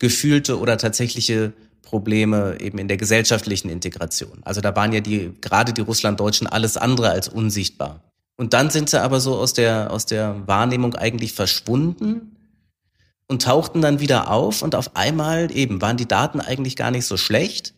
gefühlte 0.00 0.58
oder 0.58 0.78
tatsächliche 0.78 1.52
Probleme 1.82 2.56
eben 2.60 2.78
in 2.78 2.88
der 2.88 2.96
gesellschaftlichen 2.96 3.70
Integration. 3.70 4.40
Also 4.42 4.60
da 4.60 4.74
waren 4.74 4.92
ja 4.92 5.00
die, 5.00 5.32
gerade 5.40 5.72
die 5.72 5.82
Russlanddeutschen 5.82 6.48
alles 6.48 6.76
andere 6.76 7.10
als 7.10 7.28
unsichtbar. 7.28 8.00
Und 8.36 8.52
dann 8.52 8.68
sind 8.68 8.90
sie 8.90 9.00
aber 9.00 9.20
so 9.20 9.36
aus 9.36 9.52
der, 9.52 9.92
aus 9.92 10.06
der 10.06 10.46
Wahrnehmung 10.48 10.96
eigentlich 10.96 11.32
verschwunden 11.32 12.35
und 13.28 13.42
tauchten 13.42 13.82
dann 13.82 14.00
wieder 14.00 14.30
auf 14.30 14.62
und 14.62 14.74
auf 14.74 14.94
einmal 14.94 15.50
eben 15.54 15.82
waren 15.82 15.96
die 15.96 16.06
Daten 16.06 16.40
eigentlich 16.40 16.76
gar 16.76 16.90
nicht 16.90 17.06
so 17.06 17.16
schlecht. 17.16 17.74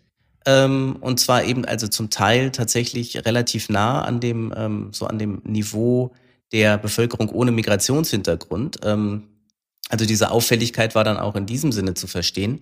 Ähm, 0.46 0.96
und 1.00 1.20
zwar 1.20 1.44
eben 1.44 1.64
also 1.64 1.88
zum 1.88 2.11
Teil 2.11 2.50
tatsächlich 2.50 3.24
relativ 3.26 3.68
nah 3.68 4.02
an 4.02 4.20
dem, 4.20 4.52
ähm, 4.56 4.88
so 4.92 5.06
an 5.06 5.18
dem 5.18 5.42
Niveau 5.44 6.12
der 6.52 6.78
Bevölkerung 6.78 7.28
ohne 7.30 7.50
Migrationshintergrund. 7.50 8.78
Ähm, 8.82 9.28
also 9.88 10.06
diese 10.06 10.30
Auffälligkeit 10.30 10.94
war 10.94 11.04
dann 11.04 11.16
auch 11.16 11.34
in 11.34 11.46
diesem 11.46 11.72
Sinne 11.72 11.94
zu 11.94 12.06
verstehen. 12.06 12.61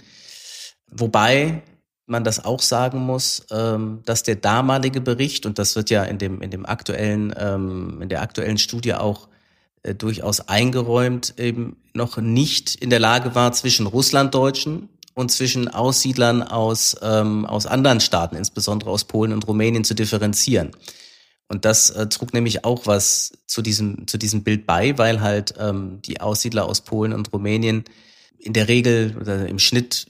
Wobei 0.91 1.63
man 2.07 2.23
das 2.23 2.45
auch 2.45 2.63
sagen 2.63 3.01
muss, 3.01 3.45
dass 3.49 4.23
der 4.23 4.37
damalige 4.37 5.01
Bericht, 5.01 5.45
und 5.45 5.59
das 5.59 5.75
wird 5.75 5.91
ja 5.91 6.05
in 6.05 6.19
dem, 6.19 6.41
in 6.41 6.53
dem 6.53 6.65
aktuellen, 6.65 7.33
in 7.33 8.09
der 8.09 8.23
aktuellen 8.23 8.59
Studie 8.59 8.95
auch 8.95 9.27
äh, 9.87 9.95
durchaus 9.95 10.41
eingeräumt, 10.41 11.35
eben 11.39 11.77
noch 11.95 12.17
nicht 12.19 12.75
in 12.75 12.91
der 12.91 13.01
Lage 13.01 13.35
war, 13.35 13.53
zwischen 13.53 13.87
Russlanddeutschen 13.87 14.89
und 15.15 15.31
zwischen 15.31 15.69
Aussiedlern 15.69 16.43
aus, 16.43 16.97
ähm, 17.03 17.47
aus 17.47 17.67
anderen 17.67 18.01
Staaten, 18.01 18.37
insbesondere 18.37 18.91
aus 18.91 19.05
Polen 19.05 19.33
und 19.33 19.47
Rumänien, 19.47 19.85
zu 19.85 19.95
differenzieren. 19.95 20.73
Und 21.49 21.65
das 21.65 21.91
äh, 21.91 22.09
trug 22.09 22.35
nämlich 22.35 22.65
auch 22.65 22.87
was 22.87 23.33
zu 23.47 23.63
diesem, 23.63 24.07
zu 24.07 24.19
diesem 24.19 24.43
Bild 24.43 24.67
bei, 24.67 24.99
weil 24.99 25.21
halt 25.21 25.55
ähm, 25.59 26.03
die 26.03 26.21
Aussiedler 26.21 26.67
aus 26.67 26.81
Polen 26.83 27.13
und 27.13 27.33
Rumänien 27.33 27.85
in 28.39 28.53
der 28.53 28.69
Regel 28.69 29.17
oder 29.21 29.49
im 29.49 29.59
Schnitt 29.59 30.07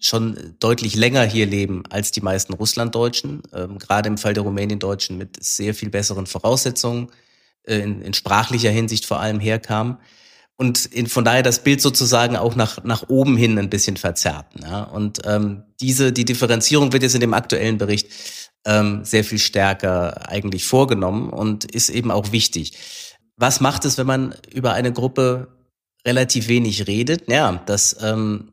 schon 0.00 0.54
deutlich 0.60 0.94
länger 0.94 1.22
hier 1.22 1.46
leben 1.46 1.82
als 1.88 2.10
die 2.10 2.20
meisten 2.20 2.52
Russlanddeutschen, 2.52 3.42
ähm, 3.52 3.78
gerade 3.78 4.08
im 4.08 4.18
Fall 4.18 4.34
der 4.34 4.42
Rumäniendeutschen 4.42 5.16
mit 5.16 5.42
sehr 5.42 5.74
viel 5.74 5.90
besseren 5.90 6.26
Voraussetzungen, 6.26 7.08
in, 7.66 8.02
in 8.02 8.14
sprachlicher 8.14 8.70
Hinsicht 8.70 9.06
vor 9.06 9.20
allem 9.20 9.40
herkamen. 9.40 9.98
Und 10.56 10.86
in, 10.86 11.08
von 11.08 11.24
daher 11.24 11.42
das 11.42 11.64
Bild 11.64 11.80
sozusagen 11.80 12.36
auch 12.36 12.54
nach, 12.54 12.84
nach 12.84 13.08
oben 13.08 13.36
hin 13.36 13.58
ein 13.58 13.70
bisschen 13.70 13.96
verzerrt. 13.96 14.46
Ja? 14.62 14.84
Und 14.84 15.20
ähm, 15.24 15.64
diese, 15.80 16.12
die 16.12 16.24
Differenzierung 16.24 16.92
wird 16.92 17.02
jetzt 17.02 17.14
in 17.14 17.20
dem 17.20 17.34
aktuellen 17.34 17.78
Bericht 17.78 18.08
ähm, 18.64 19.04
sehr 19.04 19.24
viel 19.24 19.38
stärker 19.38 20.28
eigentlich 20.28 20.64
vorgenommen 20.64 21.30
und 21.30 21.64
ist 21.64 21.90
eben 21.90 22.10
auch 22.10 22.30
wichtig. 22.30 22.78
Was 23.36 23.60
macht 23.60 23.84
es, 23.84 23.98
wenn 23.98 24.06
man 24.06 24.34
über 24.52 24.74
eine 24.74 24.92
Gruppe 24.92 25.48
relativ 26.06 26.46
wenig 26.46 26.86
redet? 26.86 27.28
Ja, 27.28 27.60
das 27.66 27.96
ähm, 28.00 28.52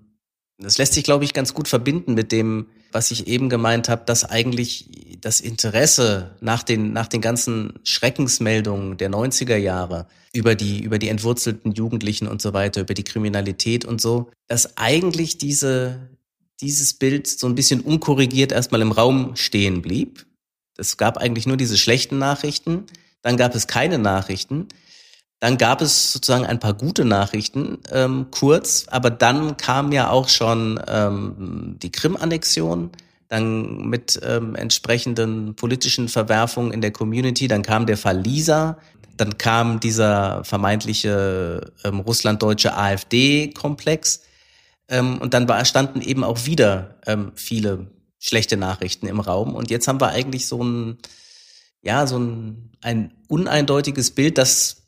das 0.61 0.77
lässt 0.77 0.93
sich, 0.93 1.03
glaube 1.03 1.23
ich, 1.23 1.33
ganz 1.33 1.53
gut 1.53 1.67
verbinden 1.67 2.13
mit 2.13 2.31
dem, 2.31 2.67
was 2.91 3.11
ich 3.11 3.27
eben 3.27 3.49
gemeint 3.49 3.89
habe, 3.89 4.03
dass 4.05 4.23
eigentlich 4.25 5.17
das 5.21 5.39
Interesse 5.39 6.35
nach 6.41 6.63
den, 6.63 6.93
nach 6.93 7.07
den 7.07 7.21
ganzen 7.21 7.73
Schreckensmeldungen 7.83 8.97
der 8.97 9.09
90er 9.09 9.55
Jahre 9.55 10.07
über 10.33 10.55
die, 10.55 10.81
über 10.81 10.97
die 10.97 11.09
entwurzelten 11.09 11.73
Jugendlichen 11.73 12.27
und 12.27 12.41
so 12.41 12.53
weiter, 12.53 12.81
über 12.81 12.93
die 12.93 13.03
Kriminalität 13.03 13.85
und 13.85 14.01
so, 14.01 14.31
dass 14.47 14.77
eigentlich 14.77 15.37
diese, 15.37 16.09
dieses 16.59 16.93
Bild 16.93 17.27
so 17.27 17.47
ein 17.47 17.55
bisschen 17.55 17.81
unkorrigiert 17.81 18.51
erstmal 18.51 18.81
im 18.81 18.91
Raum 18.91 19.35
stehen 19.35 19.81
blieb. 19.81 20.25
Es 20.77 20.97
gab 20.97 21.17
eigentlich 21.17 21.45
nur 21.45 21.57
diese 21.57 21.77
schlechten 21.77 22.17
Nachrichten, 22.17 22.85
dann 23.21 23.37
gab 23.37 23.55
es 23.55 23.67
keine 23.67 23.99
Nachrichten. 23.99 24.67
Dann 25.41 25.57
gab 25.57 25.81
es 25.81 26.13
sozusagen 26.13 26.45
ein 26.45 26.59
paar 26.59 26.75
gute 26.75 27.03
Nachrichten, 27.03 27.79
ähm, 27.91 28.27
kurz, 28.29 28.85
aber 28.89 29.09
dann 29.09 29.57
kam 29.57 29.91
ja 29.91 30.11
auch 30.11 30.29
schon 30.29 30.79
ähm, 30.87 31.77
die 31.81 31.91
Krim-Annexion, 31.91 32.91
dann 33.27 33.87
mit 33.87 34.19
ähm, 34.23 34.53
entsprechenden 34.53 35.55
politischen 35.55 36.09
Verwerfungen 36.09 36.71
in 36.71 36.81
der 36.81 36.91
Community, 36.91 37.47
dann 37.47 37.63
kam 37.63 37.87
der 37.87 37.97
Fall 37.97 38.21
Lisa, 38.21 38.77
dann 39.17 39.39
kam 39.39 39.79
dieser 39.79 40.43
vermeintliche 40.43 41.71
ähm, 41.83 42.01
russlanddeutsche 42.01 42.77
AfD-Komplex 42.77 44.21
ähm, 44.89 45.17
und 45.17 45.33
dann 45.33 45.49
war, 45.49 45.65
standen 45.65 46.01
eben 46.01 46.23
auch 46.23 46.45
wieder 46.45 46.99
ähm, 47.07 47.31
viele 47.33 47.87
schlechte 48.19 48.57
Nachrichten 48.57 49.07
im 49.07 49.19
Raum. 49.19 49.55
Und 49.55 49.71
jetzt 49.71 49.87
haben 49.87 49.99
wir 50.01 50.09
eigentlich 50.09 50.45
so 50.45 50.63
ein 50.63 50.99
ja 51.81 52.05
so 52.05 52.19
ein, 52.19 52.69
ein 52.81 53.11
uneindeutiges 53.27 54.11
Bild, 54.11 54.37
das 54.37 54.80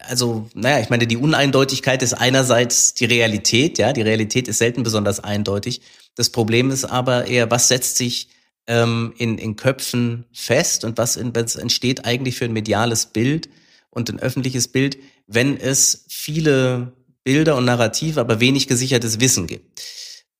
also, 0.00 0.48
naja, 0.54 0.80
ich 0.80 0.90
meine, 0.90 1.06
die 1.06 1.16
Uneindeutigkeit 1.16 2.02
ist 2.02 2.14
einerseits 2.14 2.94
die 2.94 3.04
Realität, 3.04 3.78
ja, 3.78 3.92
die 3.92 4.02
Realität 4.02 4.48
ist 4.48 4.58
selten 4.58 4.82
besonders 4.82 5.20
eindeutig. 5.20 5.80
Das 6.14 6.30
Problem 6.30 6.70
ist 6.70 6.84
aber 6.84 7.26
eher, 7.26 7.50
was 7.50 7.68
setzt 7.68 7.96
sich 7.96 8.28
ähm, 8.66 9.14
in, 9.18 9.38
in 9.38 9.56
Köpfen 9.56 10.24
fest 10.32 10.84
und 10.84 10.98
was, 10.98 11.16
in, 11.16 11.34
was 11.34 11.56
entsteht 11.56 12.04
eigentlich 12.04 12.36
für 12.36 12.44
ein 12.44 12.52
mediales 12.52 13.06
Bild 13.06 13.48
und 13.90 14.10
ein 14.10 14.20
öffentliches 14.20 14.68
Bild, 14.68 14.98
wenn 15.26 15.56
es 15.56 16.04
viele 16.08 16.92
Bilder 17.24 17.56
und 17.56 17.64
Narrative, 17.64 18.20
aber 18.20 18.40
wenig 18.40 18.68
gesichertes 18.68 19.20
Wissen 19.20 19.46
gibt. 19.46 19.82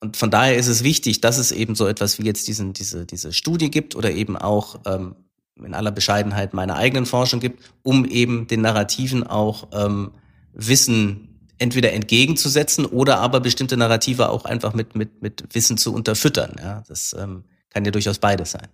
Und 0.00 0.16
von 0.16 0.30
daher 0.30 0.56
ist 0.56 0.68
es 0.68 0.84
wichtig, 0.84 1.20
dass 1.20 1.38
es 1.38 1.50
eben 1.50 1.74
so 1.74 1.86
etwas 1.86 2.18
wie 2.18 2.24
jetzt 2.24 2.46
diesen, 2.46 2.72
diese, 2.72 3.04
diese 3.04 3.32
Studie 3.32 3.70
gibt 3.70 3.96
oder 3.96 4.12
eben 4.12 4.36
auch 4.36 4.80
ähm, 4.86 5.16
in 5.64 5.74
aller 5.74 5.90
Bescheidenheit 5.90 6.54
meine 6.54 6.76
eigenen 6.76 7.06
Forschung 7.06 7.40
gibt, 7.40 7.62
um 7.82 8.04
eben 8.04 8.46
den 8.46 8.60
Narrativen 8.60 9.24
auch 9.24 9.68
ähm, 9.72 10.12
Wissen 10.52 11.28
entweder 11.58 11.92
entgegenzusetzen 11.92 12.86
oder 12.86 13.18
aber 13.18 13.40
bestimmte 13.40 13.76
Narrative 13.76 14.30
auch 14.30 14.44
einfach 14.44 14.74
mit, 14.74 14.94
mit, 14.94 15.22
mit 15.22 15.54
Wissen 15.54 15.76
zu 15.76 15.92
unterfüttern. 15.92 16.56
Ja, 16.62 16.82
das 16.88 17.14
ähm, 17.18 17.44
kann 17.70 17.84
ja 17.84 17.90
durchaus 17.90 18.18
beides 18.18 18.52
sein. 18.52 18.68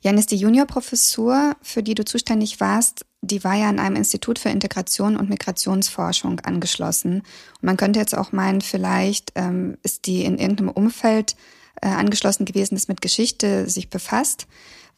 Janis, 0.00 0.26
die 0.26 0.36
Juniorprofessur, 0.36 1.56
für 1.62 1.82
die 1.82 1.94
du 1.94 2.04
zuständig 2.04 2.60
warst, 2.60 3.06
die 3.22 3.42
war 3.44 3.54
ja 3.54 3.68
an 3.68 3.78
einem 3.78 3.96
Institut 3.96 4.38
für 4.38 4.50
Integration 4.50 5.16
und 5.16 5.28
Migrationsforschung 5.30 6.40
angeschlossen. 6.40 7.20
Und 7.20 7.62
man 7.62 7.76
könnte 7.76 7.98
jetzt 7.98 8.16
auch 8.16 8.32
meinen, 8.32 8.60
vielleicht 8.60 9.32
ähm, 9.34 9.78
ist 9.82 10.06
die 10.06 10.24
in 10.24 10.38
irgendeinem 10.38 10.70
Umfeld 10.70 11.34
äh, 11.80 11.88
angeschlossen 11.88 12.44
gewesen, 12.44 12.74
das 12.74 12.88
mit 12.88 13.00
Geschichte 13.00 13.68
sich 13.68 13.90
befasst. 13.90 14.46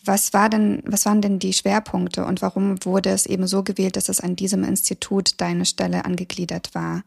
Was 0.04 0.32
war 0.32 0.48
denn, 0.48 0.82
was 0.86 1.06
waren 1.06 1.20
denn 1.20 1.38
die 1.38 1.52
Schwerpunkte 1.52 2.24
und 2.24 2.40
warum 2.40 2.84
wurde 2.84 3.10
es 3.10 3.26
eben 3.26 3.46
so 3.46 3.62
gewählt, 3.62 3.96
dass 3.96 4.08
es 4.08 4.20
an 4.20 4.36
diesem 4.36 4.64
Institut 4.64 5.40
deine 5.40 5.64
Stelle 5.64 6.04
angegliedert 6.04 6.74
war? 6.74 7.02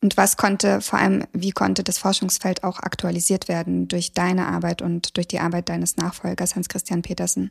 Und 0.00 0.16
was 0.16 0.36
konnte, 0.36 0.80
vor 0.80 1.00
allem, 1.00 1.24
wie 1.32 1.50
konnte 1.50 1.82
das 1.82 1.98
Forschungsfeld 1.98 2.62
auch 2.62 2.78
aktualisiert 2.78 3.48
werden 3.48 3.88
durch 3.88 4.12
deine 4.12 4.46
Arbeit 4.46 4.80
und 4.80 5.16
durch 5.16 5.26
die 5.26 5.40
Arbeit 5.40 5.68
deines 5.68 5.96
Nachfolgers 5.96 6.54
Hans-Christian 6.54 7.02
Petersen? 7.02 7.50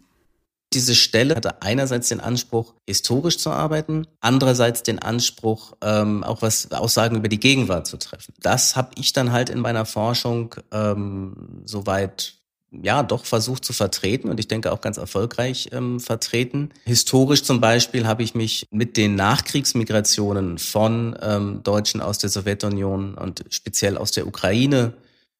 Diese 0.73 0.95
Stelle 0.95 1.35
hatte 1.35 1.61
einerseits 1.61 2.09
den 2.09 2.19
Anspruch, 2.19 2.73
historisch 2.85 3.37
zu 3.37 3.51
arbeiten, 3.51 4.05
andererseits 4.19 4.83
den 4.83 4.99
Anspruch, 4.99 5.73
ähm, 5.81 6.23
auch 6.23 6.41
was 6.41 6.71
Aussagen 6.71 7.15
über 7.15 7.29
die 7.29 7.39
Gegenwart 7.39 7.87
zu 7.87 7.97
treffen. 7.97 8.33
Das 8.41 8.75
habe 8.75 8.91
ich 8.95 9.13
dann 9.13 9.31
halt 9.31 9.49
in 9.49 9.59
meiner 9.59 9.85
Forschung 9.85 10.55
ähm, 10.71 11.61
soweit 11.65 12.35
ja 12.71 13.03
doch 13.03 13.25
versucht 13.25 13.63
zu 13.63 13.73
vertreten 13.73 14.29
und 14.29 14.39
ich 14.39 14.47
denke 14.47 14.71
auch 14.71 14.81
ganz 14.81 14.97
erfolgreich 14.97 15.69
ähm, 15.71 15.99
vertreten. 15.99 16.69
Historisch 16.85 17.43
zum 17.43 17.61
Beispiel 17.61 18.05
habe 18.05 18.23
ich 18.23 18.35
mich 18.35 18.67
mit 18.71 18.97
den 18.97 19.15
Nachkriegsmigrationen 19.15 20.57
von 20.57 21.17
ähm, 21.21 21.61
Deutschen 21.63 22.01
aus 22.01 22.17
der 22.17 22.29
Sowjetunion 22.29 23.15
und 23.15 23.45
speziell 23.49 23.97
aus 23.97 24.11
der 24.11 24.27
Ukraine 24.27 24.93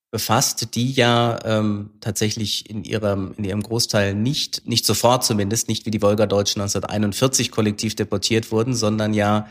befasst, 0.10 0.76
die 0.76 0.92
ja 0.92 1.38
ähm, 1.44 1.92
tatsächlich 2.00 2.70
in 2.70 2.86
ihrem 2.86 3.34
in 3.38 3.44
ihrem 3.44 3.62
Großteil 3.62 4.14
nicht 4.14 4.66
nicht 4.66 4.86
sofort 4.86 5.26
zumindest 5.26 5.68
nicht 5.68 5.86
wie 5.86 5.92
die 5.92 6.02
Wolgadeutschen 6.02 6.62
1941 6.62 7.52
kollektiv 7.52 7.96
deportiert 7.96 8.52
wurden, 8.52 8.74
sondern 8.74 9.14
ja 9.14 9.48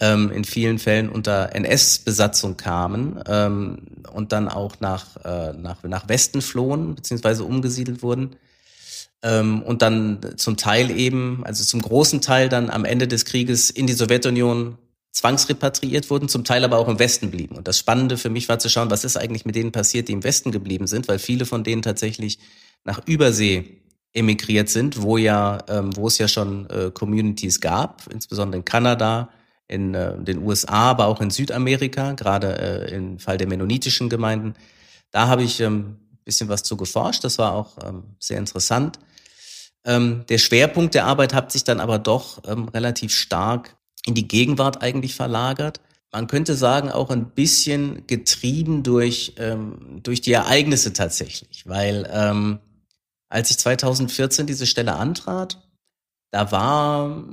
ähm, 0.00 0.30
in 0.30 0.44
vielen 0.44 0.78
Fällen 0.78 1.08
unter 1.08 1.54
NS-Besatzung 1.54 2.56
kamen 2.56 3.22
ähm, 3.26 3.78
und 4.12 4.32
dann 4.32 4.48
auch 4.48 4.80
nach, 4.80 5.16
äh, 5.24 5.52
nach, 5.52 5.82
nach 5.84 6.08
Westen 6.08 6.42
flohen, 6.42 6.94
beziehungsweise 6.94 7.44
umgesiedelt 7.44 8.02
wurden. 8.02 8.36
Ähm, 9.22 9.62
und 9.62 9.82
dann 9.82 10.18
zum 10.36 10.56
Teil 10.56 10.90
eben, 10.90 11.42
also 11.44 11.64
zum 11.64 11.80
großen 11.80 12.20
Teil 12.20 12.48
dann 12.48 12.70
am 12.70 12.84
Ende 12.84 13.06
des 13.06 13.24
Krieges 13.24 13.70
in 13.70 13.86
die 13.86 13.92
Sowjetunion 13.92 14.78
zwangsrepatriiert 15.12 16.10
wurden, 16.10 16.28
zum 16.28 16.42
Teil 16.42 16.64
aber 16.64 16.78
auch 16.78 16.88
im 16.88 16.98
Westen 16.98 17.30
blieben. 17.30 17.56
Und 17.56 17.68
das 17.68 17.78
Spannende 17.78 18.16
für 18.16 18.30
mich 18.30 18.48
war 18.48 18.58
zu 18.58 18.68
schauen, 18.68 18.90
was 18.90 19.04
ist 19.04 19.16
eigentlich 19.16 19.44
mit 19.44 19.54
denen 19.54 19.70
passiert, 19.70 20.08
die 20.08 20.12
im 20.12 20.24
Westen 20.24 20.50
geblieben 20.50 20.86
sind, 20.86 21.06
weil 21.06 21.18
viele 21.18 21.44
von 21.44 21.62
denen 21.62 21.82
tatsächlich 21.82 22.38
nach 22.84 23.06
Übersee 23.06 23.82
emigriert 24.14 24.68
sind, 24.68 25.02
wo 25.02 25.16
ja, 25.16 25.58
ähm, 25.68 25.94
wo 25.96 26.08
es 26.08 26.18
ja 26.18 26.28
schon 26.28 26.68
äh, 26.70 26.90
Communities 26.92 27.60
gab, 27.60 28.06
insbesondere 28.10 28.58
in 28.58 28.64
Kanada, 28.64 29.30
in 29.72 29.94
äh, 29.94 30.18
den 30.18 30.38
USA, 30.38 30.90
aber 30.90 31.06
auch 31.06 31.20
in 31.20 31.30
Südamerika, 31.30 32.12
gerade 32.12 32.58
äh, 32.88 32.94
im 32.94 33.18
Fall 33.18 33.38
der 33.38 33.48
mennonitischen 33.48 34.10
Gemeinden. 34.10 34.54
Da 35.10 35.28
habe 35.28 35.42
ich 35.42 35.60
ähm, 35.60 35.96
bisschen 36.24 36.48
was 36.48 36.62
zu 36.62 36.76
geforscht. 36.76 37.24
Das 37.24 37.38
war 37.38 37.54
auch 37.54 37.78
ähm, 37.84 38.04
sehr 38.18 38.38
interessant. 38.38 38.98
Ähm, 39.84 40.24
der 40.28 40.38
Schwerpunkt 40.38 40.94
der 40.94 41.06
Arbeit 41.06 41.34
hat 41.34 41.50
sich 41.50 41.64
dann 41.64 41.80
aber 41.80 41.98
doch 41.98 42.42
ähm, 42.46 42.68
relativ 42.68 43.12
stark 43.12 43.76
in 44.06 44.14
die 44.14 44.28
Gegenwart 44.28 44.82
eigentlich 44.82 45.14
verlagert. 45.14 45.80
Man 46.12 46.26
könnte 46.26 46.54
sagen, 46.54 46.90
auch 46.90 47.10
ein 47.10 47.30
bisschen 47.30 48.06
getrieben 48.06 48.82
durch, 48.82 49.34
ähm, 49.38 50.00
durch 50.02 50.20
die 50.20 50.32
Ereignisse 50.32 50.92
tatsächlich, 50.92 51.66
weil 51.66 52.08
ähm, 52.12 52.58
als 53.28 53.50
ich 53.50 53.58
2014 53.58 54.46
diese 54.46 54.66
Stelle 54.66 54.94
antrat, 54.94 55.58
da 56.30 56.52
war 56.52 57.24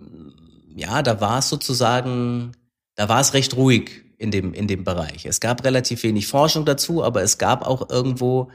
ja, 0.75 1.01
da 1.01 1.21
war 1.21 1.39
es 1.39 1.49
sozusagen, 1.49 2.53
da 2.95 3.09
war 3.09 3.21
es 3.21 3.33
recht 3.33 3.55
ruhig 3.55 4.03
in 4.17 4.31
dem, 4.31 4.53
in 4.53 4.67
dem 4.67 4.83
Bereich. 4.83 5.25
Es 5.25 5.39
gab 5.39 5.63
relativ 5.63 6.03
wenig 6.03 6.27
Forschung 6.27 6.65
dazu, 6.65 7.03
aber 7.03 7.21
es 7.23 7.37
gab 7.37 7.65
auch 7.65 7.89
irgendwo, 7.89 8.51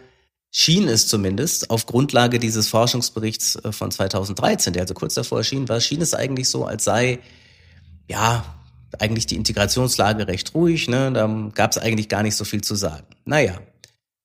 schien 0.50 0.86
es 0.88 1.08
zumindest, 1.08 1.70
auf 1.70 1.86
Grundlage 1.86 2.38
dieses 2.38 2.68
Forschungsberichts 2.68 3.56
äh, 3.56 3.72
von 3.72 3.90
2013, 3.90 4.72
der 4.72 4.82
also 4.82 4.94
kurz 4.94 5.14
davor 5.14 5.38
erschien 5.38 5.68
war, 5.68 5.80
schien 5.80 6.00
es 6.00 6.14
eigentlich 6.14 6.48
so, 6.48 6.64
als 6.64 6.84
sei, 6.84 7.18
ja, 8.08 8.44
eigentlich 9.00 9.26
die 9.26 9.36
Integrationslage 9.36 10.28
recht 10.28 10.54
ruhig, 10.54 10.88
ne? 10.88 11.10
da 11.12 11.26
gab 11.54 11.72
es 11.72 11.78
eigentlich 11.78 12.08
gar 12.08 12.22
nicht 12.22 12.36
so 12.36 12.44
viel 12.44 12.60
zu 12.60 12.76
sagen. 12.76 13.06
Naja, 13.24 13.58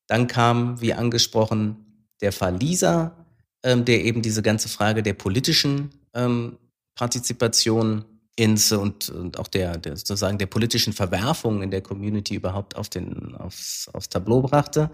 dann 0.06 0.28
kam, 0.28 0.80
wie 0.82 0.94
angesprochen, 0.94 2.04
der 2.22 2.32
Fall 2.32 2.58
Lisa, 2.58 3.16
ähm, 3.64 3.86
der 3.86 4.04
eben 4.04 4.22
diese 4.22 4.44
ganze 4.44 4.70
Frage 4.70 5.02
der 5.02 5.14
politischen 5.14 5.90
ähm, 6.14 6.58
Partizipation 7.00 8.04
ins 8.36 8.74
und, 8.74 9.08
und 9.08 9.39
auch 9.39 9.47
der, 9.47 9.78
der 9.78 9.95
sozusagen 9.95 10.38
der 10.38 10.47
politischen 10.47 10.91
Verwerfung 10.91 11.62
in 11.62 11.72
der 11.72 11.80
Community 11.80 12.36
überhaupt 12.36 12.76
auf 12.76 12.89
den, 12.89 13.36
aufs, 13.36 13.89
aufs 13.93 14.10
Tableau 14.10 14.41
brachte. 14.41 14.91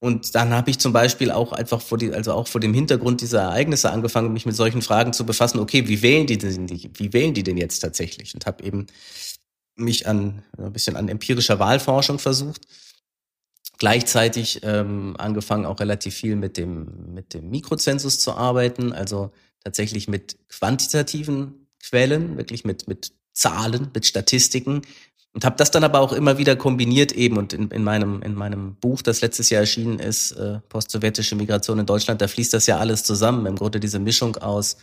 Und 0.00 0.34
dann 0.34 0.54
habe 0.54 0.70
ich 0.70 0.78
zum 0.78 0.94
Beispiel 0.94 1.30
auch 1.30 1.52
einfach 1.52 1.82
vor 1.82 1.98
die, 1.98 2.14
also 2.14 2.32
auch 2.32 2.48
vor 2.48 2.62
dem 2.62 2.72
Hintergrund 2.72 3.20
dieser 3.20 3.42
Ereignisse 3.42 3.90
angefangen, 3.90 4.32
mich 4.32 4.46
mit 4.46 4.56
solchen 4.56 4.80
Fragen 4.80 5.12
zu 5.12 5.26
befassen. 5.26 5.58
Okay, 5.58 5.86
wie 5.86 6.00
wählen 6.00 6.26
die 6.26 6.38
denn, 6.38 6.66
wie 6.70 7.12
wählen 7.12 7.34
die 7.34 7.42
denn 7.42 7.58
jetzt 7.58 7.80
tatsächlich? 7.80 8.34
Und 8.34 8.46
habe 8.46 8.64
eben 8.64 8.86
mich 9.76 10.08
an 10.08 10.42
ein 10.56 10.72
bisschen 10.72 10.96
an 10.96 11.08
empirischer 11.08 11.58
Wahlforschung 11.58 12.18
versucht. 12.18 12.62
Gleichzeitig 13.76 14.60
ähm, 14.62 15.14
angefangen 15.18 15.66
auch 15.66 15.78
relativ 15.78 16.14
viel 16.14 16.36
mit 16.36 16.56
dem 16.56 17.12
mit 17.12 17.34
dem 17.34 17.50
Mikrozensus 17.50 18.18
zu 18.18 18.32
arbeiten, 18.32 18.94
also 18.94 19.30
tatsächlich 19.64 20.08
mit 20.08 20.36
quantitativen 20.48 21.66
Quellen, 21.82 22.36
wirklich 22.36 22.64
mit, 22.64 22.86
mit 22.86 23.12
Zahlen, 23.32 23.90
mit 23.92 24.06
Statistiken 24.06 24.82
und 25.34 25.44
habe 25.44 25.56
das 25.56 25.72
dann 25.72 25.82
aber 25.82 26.00
auch 26.00 26.12
immer 26.12 26.38
wieder 26.38 26.54
kombiniert 26.54 27.10
eben 27.10 27.36
und 27.36 27.52
in, 27.52 27.68
in 27.70 27.82
meinem 27.82 28.22
in 28.22 28.34
meinem 28.34 28.76
Buch, 28.76 29.02
das 29.02 29.20
letztes 29.20 29.50
Jahr 29.50 29.62
erschienen 29.62 29.98
ist, 29.98 30.32
äh, 30.32 30.60
postsowjetische 30.68 31.34
Migration 31.34 31.80
in 31.80 31.86
Deutschland, 31.86 32.22
da 32.22 32.28
fließt 32.28 32.54
das 32.54 32.66
ja 32.66 32.78
alles 32.78 33.02
zusammen. 33.02 33.46
Im 33.46 33.56
Grunde 33.56 33.80
diese 33.80 33.98
Mischung 33.98 34.36
aus 34.36 34.76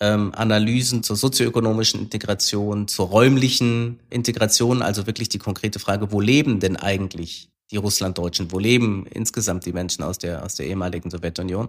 ähm, 0.00 0.32
Analysen 0.34 1.04
zur 1.04 1.14
sozioökonomischen 1.14 2.00
Integration, 2.00 2.88
zur 2.88 3.06
räumlichen 3.06 4.00
Integration, 4.10 4.82
also 4.82 5.06
wirklich 5.06 5.28
die 5.28 5.38
konkrete 5.38 5.78
Frage, 5.78 6.10
wo 6.10 6.20
leben 6.20 6.58
denn 6.58 6.76
eigentlich 6.76 7.48
die 7.70 7.76
Russlanddeutschen, 7.76 8.50
wo 8.50 8.58
leben 8.58 9.06
insgesamt 9.06 9.64
die 9.64 9.72
Menschen 9.72 10.02
aus 10.02 10.18
der, 10.18 10.44
aus 10.44 10.56
der 10.56 10.66
ehemaligen 10.66 11.10
Sowjetunion. 11.10 11.68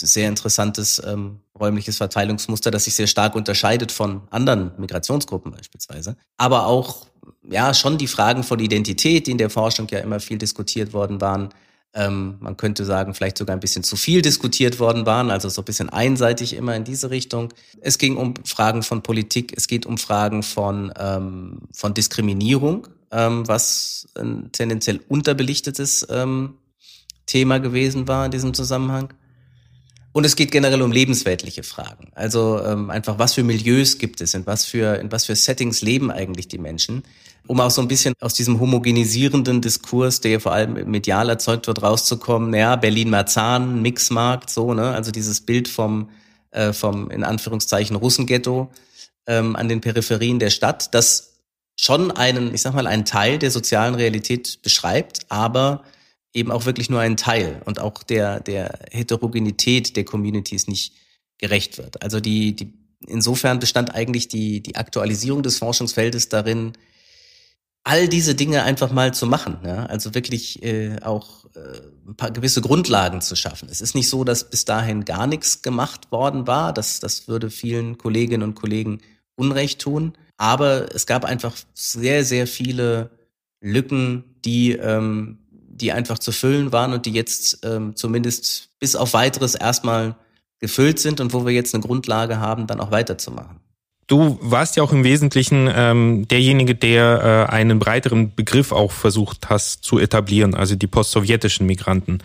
Sehr 0.00 0.28
interessantes 0.28 1.00
ähm, 1.04 1.40
räumliches 1.58 1.98
Verteilungsmuster, 1.98 2.70
das 2.70 2.84
sich 2.84 2.96
sehr 2.96 3.06
stark 3.06 3.34
unterscheidet 3.34 3.92
von 3.92 4.22
anderen 4.30 4.72
Migrationsgruppen 4.78 5.52
beispielsweise. 5.52 6.16
Aber 6.36 6.66
auch 6.66 7.06
ja 7.48 7.72
schon 7.74 7.96
die 7.98 8.08
Fragen 8.08 8.42
von 8.42 8.58
Identität, 8.58 9.26
die 9.26 9.30
in 9.30 9.38
der 9.38 9.50
Forschung 9.50 9.86
ja 9.90 10.00
immer 10.00 10.20
viel 10.20 10.38
diskutiert 10.38 10.92
worden 10.92 11.20
waren, 11.20 11.50
ähm, 11.94 12.36
man 12.40 12.56
könnte 12.56 12.84
sagen, 12.84 13.14
vielleicht 13.14 13.38
sogar 13.38 13.56
ein 13.56 13.60
bisschen 13.60 13.84
zu 13.84 13.96
viel 13.96 14.20
diskutiert 14.20 14.80
worden 14.80 15.06
waren, 15.06 15.30
also 15.30 15.48
so 15.48 15.62
ein 15.62 15.64
bisschen 15.64 15.88
einseitig 15.88 16.54
immer 16.54 16.74
in 16.74 16.82
diese 16.84 17.10
Richtung. 17.10 17.54
Es 17.80 17.98
ging 17.98 18.16
um 18.16 18.34
Fragen 18.44 18.82
von 18.82 19.02
Politik, 19.02 19.54
es 19.56 19.68
geht 19.68 19.86
um 19.86 19.96
Fragen 19.96 20.42
von, 20.42 20.92
ähm, 20.98 21.60
von 21.72 21.94
Diskriminierung, 21.94 22.88
ähm, 23.12 23.46
was 23.46 24.08
ein 24.16 24.50
tendenziell 24.50 25.00
unterbelichtetes 25.08 26.06
ähm, 26.10 26.54
Thema 27.26 27.58
gewesen 27.58 28.08
war 28.08 28.26
in 28.26 28.32
diesem 28.32 28.54
Zusammenhang. 28.54 29.14
Und 30.14 30.24
es 30.24 30.34
geht 30.34 30.50
generell 30.50 30.80
um 30.80 30.92
lebensweltliche 30.92 31.62
Fragen. 31.62 32.08
Also 32.14 32.62
ähm, 32.64 32.88
einfach, 32.88 33.18
was 33.18 33.34
für 33.34 33.42
Milieus 33.42 33.98
gibt 33.98 34.22
es, 34.22 34.32
in 34.32 34.46
was 34.46 34.64
für, 34.64 34.94
in 34.94 35.12
was 35.12 35.26
für 35.26 35.36
Settings 35.36 35.82
leben 35.82 36.10
eigentlich 36.10 36.48
die 36.48 36.58
Menschen 36.58 37.02
um 37.46 37.60
auch 37.60 37.70
so 37.70 37.82
ein 37.82 37.88
bisschen 37.88 38.14
aus 38.20 38.34
diesem 38.34 38.58
homogenisierenden 38.58 39.60
Diskurs, 39.60 40.20
der 40.20 40.32
ja 40.32 40.38
vor 40.38 40.52
allem 40.52 40.90
medial 40.90 41.28
erzeugt 41.28 41.66
wird, 41.66 41.82
rauszukommen. 41.82 42.50
Naja, 42.50 42.76
Berlin-Marzahn, 42.76 43.82
Mixmarkt, 43.82 44.50
so, 44.50 44.72
ne? 44.72 44.92
Also 44.92 45.10
dieses 45.10 45.42
Bild 45.42 45.68
vom, 45.68 46.08
äh, 46.52 46.72
vom 46.72 47.10
in 47.10 47.22
Anführungszeichen 47.22 47.96
Russenghetto 47.96 48.70
ähm, 49.26 49.56
an 49.56 49.68
den 49.68 49.80
Peripherien 49.80 50.38
der 50.38 50.50
Stadt, 50.50 50.94
das 50.94 51.34
schon 51.76 52.10
einen, 52.12 52.54
ich 52.54 52.62
sag 52.62 52.74
mal, 52.74 52.86
einen 52.86 53.04
Teil 53.04 53.38
der 53.38 53.50
sozialen 53.50 53.94
Realität 53.94 54.60
beschreibt, 54.62 55.20
aber 55.28 55.82
eben 56.34 56.50
auch 56.50 56.66
wirklich 56.66 56.90
nur 56.90 57.00
einen 57.00 57.16
Teil 57.16 57.62
und 57.64 57.80
auch 57.80 58.02
der, 58.02 58.40
der 58.40 58.80
Heterogenität 58.90 59.96
der 59.96 60.04
Communities 60.04 60.66
nicht 60.66 60.92
gerecht 61.38 61.78
wird. 61.78 62.02
Also 62.02 62.20
die, 62.20 62.54
die, 62.54 62.74
insofern 63.06 63.60
bestand 63.60 63.94
eigentlich 63.94 64.28
die, 64.28 64.60
die 64.60 64.76
Aktualisierung 64.76 65.42
des 65.42 65.58
Forschungsfeldes 65.58 66.28
darin, 66.28 66.72
all 67.84 68.08
diese 68.08 68.34
Dinge 68.34 68.62
einfach 68.62 68.90
mal 68.90 69.14
zu 69.14 69.26
machen. 69.26 69.58
Ja? 69.64 69.86
Also 69.86 70.14
wirklich 70.14 70.62
äh, 70.62 70.98
auch 71.02 71.44
äh, 71.54 71.80
ein 72.08 72.16
paar 72.16 72.30
gewisse 72.30 72.62
Grundlagen 72.62 73.20
zu 73.20 73.36
schaffen. 73.36 73.68
Es 73.70 73.80
ist 73.80 73.94
nicht 73.94 74.08
so, 74.08 74.24
dass 74.24 74.50
bis 74.50 74.64
dahin 74.64 75.04
gar 75.04 75.26
nichts 75.26 75.62
gemacht 75.62 76.10
worden 76.10 76.46
war. 76.46 76.72
Das, 76.72 76.98
das 76.98 77.28
würde 77.28 77.50
vielen 77.50 77.98
Kolleginnen 77.98 78.42
und 78.42 78.54
Kollegen 78.54 79.00
Unrecht 79.36 79.80
tun. 79.80 80.14
Aber 80.36 80.92
es 80.94 81.06
gab 81.06 81.24
einfach 81.24 81.54
sehr, 81.74 82.24
sehr 82.24 82.46
viele 82.46 83.10
Lücken, 83.60 84.24
die, 84.44 84.72
ähm, 84.72 85.38
die 85.80 85.92
einfach 85.92 86.18
zu 86.18 86.32
füllen 86.32 86.72
waren 86.72 86.92
und 86.92 87.06
die 87.06 87.12
jetzt 87.12 87.64
ähm, 87.64 87.96
zumindest 87.96 88.70
bis 88.80 88.96
auf 88.96 89.14
weiteres 89.14 89.54
erstmal 89.54 90.16
gefüllt 90.60 90.98
sind 90.98 91.20
und 91.20 91.32
wo 91.32 91.44
wir 91.44 91.52
jetzt 91.52 91.74
eine 91.74 91.82
Grundlage 91.82 92.38
haben, 92.38 92.66
dann 92.66 92.80
auch 92.80 92.90
weiterzumachen. 92.90 93.60
Du 94.06 94.38
warst 94.42 94.76
ja 94.76 94.82
auch 94.82 94.92
im 94.92 95.02
Wesentlichen 95.02 95.70
ähm, 95.74 96.28
derjenige, 96.28 96.74
der 96.74 97.46
äh, 97.48 97.52
einen 97.52 97.78
breiteren 97.78 98.34
Begriff 98.34 98.70
auch 98.70 98.92
versucht 98.92 99.48
hast 99.48 99.82
zu 99.82 99.98
etablieren, 99.98 100.54
also 100.54 100.74
die 100.74 100.86
postsowjetischen 100.86 101.66
Migranten. 101.66 102.18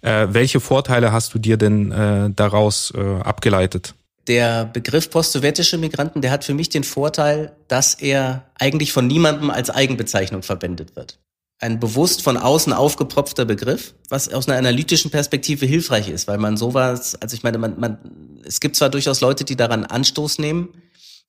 Äh, 0.00 0.28
welche 0.30 0.60
Vorteile 0.60 1.12
hast 1.12 1.34
du 1.34 1.38
dir 1.38 1.58
denn 1.58 1.92
äh, 1.92 2.30
daraus 2.34 2.92
äh, 2.96 3.20
abgeleitet? 3.20 3.94
Der 4.28 4.64
Begriff 4.64 5.10
postsowjetische 5.10 5.76
Migranten, 5.78 6.22
der 6.22 6.30
hat 6.30 6.44
für 6.44 6.54
mich 6.54 6.70
den 6.70 6.84
Vorteil, 6.84 7.52
dass 7.68 7.94
er 7.94 8.44
eigentlich 8.58 8.92
von 8.92 9.06
niemandem 9.06 9.50
als 9.50 9.68
Eigenbezeichnung 9.68 10.42
verwendet 10.42 10.96
wird. 10.96 11.18
Ein 11.58 11.80
bewusst 11.80 12.22
von 12.22 12.36
außen 12.36 12.72
aufgepropfter 12.72 13.46
Begriff, 13.46 13.94
was 14.10 14.32
aus 14.32 14.46
einer 14.46 14.58
analytischen 14.58 15.10
Perspektive 15.10 15.64
hilfreich 15.64 16.08
ist, 16.08 16.28
weil 16.28 16.38
man 16.38 16.56
sowas, 16.56 17.14
also 17.14 17.34
ich 17.34 17.42
meine, 17.42 17.56
man, 17.56 17.80
man, 17.80 17.98
es 18.44 18.60
gibt 18.60 18.76
zwar 18.76 18.90
durchaus 18.90 19.22
Leute, 19.22 19.44
die 19.44 19.56
daran 19.56 19.84
Anstoß 19.84 20.38
nehmen, 20.38 20.68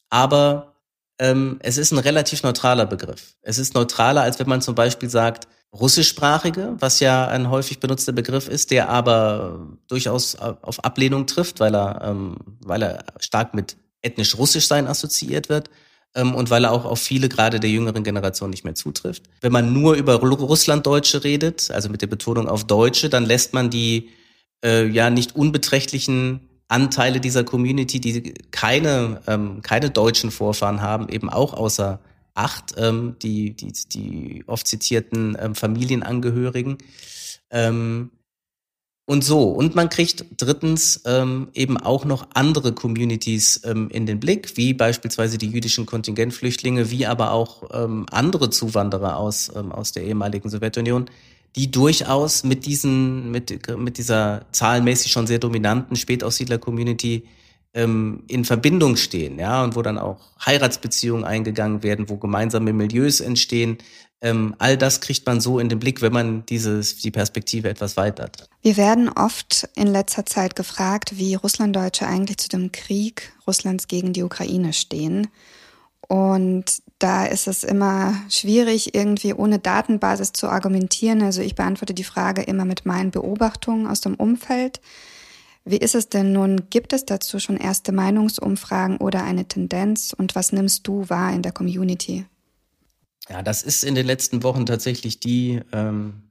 aber 0.09 0.75
ähm, 1.19 1.59
es 1.61 1.77
ist 1.77 1.91
ein 1.91 1.97
relativ 1.97 2.43
neutraler 2.43 2.85
Begriff. 2.85 3.35
Es 3.41 3.57
ist 3.57 3.73
neutraler, 3.73 4.21
als 4.21 4.37
wenn 4.39 4.49
man 4.49 4.61
zum 4.61 4.75
Beispiel 4.75 5.09
sagt, 5.09 5.47
russischsprachige, 5.73 6.75
was 6.79 6.99
ja 6.99 7.27
ein 7.27 7.49
häufig 7.49 7.79
benutzter 7.79 8.11
Begriff 8.11 8.47
ist, 8.47 8.71
der 8.71 8.89
aber 8.89 9.77
durchaus 9.87 10.35
auf 10.35 10.83
Ablehnung 10.83 11.25
trifft, 11.27 11.59
weil 11.59 11.75
er, 11.75 12.01
ähm, 12.03 12.37
weil 12.61 12.83
er 12.83 13.05
stark 13.19 13.53
mit 13.53 13.77
ethnisch 14.01 14.37
russisch 14.37 14.67
sein 14.67 14.87
assoziiert 14.87 15.49
wird 15.49 15.69
und 16.15 16.49
weil 16.49 16.63
er 16.63 16.71
auch 16.71 16.85
auf 16.85 16.99
viele 16.99 17.29
gerade 17.29 17.59
der 17.59 17.69
jüngeren 17.69 18.03
Generation 18.03 18.49
nicht 18.49 18.63
mehr 18.63 18.75
zutrifft. 18.75 19.23
Wenn 19.41 19.51
man 19.51 19.73
nur 19.73 19.95
über 19.95 20.15
Russlanddeutsche 20.15 21.23
redet, 21.23 21.69
also 21.71 21.89
mit 21.89 22.01
der 22.01 22.07
Betonung 22.07 22.47
auf 22.47 22.63
Deutsche, 22.63 23.09
dann 23.09 23.25
lässt 23.25 23.53
man 23.53 23.69
die 23.69 24.09
äh, 24.65 24.87
ja 24.87 25.09
nicht 25.09 25.35
unbeträchtlichen 25.35 26.41
Anteile 26.67 27.19
dieser 27.19 27.43
Community, 27.43 28.01
die 28.01 28.33
keine, 28.51 29.21
ähm, 29.27 29.61
keine 29.61 29.89
deutschen 29.89 30.31
Vorfahren 30.31 30.81
haben, 30.81 31.07
eben 31.09 31.29
auch 31.29 31.53
außer 31.53 31.99
Acht, 32.37 32.75
ähm, 32.77 33.15
die, 33.23 33.55
die, 33.55 33.73
die 33.91 34.43
oft 34.45 34.67
zitierten 34.67 35.35
ähm, 35.41 35.55
Familienangehörigen. 35.55 36.77
Ähm, 37.49 38.11
und 39.07 39.23
so. 39.23 39.43
Und 39.49 39.73
man 39.73 39.87
kriegt 39.89 40.25
drittens 40.35 41.01
ähm, 41.05 41.47
eben 41.53 41.77
auch 41.77 42.03
noch 42.03 42.27
andere 42.33 42.73
Communities 42.73 43.61
ähm, 43.63 43.89
in 43.89 44.05
den 44.05 44.19
Blick, 44.19 44.57
wie 44.57 44.73
beispielsweise 44.73 45.37
die 45.37 45.47
jüdischen 45.47 45.85
Kontingentflüchtlinge, 45.85 46.91
wie 46.91 47.05
aber 47.05 47.31
auch 47.31 47.63
ähm, 47.73 48.05
andere 48.11 48.49
Zuwanderer 48.49 49.17
aus, 49.17 49.49
ähm, 49.55 49.71
aus 49.71 49.93
der 49.93 50.03
ehemaligen 50.03 50.49
Sowjetunion, 50.49 51.05
die 51.55 51.71
durchaus 51.71 52.43
mit 52.43 52.65
diesen, 52.65 53.31
mit, 53.31 53.69
mit 53.77 53.97
dieser 53.97 54.45
zahlenmäßig 54.51 55.09
schon 55.09 55.25
sehr 55.25 55.39
dominanten 55.39 55.95
Spätaussiedler-Community 55.95 57.23
ähm, 57.73 58.23
in 58.27 58.45
Verbindung 58.45 58.95
stehen, 58.95 59.39
ja, 59.39 59.63
und 59.63 59.75
wo 59.75 59.81
dann 59.81 59.97
auch 59.97 60.19
Heiratsbeziehungen 60.45 61.23
eingegangen 61.23 61.83
werden, 61.83 62.09
wo 62.09 62.17
gemeinsame 62.17 62.73
Milieus 62.73 63.19
entstehen. 63.19 63.77
Ähm, 64.19 64.55
all 64.57 64.77
das 64.77 64.99
kriegt 64.99 65.27
man 65.27 65.39
so 65.41 65.59
in 65.59 65.69
den 65.69 65.79
Blick, 65.79 66.01
wenn 66.01 66.13
man 66.13 66.45
dieses, 66.47 66.97
die 66.97 67.11
Perspektive 67.11 67.69
etwas 67.69 67.97
weitert. 67.97 68.49
Wir 68.63 68.75
werden 68.75 69.09
oft 69.09 69.69
in 69.75 69.87
letzter 69.87 70.25
Zeit 70.25 70.55
gefragt, 70.55 71.17
wie 71.17 71.35
Russlanddeutsche 71.35 72.07
eigentlich 72.07 72.37
zu 72.37 72.49
dem 72.49 72.71
Krieg 72.71 73.31
Russlands 73.45 73.87
gegen 73.87 74.13
die 74.13 74.23
Ukraine 74.23 74.73
stehen. 74.73 75.27
Und 76.07 76.81
da 76.99 77.25
ist 77.25 77.47
es 77.47 77.63
immer 77.63 78.15
schwierig, 78.29 78.95
irgendwie 78.95 79.33
ohne 79.33 79.59
Datenbasis 79.59 80.33
zu 80.33 80.47
argumentieren. 80.47 81.21
Also 81.21 81.41
ich 81.41 81.55
beantworte 81.55 81.93
die 81.93 82.03
Frage 82.03 82.41
immer 82.41 82.65
mit 82.65 82.85
meinen 82.85 83.11
Beobachtungen 83.11 83.87
aus 83.87 84.01
dem 84.01 84.15
Umfeld. 84.15 84.79
Wie 85.69 85.77
ist 85.77 85.95
es 85.95 86.07
denn 86.07 86.31
nun? 86.31 86.69
Gibt 86.69 86.93
es 86.93 87.05
dazu 87.05 87.39
schon 87.39 87.57
erste 87.57 87.91
Meinungsumfragen 87.91 88.97
oder 88.97 89.23
eine 89.23 89.45
Tendenz? 89.45 90.13
Und 90.17 90.33
was 90.33 90.53
nimmst 90.53 90.87
du 90.87 91.09
wahr 91.09 91.33
in 91.33 91.41
der 91.41 91.51
Community? 91.51 92.25
Ja, 93.29 93.41
das 93.41 93.63
ist 93.63 93.83
in 93.83 93.93
den 93.93 94.05
letzten 94.05 94.43
Wochen 94.43 94.65
tatsächlich 94.65 95.19
die, 95.19 95.61
ähm, 95.73 96.23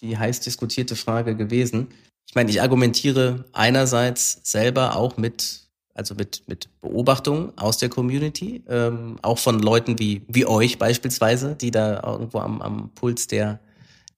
die 0.00 0.18
heiß 0.18 0.40
diskutierte 0.40 0.96
Frage 0.96 1.36
gewesen. 1.36 1.88
Ich 2.26 2.34
meine, 2.34 2.50
ich 2.50 2.60
argumentiere 2.60 3.44
einerseits 3.52 4.40
selber 4.42 4.96
auch 4.96 5.16
mit 5.16 5.64
also 5.94 6.16
mit, 6.16 6.42
mit 6.48 6.68
Beobachtungen 6.80 7.56
aus 7.56 7.78
der 7.78 7.88
Community, 7.88 8.64
ähm, 8.68 9.16
auch 9.22 9.38
von 9.38 9.60
Leuten 9.60 9.98
wie, 10.00 10.22
wie 10.26 10.44
euch 10.44 10.76
beispielsweise, 10.76 11.54
die 11.54 11.70
da 11.70 12.02
irgendwo 12.02 12.40
am, 12.40 12.60
am 12.60 12.90
Puls 12.96 13.28
der, 13.28 13.60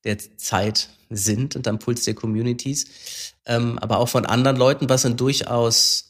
der 0.04 0.16
Zeit 0.38 0.88
sind 1.10 1.56
und 1.56 1.66
am 1.68 1.78
Puls 1.78 2.04
der 2.04 2.14
Communities, 2.14 3.34
ähm, 3.46 3.78
aber 3.78 3.98
auch 3.98 4.08
von 4.08 4.26
anderen 4.26 4.56
Leuten, 4.56 4.88
was 4.88 5.06
ein 5.06 5.16
durchaus 5.16 6.06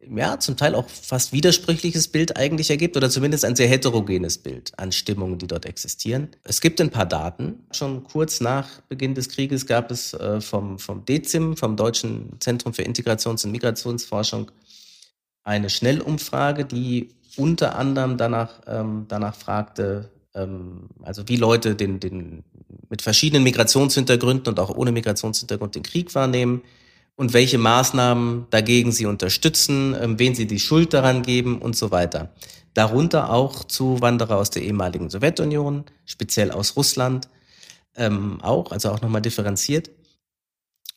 ja, 0.00 0.38
zum 0.38 0.56
Teil 0.56 0.74
auch 0.74 0.88
fast 0.88 1.32
widersprüchliches 1.32 2.08
Bild 2.08 2.36
eigentlich 2.36 2.70
ergibt 2.70 2.96
oder 2.96 3.10
zumindest 3.10 3.44
ein 3.44 3.56
sehr 3.56 3.68
heterogenes 3.68 4.38
Bild 4.38 4.72
an 4.78 4.92
Stimmungen, 4.92 5.38
die 5.38 5.46
dort 5.46 5.66
existieren. 5.66 6.28
Es 6.44 6.60
gibt 6.60 6.80
ein 6.80 6.90
paar 6.90 7.06
Daten. 7.06 7.66
Schon 7.72 8.04
kurz 8.04 8.40
nach 8.40 8.80
Beginn 8.82 9.14
des 9.14 9.28
Krieges 9.28 9.66
gab 9.66 9.90
es 9.90 10.14
äh, 10.14 10.40
vom, 10.40 10.78
vom 10.78 11.04
DEZIM, 11.04 11.56
vom 11.56 11.76
Deutschen 11.76 12.36
Zentrum 12.40 12.74
für 12.74 12.82
Integrations- 12.82 13.44
und 13.44 13.52
Migrationsforschung, 13.52 14.50
eine 15.42 15.70
Schnellumfrage, 15.70 16.64
die 16.64 17.08
unter 17.36 17.76
anderem 17.76 18.16
danach, 18.16 18.60
ähm, 18.66 19.06
danach 19.08 19.34
fragte, 19.34 20.10
also 21.02 21.28
wie 21.28 21.36
Leute 21.36 21.74
den, 21.74 22.00
den 22.00 22.44
mit 22.88 23.02
verschiedenen 23.02 23.42
Migrationshintergründen 23.42 24.52
und 24.52 24.60
auch 24.60 24.70
ohne 24.70 24.92
Migrationshintergrund 24.92 25.74
den 25.74 25.82
Krieg 25.82 26.14
wahrnehmen 26.14 26.62
und 27.16 27.32
welche 27.32 27.58
Maßnahmen 27.58 28.46
dagegen 28.50 28.92
sie 28.92 29.06
unterstützen, 29.06 29.96
ähm, 30.00 30.18
wen 30.18 30.34
sie 30.34 30.46
die 30.46 30.60
Schuld 30.60 30.94
daran 30.94 31.22
geben 31.22 31.60
und 31.60 31.76
so 31.76 31.90
weiter. 31.90 32.32
Darunter 32.74 33.32
auch 33.32 33.64
Zuwanderer 33.64 34.36
aus 34.36 34.50
der 34.50 34.62
ehemaligen 34.62 35.10
Sowjetunion, 35.10 35.84
speziell 36.04 36.52
aus 36.52 36.76
Russland, 36.76 37.28
ähm, 37.96 38.40
auch, 38.40 38.70
also 38.70 38.90
auch 38.90 39.00
nochmal 39.00 39.22
differenziert. 39.22 39.90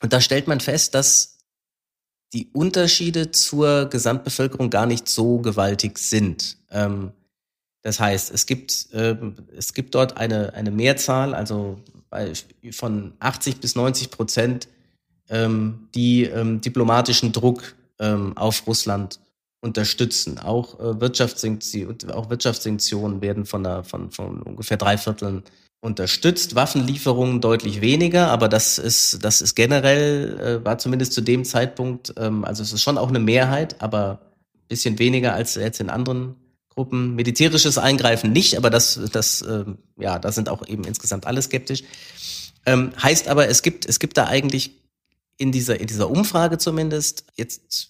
Und 0.01 0.13
da 0.13 0.21
stellt 0.21 0.47
man 0.47 0.59
fest, 0.59 0.93
dass 0.93 1.39
die 2.33 2.49
Unterschiede 2.53 3.31
zur 3.31 3.85
Gesamtbevölkerung 3.85 4.69
gar 4.69 4.85
nicht 4.85 5.09
so 5.09 5.39
gewaltig 5.39 5.97
sind. 5.97 6.57
Ähm, 6.69 7.11
Das 7.83 7.99
heißt, 7.99 8.31
es 8.31 8.45
gibt, 8.45 8.87
ähm, 8.93 9.35
es 9.55 9.73
gibt 9.73 9.95
dort 9.95 10.17
eine, 10.17 10.53
eine 10.53 10.71
Mehrzahl, 10.71 11.33
also 11.33 11.79
bei, 12.09 12.33
von 12.71 13.13
80 13.19 13.59
bis 13.59 13.75
90 13.75 14.11
Prozent, 14.11 14.67
ähm, 15.29 15.87
die 15.95 16.25
ähm, 16.25 16.61
diplomatischen 16.61 17.31
Druck 17.31 17.75
ähm, 17.99 18.37
auf 18.37 18.67
Russland 18.67 19.19
unterstützen. 19.61 20.37
Auch, 20.39 20.79
äh, 20.79 20.99
Wirtschaftssanktionen, 20.99 22.11
auch 22.11 22.29
Wirtschaftssanktionen 22.29 23.21
werden 23.21 23.45
von, 23.45 23.63
der, 23.63 23.83
von, 23.83 24.11
von 24.11 24.41
ungefähr 24.41 24.77
drei 24.77 24.97
Vierteln 24.97 25.43
unterstützt. 25.79 26.53
Waffenlieferungen 26.53 27.41
deutlich 27.41 27.81
weniger, 27.81 28.27
aber 28.27 28.47
das 28.47 28.77
ist, 28.77 29.23
das 29.23 29.41
ist 29.41 29.55
generell, 29.55 30.39
äh, 30.39 30.65
war 30.65 30.77
zumindest 30.77 31.13
zu 31.13 31.21
dem 31.21 31.45
Zeitpunkt, 31.45 32.13
ähm, 32.17 32.45
also 32.45 32.61
es 32.61 32.73
ist 32.73 32.83
schon 32.83 32.99
auch 32.99 33.09
eine 33.09 33.19
Mehrheit, 33.19 33.81
aber 33.81 34.19
bisschen 34.67 34.99
weniger 34.99 35.33
als 35.33 35.55
jetzt 35.55 35.81
in 35.81 35.89
anderen 35.89 36.35
Gruppen. 36.73 37.15
Militärisches 37.15 37.77
Eingreifen 37.77 38.31
nicht, 38.31 38.57
aber 38.57 38.69
das, 38.69 38.99
das, 39.11 39.41
ähm, 39.41 39.77
ja, 39.97 40.19
da 40.19 40.31
sind 40.31 40.49
auch 40.49 40.65
eben 40.67 40.85
insgesamt 40.85 41.27
alle 41.27 41.41
skeptisch. 41.41 41.83
Ähm, 42.65 42.93
heißt 43.01 43.27
aber, 43.27 43.49
es 43.49 43.61
gibt, 43.61 43.85
es 43.85 43.99
gibt 43.99 44.17
da 44.17 44.27
eigentlich 44.27 44.71
in 45.37 45.51
dieser, 45.51 45.79
in 45.79 45.87
dieser 45.87 46.09
Umfrage 46.09 46.57
zumindest, 46.57 47.25
jetzt 47.35 47.89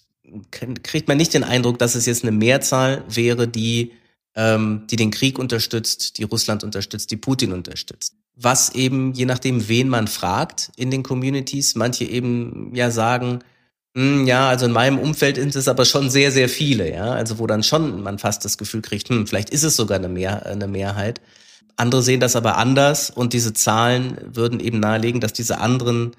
kriegt 0.50 1.08
man 1.08 1.16
nicht 1.16 1.34
den 1.34 1.44
Eindruck, 1.44 1.78
dass 1.78 1.94
es 1.94 2.06
jetzt 2.06 2.24
eine 2.24 2.32
Mehrzahl 2.32 3.04
wäre, 3.08 3.46
die, 3.46 3.92
ähm, 4.34 4.86
die 4.90 4.96
den 4.96 5.10
Krieg 5.10 5.38
unterstützt, 5.38 6.18
die 6.18 6.24
Russland 6.24 6.64
unterstützt, 6.64 7.10
die 7.10 7.16
Putin 7.16 7.52
unterstützt. 7.52 8.14
Was 8.34 8.74
eben, 8.74 9.12
je 9.12 9.26
nachdem, 9.26 9.68
wen 9.68 9.88
man 9.88 10.08
fragt 10.08 10.72
in 10.76 10.90
den 10.90 11.02
Communities, 11.02 11.74
manche 11.74 12.04
eben 12.04 12.74
ja 12.74 12.90
sagen, 12.90 13.40
ja, 13.94 14.48
also 14.48 14.64
in 14.66 14.72
meinem 14.72 14.98
Umfeld 14.98 15.36
sind 15.36 15.54
es 15.54 15.68
aber 15.68 15.84
schon 15.84 16.08
sehr, 16.08 16.32
sehr 16.32 16.48
viele, 16.48 16.90
ja. 16.90 17.12
Also 17.12 17.38
wo 17.38 17.46
dann 17.46 17.62
schon 17.62 18.02
man 18.02 18.18
fast 18.18 18.44
das 18.44 18.56
Gefühl 18.56 18.80
kriegt, 18.80 19.08
hm, 19.08 19.26
vielleicht 19.26 19.50
ist 19.50 19.64
es 19.64 19.76
sogar 19.76 19.98
eine, 19.98 20.08
Mehr, 20.08 20.46
eine 20.46 20.66
Mehrheit. 20.66 21.20
Andere 21.76 22.02
sehen 22.02 22.20
das 22.20 22.36
aber 22.36 22.56
anders 22.56 23.10
und 23.10 23.32
diese 23.32 23.52
Zahlen 23.52 24.16
würden 24.24 24.60
eben 24.60 24.80
nahelegen, 24.80 25.20
dass 25.20 25.32
diese 25.32 25.58
anderen 25.58 26.12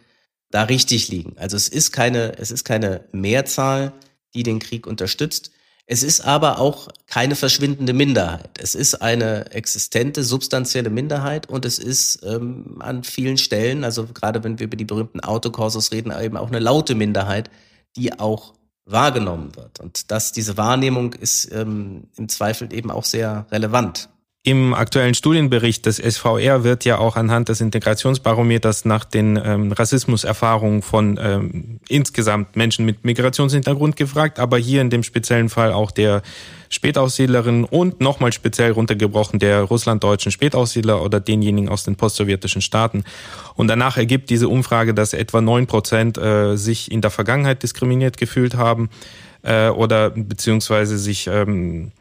da 0.51 0.63
richtig 0.63 1.07
liegen. 1.07 1.35
Also 1.37 1.57
es 1.57 1.67
ist 1.67 1.91
keine, 1.91 2.37
es 2.37 2.51
ist 2.51 2.63
keine 2.63 3.05
Mehrzahl, 3.11 3.93
die 4.35 4.43
den 4.43 4.59
Krieg 4.59 4.85
unterstützt. 4.85 5.51
Es 5.85 6.01
ist 6.01 6.21
aber 6.21 6.59
auch 6.59 6.87
keine 7.07 7.35
verschwindende 7.35 7.91
Minderheit. 7.91 8.57
Es 8.57 8.73
ist 8.73 9.01
eine 9.01 9.51
existente, 9.51 10.23
substanzielle 10.23 10.89
Minderheit 10.89 11.49
und 11.49 11.65
es 11.65 11.77
ist 11.77 12.23
ähm, 12.23 12.77
an 12.79 13.03
vielen 13.03 13.37
Stellen, 13.37 13.83
also 13.83 14.07
gerade 14.07 14.43
wenn 14.43 14.59
wir 14.59 14.67
über 14.67 14.77
die 14.77 14.85
berühmten 14.85 15.19
Autokursus 15.19 15.91
reden, 15.91 16.13
eben 16.17 16.37
auch 16.37 16.47
eine 16.47 16.59
laute 16.59 16.95
Minderheit, 16.95 17.49
die 17.97 18.17
auch 18.17 18.53
wahrgenommen 18.85 19.55
wird. 19.55 19.81
Und 19.81 20.09
dass 20.11 20.31
diese 20.31 20.57
Wahrnehmung 20.57 21.13
ist 21.13 21.51
ähm, 21.51 22.07
im 22.15 22.29
Zweifel 22.29 22.73
eben 22.73 22.89
auch 22.89 23.05
sehr 23.05 23.45
relevant. 23.51 24.09
Im 24.45 24.73
aktuellen 24.73 25.13
Studienbericht 25.13 25.85
des 25.85 25.99
SVR 25.99 26.65
wird 26.65 26.83
ja 26.83 26.97
auch 26.97 27.15
anhand 27.15 27.47
des 27.47 27.61
Integrationsbarometers 27.61 28.83
nach 28.83 29.05
den 29.05 29.39
ähm, 29.41 29.71
Rassismuserfahrungen 29.71 30.81
von 30.81 31.17
ähm, 31.17 31.79
insgesamt 31.87 32.57
Menschen 32.57 32.83
mit 32.83 33.05
Migrationshintergrund 33.05 33.95
gefragt, 33.95 34.39
aber 34.39 34.57
hier 34.57 34.81
in 34.81 34.89
dem 34.89 35.03
speziellen 35.03 35.47
Fall 35.47 35.71
auch 35.71 35.91
der 35.91 36.23
Spätaussiedlerin 36.67 37.63
und 37.63 38.01
nochmal 38.01 38.33
speziell 38.33 38.71
runtergebrochen 38.71 39.39
der 39.39 39.61
russlanddeutschen 39.61 40.33
Spätaussiedler 40.33 41.01
oder 41.01 41.21
denjenigen 41.21 41.69
aus 41.69 41.85
den 41.85 41.95
postsowjetischen 41.95 42.61
Staaten. 42.61 43.05
Und 43.55 43.69
danach 43.69 43.95
ergibt 43.95 44.29
diese 44.29 44.49
Umfrage, 44.49 44.93
dass 44.93 45.13
etwa 45.13 45.39
neun 45.39 45.67
Prozent 45.67 46.17
äh, 46.17 46.57
sich 46.57 46.91
in 46.91 46.99
der 46.99 47.11
Vergangenheit 47.11 47.63
diskriminiert 47.63 48.17
gefühlt 48.17 48.55
haben 48.55 48.89
äh, 49.43 49.69
oder 49.69 50.09
beziehungsweise 50.09 50.97
sich 50.97 51.27
ähm, 51.27 51.93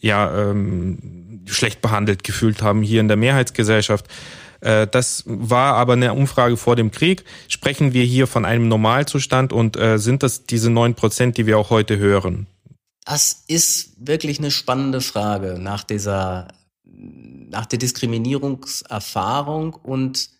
ja 0.00 0.50
ähm, 0.50 1.23
schlecht 1.46 1.80
behandelt 1.82 2.24
gefühlt 2.24 2.62
haben 2.62 2.82
hier 2.82 3.00
in 3.00 3.08
der 3.08 3.16
Mehrheitsgesellschaft. 3.16 4.06
Äh, 4.60 4.86
das 4.86 5.24
war 5.26 5.74
aber 5.74 5.92
eine 5.92 6.14
Umfrage 6.14 6.56
vor 6.56 6.76
dem 6.76 6.90
Krieg. 6.90 7.24
Sprechen 7.48 7.92
wir 7.92 8.04
hier 8.04 8.26
von 8.26 8.44
einem 8.44 8.68
Normalzustand 8.68 9.52
und 9.52 9.76
äh, 9.76 9.98
sind 9.98 10.22
das 10.22 10.46
diese 10.46 10.70
neun 10.70 10.94
Prozent, 10.94 11.36
die 11.36 11.46
wir 11.46 11.58
auch 11.58 11.70
heute 11.70 11.98
hören? 11.98 12.46
Das 13.04 13.44
ist 13.46 13.92
wirklich 13.98 14.38
eine 14.38 14.50
spannende 14.50 15.02
Frage 15.02 15.58
nach 15.60 15.84
dieser, 15.84 16.48
nach 16.84 17.66
der 17.66 17.78
Diskriminierungserfahrung 17.78 19.74
und 19.74 20.30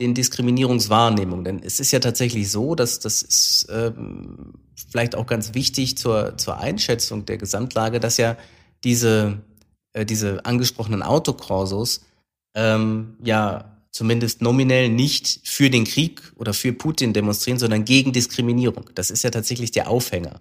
den 0.00 0.14
Diskriminierungswahrnehmungen. 0.14 1.44
Denn 1.44 1.62
es 1.62 1.78
ist 1.78 1.92
ja 1.92 2.00
tatsächlich 2.00 2.50
so, 2.50 2.74
dass 2.74 2.98
das 2.98 3.22
ist 3.22 3.68
ähm, 3.70 4.54
vielleicht 4.90 5.14
auch 5.14 5.26
ganz 5.26 5.54
wichtig 5.54 5.96
zur, 5.96 6.36
zur 6.36 6.58
Einschätzung 6.58 7.24
der 7.24 7.38
Gesamtlage, 7.38 8.00
dass 8.00 8.16
ja 8.16 8.36
diese 8.84 9.38
äh, 9.92 10.04
diese 10.04 10.44
angesprochenen 10.44 11.02
Autokorsos 11.02 12.02
ähm, 12.54 13.16
ja 13.22 13.78
zumindest 13.90 14.42
nominell 14.42 14.88
nicht 14.88 15.40
für 15.44 15.70
den 15.70 15.84
Krieg 15.84 16.22
oder 16.36 16.54
für 16.54 16.72
Putin 16.72 17.12
demonstrieren, 17.12 17.58
sondern 17.58 17.84
gegen 17.84 18.12
Diskriminierung. 18.12 18.90
Das 18.94 19.10
ist 19.10 19.24
ja 19.24 19.30
tatsächlich 19.30 19.70
der 19.70 19.88
Aufhänger. 19.88 20.40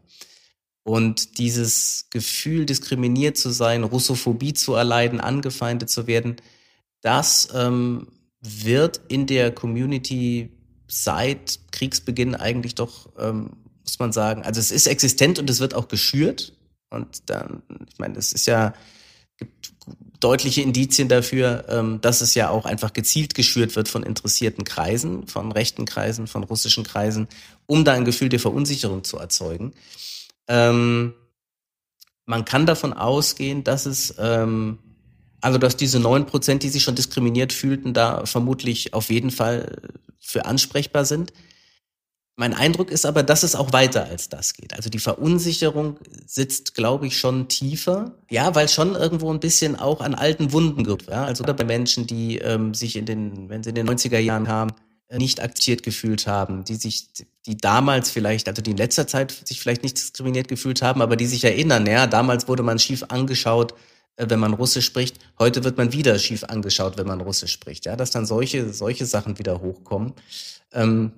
Und 0.83 1.37
dieses 1.37 2.07
Gefühl, 2.11 2.65
diskriminiert 2.65 3.37
zu 3.37 3.49
sein, 3.49 3.83
Russophobie 3.83 4.53
zu 4.53 4.73
erleiden, 4.73 5.19
angefeindet 5.19 5.89
zu 5.89 6.07
werden, 6.07 6.37
das 7.01 7.49
ähm, 7.53 8.07
wird 8.41 9.01
in 9.07 9.27
der 9.27 9.51
Community 9.51 10.51
seit 10.87 11.59
Kriegsbeginn 11.71 12.35
eigentlich 12.35 12.75
doch, 12.75 13.09
ähm, 13.17 13.51
muss 13.83 13.99
man 13.99 14.13
sagen, 14.13 14.43
also 14.43 14.59
es 14.59 14.71
ist 14.71 14.87
existent 14.87 15.39
und 15.39 15.49
es 15.49 15.59
wird 15.59 15.73
auch 15.73 15.87
geschürt. 15.87 16.53
Und 16.89 17.29
dann, 17.29 17.63
ich 17.89 17.97
meine, 17.97 18.17
es 18.17 18.31
ist 18.31 18.45
ja 18.45 18.73
gibt 19.37 19.73
deutliche 20.19 20.61
Indizien 20.61 21.07
dafür, 21.07 21.65
ähm, 21.69 22.01
dass 22.01 22.21
es 22.21 22.33
ja 22.33 22.49
auch 22.49 22.65
einfach 22.65 22.93
gezielt 22.93 23.35
geschürt 23.35 23.75
wird 23.75 23.87
von 23.87 24.03
interessierten 24.03 24.63
Kreisen, 24.63 25.27
von 25.27 25.51
rechten 25.51 25.85
Kreisen, 25.85 26.27
von 26.27 26.43
russischen 26.43 26.83
Kreisen, 26.83 27.27
um 27.65 27.85
da 27.85 27.93
ein 27.93 28.05
Gefühl 28.05 28.29
der 28.29 28.39
Verunsicherung 28.39 29.03
zu 29.03 29.17
erzeugen. 29.17 29.73
Ähm, 30.47 31.13
man 32.25 32.45
kann 32.45 32.65
davon 32.65 32.93
ausgehen, 32.93 33.63
dass 33.63 33.85
es, 33.85 34.15
ähm, 34.17 34.79
also 35.39 35.57
dass 35.57 35.77
diese 35.77 35.99
neun 35.99 36.25
Prozent, 36.25 36.63
die 36.63 36.69
sich 36.69 36.83
schon 36.83 36.95
diskriminiert 36.95 37.53
fühlten, 37.53 37.93
da 37.93 38.25
vermutlich 38.25 38.93
auf 38.93 39.09
jeden 39.09 39.31
Fall 39.31 39.81
für 40.19 40.45
ansprechbar 40.45 41.05
sind. 41.05 41.31
Mein 42.39 42.53
Eindruck 42.53 42.91
ist 42.91 43.07
aber, 43.07 43.23
dass 43.23 43.41
es 43.41 43.55
auch 43.55 43.73
weiter 43.73 44.05
als 44.05 44.29
das 44.29 44.53
geht. 44.53 44.75
Also 44.75 44.91
die 44.91 44.99
Verunsicherung 44.99 45.97
sitzt, 46.27 46.75
glaube 46.75 47.07
ich, 47.07 47.17
schon 47.17 47.47
tiefer. 47.47 48.13
Ja, 48.29 48.53
weil 48.53 48.69
schon 48.69 48.93
irgendwo 48.93 49.33
ein 49.33 49.39
bisschen 49.39 49.75
auch 49.75 50.01
an 50.01 50.13
alten 50.13 50.53
Wunden 50.53 50.83
gibt. 50.83 51.09
Ja? 51.09 51.25
Also 51.25 51.43
bei 51.43 51.63
Menschen, 51.63 52.05
die 52.05 52.37
ähm, 52.37 52.75
sich 52.75 52.95
in 52.95 53.07
den, 53.07 53.49
wenn 53.49 53.63
sie 53.63 53.69
in 53.69 53.75
den 53.75 53.89
90er 53.89 54.19
Jahren 54.19 54.45
kamen, 54.45 54.71
nicht 55.11 55.41
akzeptiert 55.41 55.81
gefühlt 55.81 56.27
haben, 56.27 56.63
die 56.63 56.75
sich, 56.75 57.07
die 57.47 57.57
damals 57.57 58.11
vielleicht, 58.11 58.47
also 58.47 58.61
die 58.61 58.71
in 58.71 58.77
letzter 58.77 59.07
Zeit 59.07 59.31
sich 59.31 59.59
vielleicht 59.59 59.81
nicht 59.81 59.97
diskriminiert 59.97 60.47
gefühlt 60.47 60.83
haben, 60.83 61.01
aber 61.01 61.15
die 61.15 61.25
sich 61.25 61.43
erinnern, 61.43 61.87
ja, 61.87 62.05
damals 62.05 62.47
wurde 62.47 62.61
man 62.61 62.77
schief 62.77 63.03
angeschaut, 63.07 63.73
äh, 64.17 64.27
wenn 64.29 64.39
man 64.39 64.53
Russisch 64.53 64.85
spricht. 64.85 65.17
Heute 65.39 65.63
wird 65.63 65.77
man 65.77 65.91
wieder 65.91 66.19
schief 66.19 66.43
angeschaut, 66.43 66.99
wenn 66.99 67.07
man 67.07 67.21
Russisch 67.21 67.53
spricht. 67.53 67.85
Ja, 67.85 67.95
dass 67.95 68.11
dann 68.11 68.27
solche, 68.27 68.71
solche 68.73 69.07
Sachen 69.07 69.39
wieder 69.39 69.59
hochkommen. 69.59 70.13
Ähm, 70.71 71.13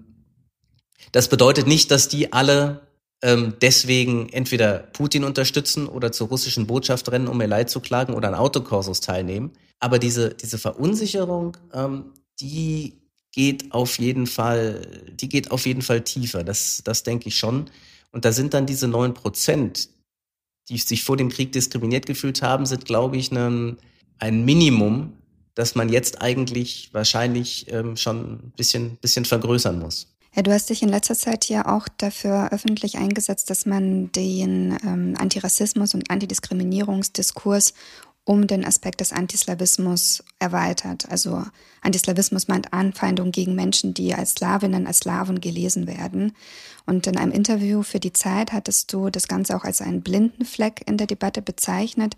das 1.12 1.30
bedeutet 1.30 1.68
nicht, 1.68 1.92
dass 1.92 2.08
die 2.08 2.34
alle 2.34 2.82
ähm, 3.22 3.54
deswegen 3.62 4.30
entweder 4.30 4.80
Putin 4.80 5.24
unterstützen 5.24 5.88
oder 5.88 6.12
zur 6.12 6.30
russischen 6.30 6.68
Botschaft 6.68 7.12
rennen, 7.12 7.28
um 7.28 7.42
ihr 7.42 7.48
Leid 7.48 7.70
zu 7.70 7.80
klagen 7.80 8.14
oder 8.14 8.30
an 8.30 8.36
Autokursus 8.36 9.02
teilnehmen. 9.02 9.52
Aber 9.80 10.00
diese, 10.00 10.34
diese 10.34 10.58
Verunsicherung, 10.58 11.58
ähm, 11.74 12.06
die 12.40 12.94
geht 13.32 13.72
auf 13.74 14.00
jeden 14.00 14.28
Fall, 14.28 14.82
die 15.14 15.30
geht 15.30 15.52
auf 15.52 15.66
jeden 15.66 15.82
Fall 15.82 16.02
tiefer. 16.02 16.44
Das, 16.44 16.82
das 16.84 17.04
denke 17.04 17.30
ich 17.30 17.38
schon. 17.38 17.70
Und 18.12 18.26
da 18.26 18.32
sind 18.32 18.54
dann 18.54 18.66
diese 18.66 18.88
neun 18.88 19.14
Prozent, 19.14 19.90
die 20.70 20.78
sich 20.78 21.04
vor 21.04 21.18
dem 21.18 21.30
Krieg 21.30 21.52
diskriminiert 21.52 22.06
gefühlt 22.06 22.42
haben, 22.42 22.66
sind, 22.66 22.86
glaube 22.86 23.18
ich, 23.18 23.32
ne, 23.32 23.76
ein 24.18 24.46
Minimum, 24.46 25.14
das 25.56 25.76
man 25.76 25.90
jetzt 25.90 26.22
eigentlich 26.22 26.90
wahrscheinlich 26.94 27.72
ähm, 27.72 27.98
schon 27.98 28.34
ein 28.34 28.54
bisschen, 28.56 28.98
bisschen 28.98 29.26
vergrößern 29.26 29.80
muss. 29.80 30.08
Ja, 30.36 30.44
du 30.44 30.52
hast 30.52 30.70
dich 30.70 30.84
in 30.84 30.90
letzter 30.90 31.16
Zeit 31.16 31.50
ja 31.50 31.66
auch 31.66 31.88
dafür 31.98 32.52
öffentlich 32.52 32.98
eingesetzt, 32.98 33.50
dass 33.50 33.66
man 33.66 34.12
den 34.12 34.78
ähm, 34.84 35.16
Antirassismus 35.18 35.96
und 35.96 36.12
Antidiskriminierungsdiskurs 36.12 37.74
um 38.26 38.46
den 38.46 38.64
Aspekt 38.64 39.02
des 39.02 39.12
Antislawismus 39.12 40.24
erweitert. 40.38 41.10
Also 41.10 41.44
Antislawismus 41.82 42.48
meint 42.48 42.74
Anfeindung 42.74 43.32
gegen 43.32 43.56
Menschen, 43.56 43.96
die 43.96 44.14
als 44.14 44.34
Slawinnen, 44.34 44.86
als 44.86 45.00
Slawen 45.00 45.42
gelesen 45.42 45.88
werden. 45.88 46.34
Und 46.86 47.08
in 47.08 47.18
einem 47.18 47.32
Interview 47.32 47.82
für 47.82 48.00
die 48.00 48.14
Zeit 48.14 48.52
hattest 48.54 48.94
du 48.94 49.10
das 49.10 49.28
Ganze 49.28 49.56
auch 49.56 49.64
als 49.64 49.82
einen 49.82 50.04
blinden 50.04 50.46
Fleck 50.46 50.84
in 50.86 50.98
der 50.98 51.08
Debatte 51.08 51.42
bezeichnet. 51.42 52.16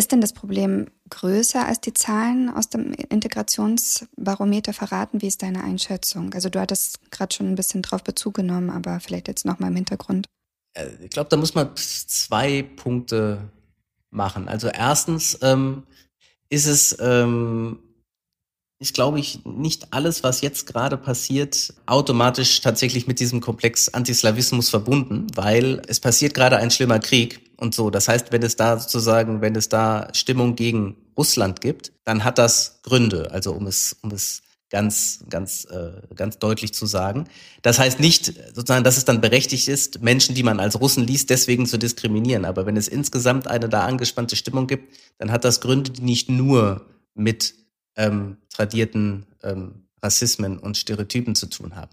Ist 0.00 0.12
denn 0.12 0.22
das 0.22 0.32
Problem 0.32 0.86
größer 1.10 1.66
als 1.66 1.82
die 1.82 1.92
Zahlen 1.92 2.48
aus 2.48 2.70
dem 2.70 2.94
Integrationsbarometer 2.94 4.72
verraten? 4.72 5.20
Wie 5.20 5.26
ist 5.26 5.42
deine 5.42 5.62
Einschätzung? 5.62 6.32
Also 6.32 6.48
du 6.48 6.58
hattest 6.58 7.10
gerade 7.10 7.34
schon 7.34 7.48
ein 7.48 7.54
bisschen 7.54 7.82
drauf 7.82 8.02
Bezug 8.02 8.32
genommen, 8.32 8.70
aber 8.70 8.98
vielleicht 9.00 9.28
jetzt 9.28 9.44
nochmal 9.44 9.68
im 9.68 9.76
Hintergrund. 9.76 10.26
Äh, 10.72 10.88
ich 11.02 11.10
glaube, 11.10 11.28
da 11.28 11.36
muss 11.36 11.54
man 11.54 11.76
zwei 11.76 12.62
Punkte 12.62 13.50
machen. 14.08 14.48
Also 14.48 14.68
erstens 14.68 15.38
ähm, 15.42 15.82
ist 16.48 16.64
es, 16.64 16.96
ähm, 16.98 17.80
ich 18.82 18.94
glaube 18.94 19.20
ich, 19.20 19.44
nicht 19.44 19.92
alles, 19.92 20.24
was 20.24 20.40
jetzt 20.40 20.66
gerade 20.66 20.96
passiert, 20.96 21.74
automatisch 21.84 22.62
tatsächlich 22.62 23.06
mit 23.06 23.20
diesem 23.20 23.42
Komplex 23.42 23.90
Antislawismus 23.90 24.70
verbunden, 24.70 25.26
weil 25.34 25.82
es 25.86 26.00
passiert 26.00 26.32
gerade 26.32 26.56
ein 26.56 26.70
schlimmer 26.70 26.98
Krieg 26.98 27.42
und 27.58 27.74
so. 27.74 27.90
Das 27.90 28.08
heißt, 28.08 28.32
wenn 28.32 28.42
es 28.42 28.56
da 28.56 28.78
sozusagen, 28.78 29.42
wenn 29.42 29.54
es 29.54 29.68
da 29.68 30.08
Stimmung 30.14 30.56
gegen 30.56 30.96
Russland 31.16 31.60
gibt, 31.60 31.92
dann 32.04 32.24
hat 32.24 32.38
das 32.38 32.80
Gründe. 32.82 33.30
Also 33.30 33.52
um 33.52 33.66
es, 33.66 33.98
um 34.00 34.12
es 34.12 34.40
ganz, 34.70 35.24
ganz, 35.28 35.66
äh, 35.66 36.14
ganz 36.14 36.38
deutlich 36.38 36.72
zu 36.72 36.86
sagen. 36.86 37.28
Das 37.60 37.78
heißt 37.78 38.00
nicht 38.00 38.32
sozusagen, 38.54 38.84
dass 38.84 38.96
es 38.96 39.04
dann 39.04 39.20
berechtigt 39.20 39.68
ist, 39.68 40.00
Menschen, 40.00 40.34
die 40.34 40.42
man 40.42 40.58
als 40.58 40.80
Russen 40.80 41.06
liest, 41.06 41.28
deswegen 41.28 41.66
zu 41.66 41.76
diskriminieren. 41.76 42.46
Aber 42.46 42.64
wenn 42.64 42.78
es 42.78 42.88
insgesamt 42.88 43.46
eine 43.46 43.68
da 43.68 43.84
angespannte 43.84 44.36
Stimmung 44.36 44.66
gibt, 44.68 44.94
dann 45.18 45.30
hat 45.30 45.44
das 45.44 45.60
Gründe, 45.60 45.90
die 45.90 46.02
nicht 46.02 46.30
nur 46.30 46.86
mit 47.14 47.54
ähm, 47.96 48.38
tradierten 48.60 49.24
ähm, 49.42 49.86
Rassismen 50.02 50.58
und 50.58 50.76
Stereotypen 50.76 51.34
zu 51.34 51.46
tun 51.46 51.76
haben. 51.76 51.92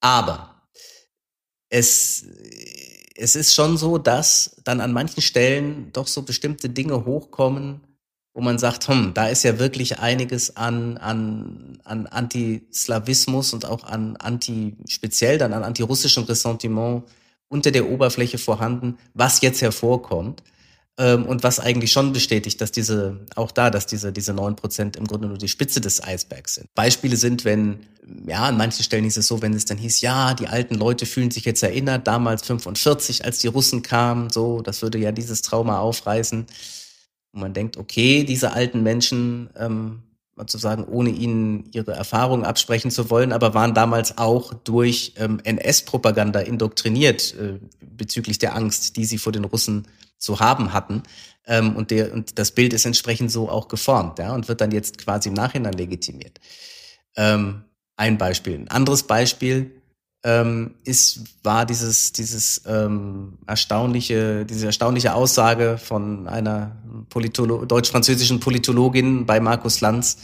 Aber 0.00 0.62
es, 1.70 2.26
es 3.14 3.36
ist 3.36 3.54
schon 3.54 3.78
so, 3.78 3.96
dass 3.96 4.56
dann 4.64 4.82
an 4.82 4.92
manchen 4.92 5.22
Stellen 5.22 5.90
doch 5.92 6.08
so 6.08 6.22
bestimmte 6.22 6.68
Dinge 6.68 7.06
hochkommen, 7.06 7.80
wo 8.34 8.42
man 8.42 8.58
sagt, 8.58 8.88
hm, 8.88 9.14
da 9.14 9.28
ist 9.28 9.44
ja 9.44 9.58
wirklich 9.58 9.98
einiges 9.98 10.56
an, 10.56 10.98
an, 10.98 11.80
an 11.84 12.06
Antislawismus 12.06 13.54
und 13.54 13.64
auch 13.64 13.84
an 13.84 14.16
anti, 14.16 14.76
speziell 14.86 15.38
dann 15.38 15.54
an 15.54 15.64
antirussischem 15.64 16.24
Ressentiment 16.24 17.04
unter 17.48 17.70
der 17.70 17.88
Oberfläche 17.88 18.36
vorhanden, 18.36 18.98
was 19.14 19.40
jetzt 19.40 19.62
hervorkommt. 19.62 20.42
Ähm, 20.98 21.24
und 21.24 21.42
was 21.42 21.58
eigentlich 21.58 21.90
schon 21.90 22.12
bestätigt, 22.12 22.60
dass 22.60 22.70
diese, 22.70 23.20
auch 23.34 23.50
da, 23.50 23.70
dass 23.70 23.86
diese, 23.86 24.12
diese 24.12 24.34
neun 24.34 24.56
Prozent 24.56 24.96
im 24.96 25.06
Grunde 25.06 25.28
nur 25.28 25.38
die 25.38 25.48
Spitze 25.48 25.80
des 25.80 26.02
Eisbergs 26.02 26.56
sind. 26.56 26.68
Beispiele 26.74 27.16
sind, 27.16 27.46
wenn, 27.46 27.86
ja, 28.26 28.42
an 28.44 28.58
manchen 28.58 28.82
Stellen 28.82 29.06
ist 29.06 29.16
es 29.16 29.26
so, 29.26 29.40
wenn 29.40 29.54
es 29.54 29.64
dann 29.64 29.78
hieß, 29.78 30.02
ja, 30.02 30.34
die 30.34 30.48
alten 30.48 30.74
Leute 30.74 31.06
fühlen 31.06 31.30
sich 31.30 31.46
jetzt 31.46 31.62
erinnert, 31.62 32.06
damals 32.06 32.42
45, 32.42 33.24
als 33.24 33.38
die 33.38 33.46
Russen 33.48 33.80
kamen, 33.82 34.28
so, 34.28 34.60
das 34.60 34.82
würde 34.82 34.98
ja 34.98 35.12
dieses 35.12 35.40
Trauma 35.40 35.78
aufreißen. 35.78 36.46
Und 37.32 37.40
man 37.40 37.54
denkt, 37.54 37.78
okay, 37.78 38.24
diese 38.24 38.52
alten 38.52 38.82
Menschen, 38.82 39.48
ähm, 39.56 40.02
sozusagen 40.36 40.84
ohne 40.84 41.10
ihnen 41.10 41.68
ihre 41.72 41.92
Erfahrungen 41.92 42.44
absprechen 42.44 42.90
zu 42.90 43.10
wollen, 43.10 43.32
aber 43.32 43.54
waren 43.54 43.74
damals 43.74 44.18
auch 44.18 44.54
durch 44.54 45.14
ähm, 45.16 45.40
NS-Propaganda 45.44 46.40
indoktriniert 46.40 47.34
äh, 47.34 47.58
bezüglich 47.80 48.38
der 48.38 48.56
Angst, 48.56 48.96
die 48.96 49.04
sie 49.04 49.18
vor 49.18 49.32
den 49.32 49.44
Russen 49.44 49.86
zu 50.18 50.40
haben 50.40 50.72
hatten. 50.72 51.02
Ähm, 51.46 51.76
und, 51.76 51.90
der, 51.90 52.12
und 52.12 52.38
das 52.38 52.52
Bild 52.52 52.72
ist 52.72 52.86
entsprechend 52.86 53.30
so 53.30 53.48
auch 53.50 53.68
geformt 53.68 54.18
ja, 54.18 54.34
und 54.34 54.48
wird 54.48 54.60
dann 54.60 54.70
jetzt 54.70 54.98
quasi 54.98 55.28
im 55.28 55.34
Nachhinein 55.34 55.74
legitimiert. 55.74 56.38
Ähm, 57.16 57.64
ein 57.96 58.16
Beispiel. 58.16 58.54
Ein 58.54 58.68
anderes 58.68 59.02
Beispiel, 59.02 59.81
ähm, 60.24 60.74
ist, 60.84 61.20
war 61.42 61.66
dieses, 61.66 62.12
dieses 62.12 62.62
ähm, 62.66 63.38
erstaunliche, 63.46 64.44
diese 64.44 64.66
erstaunliche 64.66 65.14
Aussage 65.14 65.78
von 65.78 66.28
einer 66.28 66.76
Politolo 67.08 67.64
deutsch-französischen 67.64 68.40
Politologin 68.40 69.26
bei 69.26 69.40
Markus 69.40 69.80
Lanz, 69.80 70.18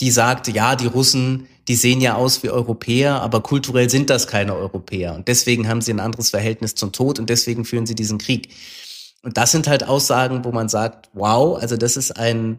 die 0.00 0.10
sagte, 0.10 0.50
ja, 0.50 0.76
die 0.76 0.86
Russen, 0.86 1.46
die 1.68 1.74
sehen 1.74 2.00
ja 2.00 2.14
aus 2.14 2.42
wie 2.42 2.50
Europäer, 2.50 3.20
aber 3.20 3.42
kulturell 3.42 3.90
sind 3.90 4.10
das 4.10 4.26
keine 4.26 4.54
Europäer. 4.54 5.14
Und 5.14 5.28
deswegen 5.28 5.68
haben 5.68 5.82
sie 5.82 5.92
ein 5.92 6.00
anderes 6.00 6.30
Verhältnis 6.30 6.74
zum 6.74 6.92
Tod 6.92 7.18
und 7.18 7.28
deswegen 7.28 7.64
führen 7.64 7.86
sie 7.86 7.94
diesen 7.94 8.18
Krieg. 8.18 8.48
Und 9.22 9.36
das 9.36 9.52
sind 9.52 9.68
halt 9.68 9.84
Aussagen, 9.84 10.44
wo 10.44 10.52
man 10.52 10.68
sagt, 10.68 11.10
wow, 11.12 11.60
also 11.60 11.76
das 11.76 11.96
ist 11.96 12.16
ein, 12.16 12.58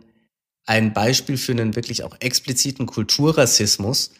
ein 0.65 0.93
Beispiel 0.93 1.37
für 1.37 1.53
einen 1.53 1.75
wirklich 1.75 2.03
auch 2.03 2.15
expliziten 2.19 2.85
Kulturrassismus, 2.85 4.11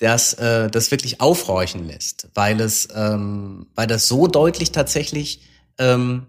das 0.00 0.32
äh, 0.34 0.70
das 0.70 0.90
wirklich 0.90 1.20
aufhorchen 1.20 1.86
lässt, 1.86 2.28
weil 2.34 2.60
es 2.60 2.88
ähm, 2.94 3.66
weil 3.74 3.86
das 3.86 4.08
so 4.08 4.26
deutlich 4.26 4.72
tatsächlich 4.72 5.42
ähm, 5.78 6.26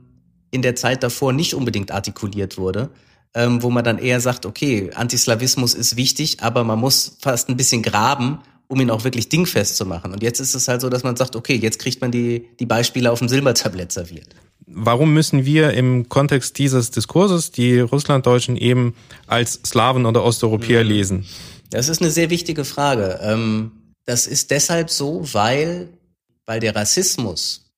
in 0.51 0.61
der 0.61 0.75
Zeit 0.75 1.03
davor 1.03 1.31
nicht 1.33 1.55
unbedingt 1.55 1.91
artikuliert 1.91 2.57
wurde, 2.57 2.89
ähm, 3.33 3.63
wo 3.63 3.69
man 3.69 3.85
dann 3.85 3.97
eher 3.97 4.19
sagt, 4.19 4.45
okay, 4.45 4.91
Antislawismus 4.93 5.73
ist 5.73 5.95
wichtig, 5.95 6.43
aber 6.43 6.65
man 6.65 6.79
muss 6.79 7.17
fast 7.21 7.47
ein 7.47 7.55
bisschen 7.55 7.81
graben, 7.81 8.39
um 8.67 8.79
ihn 8.81 8.89
auch 8.89 9.05
wirklich 9.05 9.29
dingfest 9.29 9.77
zu 9.77 9.85
machen. 9.85 10.11
Und 10.11 10.21
jetzt 10.21 10.41
ist 10.41 10.53
es 10.53 10.67
halt 10.67 10.81
so, 10.81 10.89
dass 10.89 11.03
man 11.03 11.15
sagt, 11.15 11.37
okay, 11.37 11.55
jetzt 11.55 11.79
kriegt 11.79 12.01
man 12.01 12.11
die 12.11 12.47
die 12.59 12.65
Beispiele 12.65 13.09
auf 13.09 13.19
dem 13.19 13.29
Silbertablett 13.29 13.93
serviert. 13.93 14.27
Warum 14.67 15.13
müssen 15.13 15.45
wir 15.45 15.71
im 15.71 16.09
Kontext 16.09 16.57
dieses 16.57 16.91
Diskurses 16.91 17.51
die 17.51 17.79
Russlanddeutschen 17.79 18.57
eben 18.57 18.95
als 19.27 19.61
Slawen 19.65 20.05
oder 20.05 20.23
Osteuropäer 20.23 20.83
mhm. 20.83 20.89
lesen? 20.89 21.25
Das 21.71 21.89
ist 21.89 22.01
eine 22.01 22.11
sehr 22.11 22.29
wichtige 22.29 22.65
Frage. 22.65 23.19
Ähm, 23.23 23.71
das 24.05 24.27
ist 24.27 24.51
deshalb 24.51 24.89
so, 24.89 25.21
weil, 25.33 25.89
weil 26.45 26.59
der 26.59 26.75
Rassismus, 26.75 27.71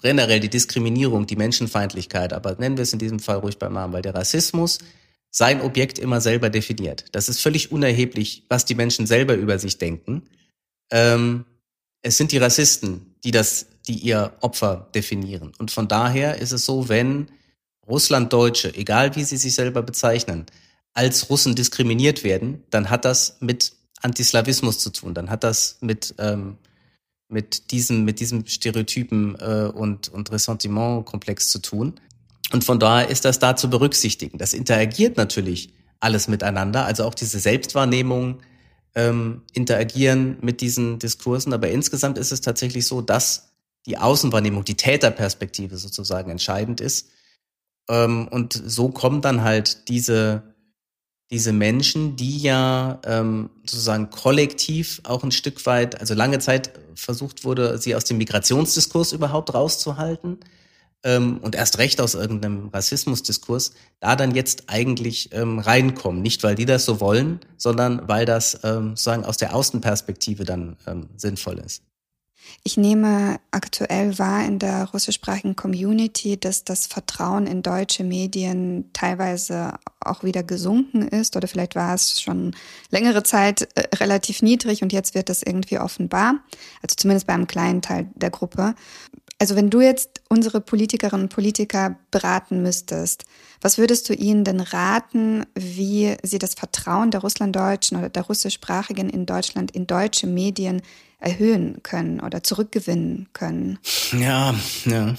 generell 0.00 0.40
die 0.40 0.50
Diskriminierung, 0.50 1.26
die 1.26 1.36
Menschenfeindlichkeit, 1.36 2.32
aber 2.32 2.54
nennen 2.56 2.76
wir 2.76 2.82
es 2.82 2.92
in 2.92 2.98
diesem 2.98 3.18
Fall 3.18 3.38
ruhig 3.38 3.58
beim 3.58 3.72
Namen, 3.72 3.94
weil 3.94 4.02
der 4.02 4.14
Rassismus 4.14 4.78
sein 5.30 5.62
Objekt 5.62 5.98
immer 5.98 6.20
selber 6.20 6.50
definiert. 6.50 7.06
Das 7.12 7.28
ist 7.28 7.40
völlig 7.40 7.72
unerheblich, 7.72 8.44
was 8.48 8.66
die 8.66 8.74
Menschen 8.74 9.06
selber 9.06 9.34
über 9.34 9.58
sich 9.58 9.78
denken. 9.78 10.28
Ähm, 10.92 11.46
es 12.02 12.18
sind 12.18 12.30
die 12.30 12.38
Rassisten, 12.38 13.16
die 13.24 13.30
das, 13.30 13.66
die 13.88 13.94
ihr 13.94 14.34
Opfer 14.42 14.90
definieren. 14.94 15.52
Und 15.58 15.70
von 15.70 15.88
daher 15.88 16.38
ist 16.38 16.52
es 16.52 16.66
so, 16.66 16.90
wenn 16.90 17.28
Russlanddeutsche, 17.88 18.74
egal 18.74 19.16
wie 19.16 19.24
sie 19.24 19.38
sich 19.38 19.54
selber 19.54 19.82
bezeichnen, 19.82 20.44
als 20.94 21.28
Russen 21.28 21.54
diskriminiert 21.54 22.24
werden, 22.24 22.62
dann 22.70 22.88
hat 22.88 23.04
das 23.04 23.36
mit 23.40 23.72
Antislawismus 24.00 24.78
zu 24.78 24.90
tun. 24.90 25.14
Dann 25.14 25.30
hat 25.30 25.44
das 25.44 25.78
mit 25.80 26.14
ähm, 26.18 26.56
mit 27.28 27.70
diesem 27.72 28.04
mit 28.04 28.20
diesem 28.20 28.46
Stereotypen 28.46 29.36
äh, 29.40 29.70
und 29.74 30.08
und 30.08 30.30
Ressentimentkomplex 30.30 31.48
zu 31.48 31.58
tun. 31.58 31.94
Und 32.52 32.64
von 32.64 32.78
daher 32.78 33.08
ist 33.08 33.24
das 33.24 33.38
da 33.38 33.56
zu 33.56 33.68
berücksichtigen. 33.68 34.38
Das 34.38 34.52
interagiert 34.52 35.16
natürlich 35.16 35.72
alles 36.00 36.28
miteinander, 36.28 36.84
also 36.84 37.04
auch 37.04 37.14
diese 37.14 37.38
Selbstwahrnehmung 37.38 38.40
ähm, 38.94 39.42
interagieren 39.52 40.36
mit 40.42 40.60
diesen 40.60 40.98
Diskursen. 40.98 41.52
Aber 41.52 41.70
insgesamt 41.70 42.18
ist 42.18 42.30
es 42.30 42.42
tatsächlich 42.42 42.86
so, 42.86 43.00
dass 43.00 43.54
die 43.86 43.98
Außenwahrnehmung, 43.98 44.64
die 44.64 44.76
Täterperspektive 44.76 45.76
sozusagen 45.76 46.30
entscheidend 46.30 46.80
ist. 46.80 47.08
Ähm, 47.88 48.28
und 48.28 48.52
so 48.52 48.90
kommen 48.90 49.20
dann 49.20 49.42
halt 49.42 49.88
diese 49.88 50.53
diese 51.34 51.52
Menschen, 51.52 52.14
die 52.14 52.38
ja 52.38 53.00
ähm, 53.04 53.50
sozusagen 53.66 54.08
kollektiv 54.10 55.00
auch 55.02 55.24
ein 55.24 55.32
Stück 55.32 55.66
weit, 55.66 56.00
also 56.00 56.14
lange 56.14 56.38
Zeit 56.38 56.70
versucht 56.94 57.42
wurde, 57.42 57.76
sie 57.76 57.96
aus 57.96 58.04
dem 58.04 58.18
Migrationsdiskurs 58.18 59.12
überhaupt 59.12 59.52
rauszuhalten 59.52 60.38
ähm, 61.02 61.38
und 61.38 61.56
erst 61.56 61.78
recht 61.78 62.00
aus 62.00 62.14
irgendeinem 62.14 62.68
Rassismusdiskurs, 62.68 63.72
da 63.98 64.14
dann 64.14 64.32
jetzt 64.32 64.64
eigentlich 64.68 65.30
ähm, 65.32 65.58
reinkommen. 65.58 66.22
Nicht, 66.22 66.44
weil 66.44 66.54
die 66.54 66.66
das 66.66 66.84
so 66.84 67.00
wollen, 67.00 67.40
sondern 67.56 68.06
weil 68.06 68.26
das 68.26 68.60
ähm, 68.62 68.90
sozusagen 68.90 69.24
aus 69.24 69.36
der 69.36 69.56
Außenperspektive 69.56 70.44
dann 70.44 70.76
ähm, 70.86 71.08
sinnvoll 71.16 71.58
ist. 71.58 71.82
Ich 72.62 72.76
nehme 72.76 73.40
aktuell 73.50 74.18
wahr 74.18 74.44
in 74.44 74.58
der 74.58 74.90
russischsprachigen 74.90 75.54
Community, 75.54 76.38
dass 76.38 76.64
das 76.64 76.86
Vertrauen 76.86 77.46
in 77.46 77.62
deutsche 77.62 78.04
Medien 78.04 78.90
teilweise 78.92 79.74
auch 80.00 80.24
wieder 80.24 80.42
gesunken 80.42 81.06
ist 81.06 81.36
oder 81.36 81.48
vielleicht 81.48 81.74
war 81.74 81.94
es 81.94 82.20
schon 82.20 82.54
längere 82.90 83.22
Zeit 83.22 83.68
äh, 83.74 83.96
relativ 83.96 84.42
niedrig 84.42 84.82
und 84.82 84.92
jetzt 84.92 85.14
wird 85.14 85.28
das 85.28 85.42
irgendwie 85.42 85.78
offenbar, 85.78 86.36
also 86.82 86.94
zumindest 86.96 87.26
bei 87.26 87.34
einem 87.34 87.46
kleinen 87.46 87.82
Teil 87.82 88.08
der 88.14 88.30
Gruppe. 88.30 88.74
Also 89.38 89.56
wenn 89.56 89.70
du 89.70 89.80
jetzt 89.80 90.22
unsere 90.28 90.60
Politikerinnen 90.60 91.24
und 91.24 91.32
Politiker 91.32 91.96
beraten 92.10 92.62
müsstest, 92.62 93.24
was 93.60 93.78
würdest 93.78 94.08
du 94.08 94.14
ihnen 94.14 94.44
denn 94.44 94.60
raten, 94.60 95.44
wie 95.54 96.16
sie 96.22 96.38
das 96.38 96.54
Vertrauen 96.54 97.10
der 97.10 97.20
Russlanddeutschen 97.20 97.98
oder 97.98 98.08
der 98.08 98.22
russischsprachigen 98.22 99.10
in 99.10 99.26
Deutschland 99.26 99.70
in 99.72 99.86
deutsche 99.86 100.26
Medien 100.26 100.82
erhöhen 101.18 101.82
können 101.82 102.20
oder 102.20 102.42
zurückgewinnen 102.42 103.28
können. 103.32 103.78
Ja, 104.12 104.54
ja. 104.84 105.14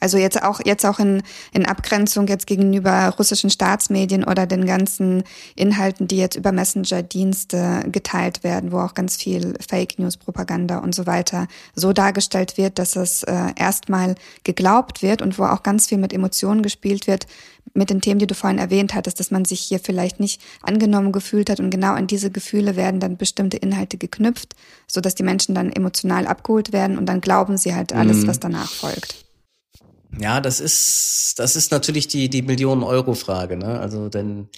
Also 0.00 0.16
jetzt 0.16 0.42
auch, 0.42 0.60
jetzt 0.64 0.86
auch 0.86 0.98
in, 0.98 1.22
in 1.52 1.66
Abgrenzung 1.66 2.28
jetzt 2.28 2.46
gegenüber 2.46 3.14
russischen 3.18 3.50
Staatsmedien 3.50 4.24
oder 4.24 4.46
den 4.46 4.64
ganzen 4.64 5.24
Inhalten, 5.56 6.06
die 6.06 6.18
jetzt 6.18 6.36
über 6.36 6.52
Messenger-Dienste 6.52 7.84
geteilt 7.90 8.44
werden, 8.44 8.70
wo 8.70 8.78
auch 8.78 8.94
ganz 8.94 9.16
viel 9.16 9.54
Fake 9.66 9.98
News, 9.98 10.16
Propaganda 10.16 10.78
und 10.78 10.94
so 10.94 11.06
weiter 11.06 11.48
so 11.74 11.92
dargestellt 11.92 12.56
wird, 12.56 12.78
dass 12.78 12.94
es 12.96 13.24
äh, 13.24 13.52
erstmal 13.56 14.14
geglaubt 14.44 15.02
wird 15.02 15.20
und 15.20 15.38
wo 15.38 15.44
auch 15.44 15.62
ganz 15.62 15.88
viel 15.88 15.98
mit 15.98 16.12
Emotionen 16.12 16.62
gespielt 16.62 17.06
wird, 17.06 17.26
mit 17.74 17.90
den 17.90 18.00
Themen, 18.00 18.18
die 18.18 18.26
du 18.26 18.34
vorhin 18.34 18.58
erwähnt 18.58 18.94
hattest, 18.94 19.20
dass 19.20 19.30
man 19.30 19.44
sich 19.44 19.60
hier 19.60 19.78
vielleicht 19.78 20.20
nicht 20.20 20.40
angenommen 20.62 21.12
gefühlt 21.12 21.50
hat 21.50 21.60
und 21.60 21.70
genau 21.70 21.92
an 21.92 22.06
diese 22.06 22.30
Gefühle 22.30 22.76
werden 22.76 23.00
dann 23.00 23.16
bestimmte 23.16 23.56
Inhalte 23.56 23.98
geknüpft, 23.98 24.54
so 24.86 25.00
dass 25.00 25.14
die 25.14 25.22
Menschen 25.22 25.54
dann 25.54 25.70
emotional 25.70 26.26
abgeholt 26.26 26.72
werden 26.72 26.98
und 26.98 27.06
dann 27.06 27.20
glauben 27.20 27.56
sie 27.56 27.74
halt 27.74 27.92
alles, 27.92 28.18
mhm. 28.18 28.26
was 28.28 28.40
danach 28.40 28.70
folgt. 28.70 29.27
Ja, 30.20 30.40
das 30.40 30.60
ist, 30.60 31.34
das 31.36 31.56
ist 31.56 31.70
natürlich 31.70 32.08
die, 32.08 32.28
die 32.28 32.42
Millionen-Euro-Frage. 32.42 33.56
Ne? 33.56 33.78
Also, 33.78 34.08
denn 34.08 34.48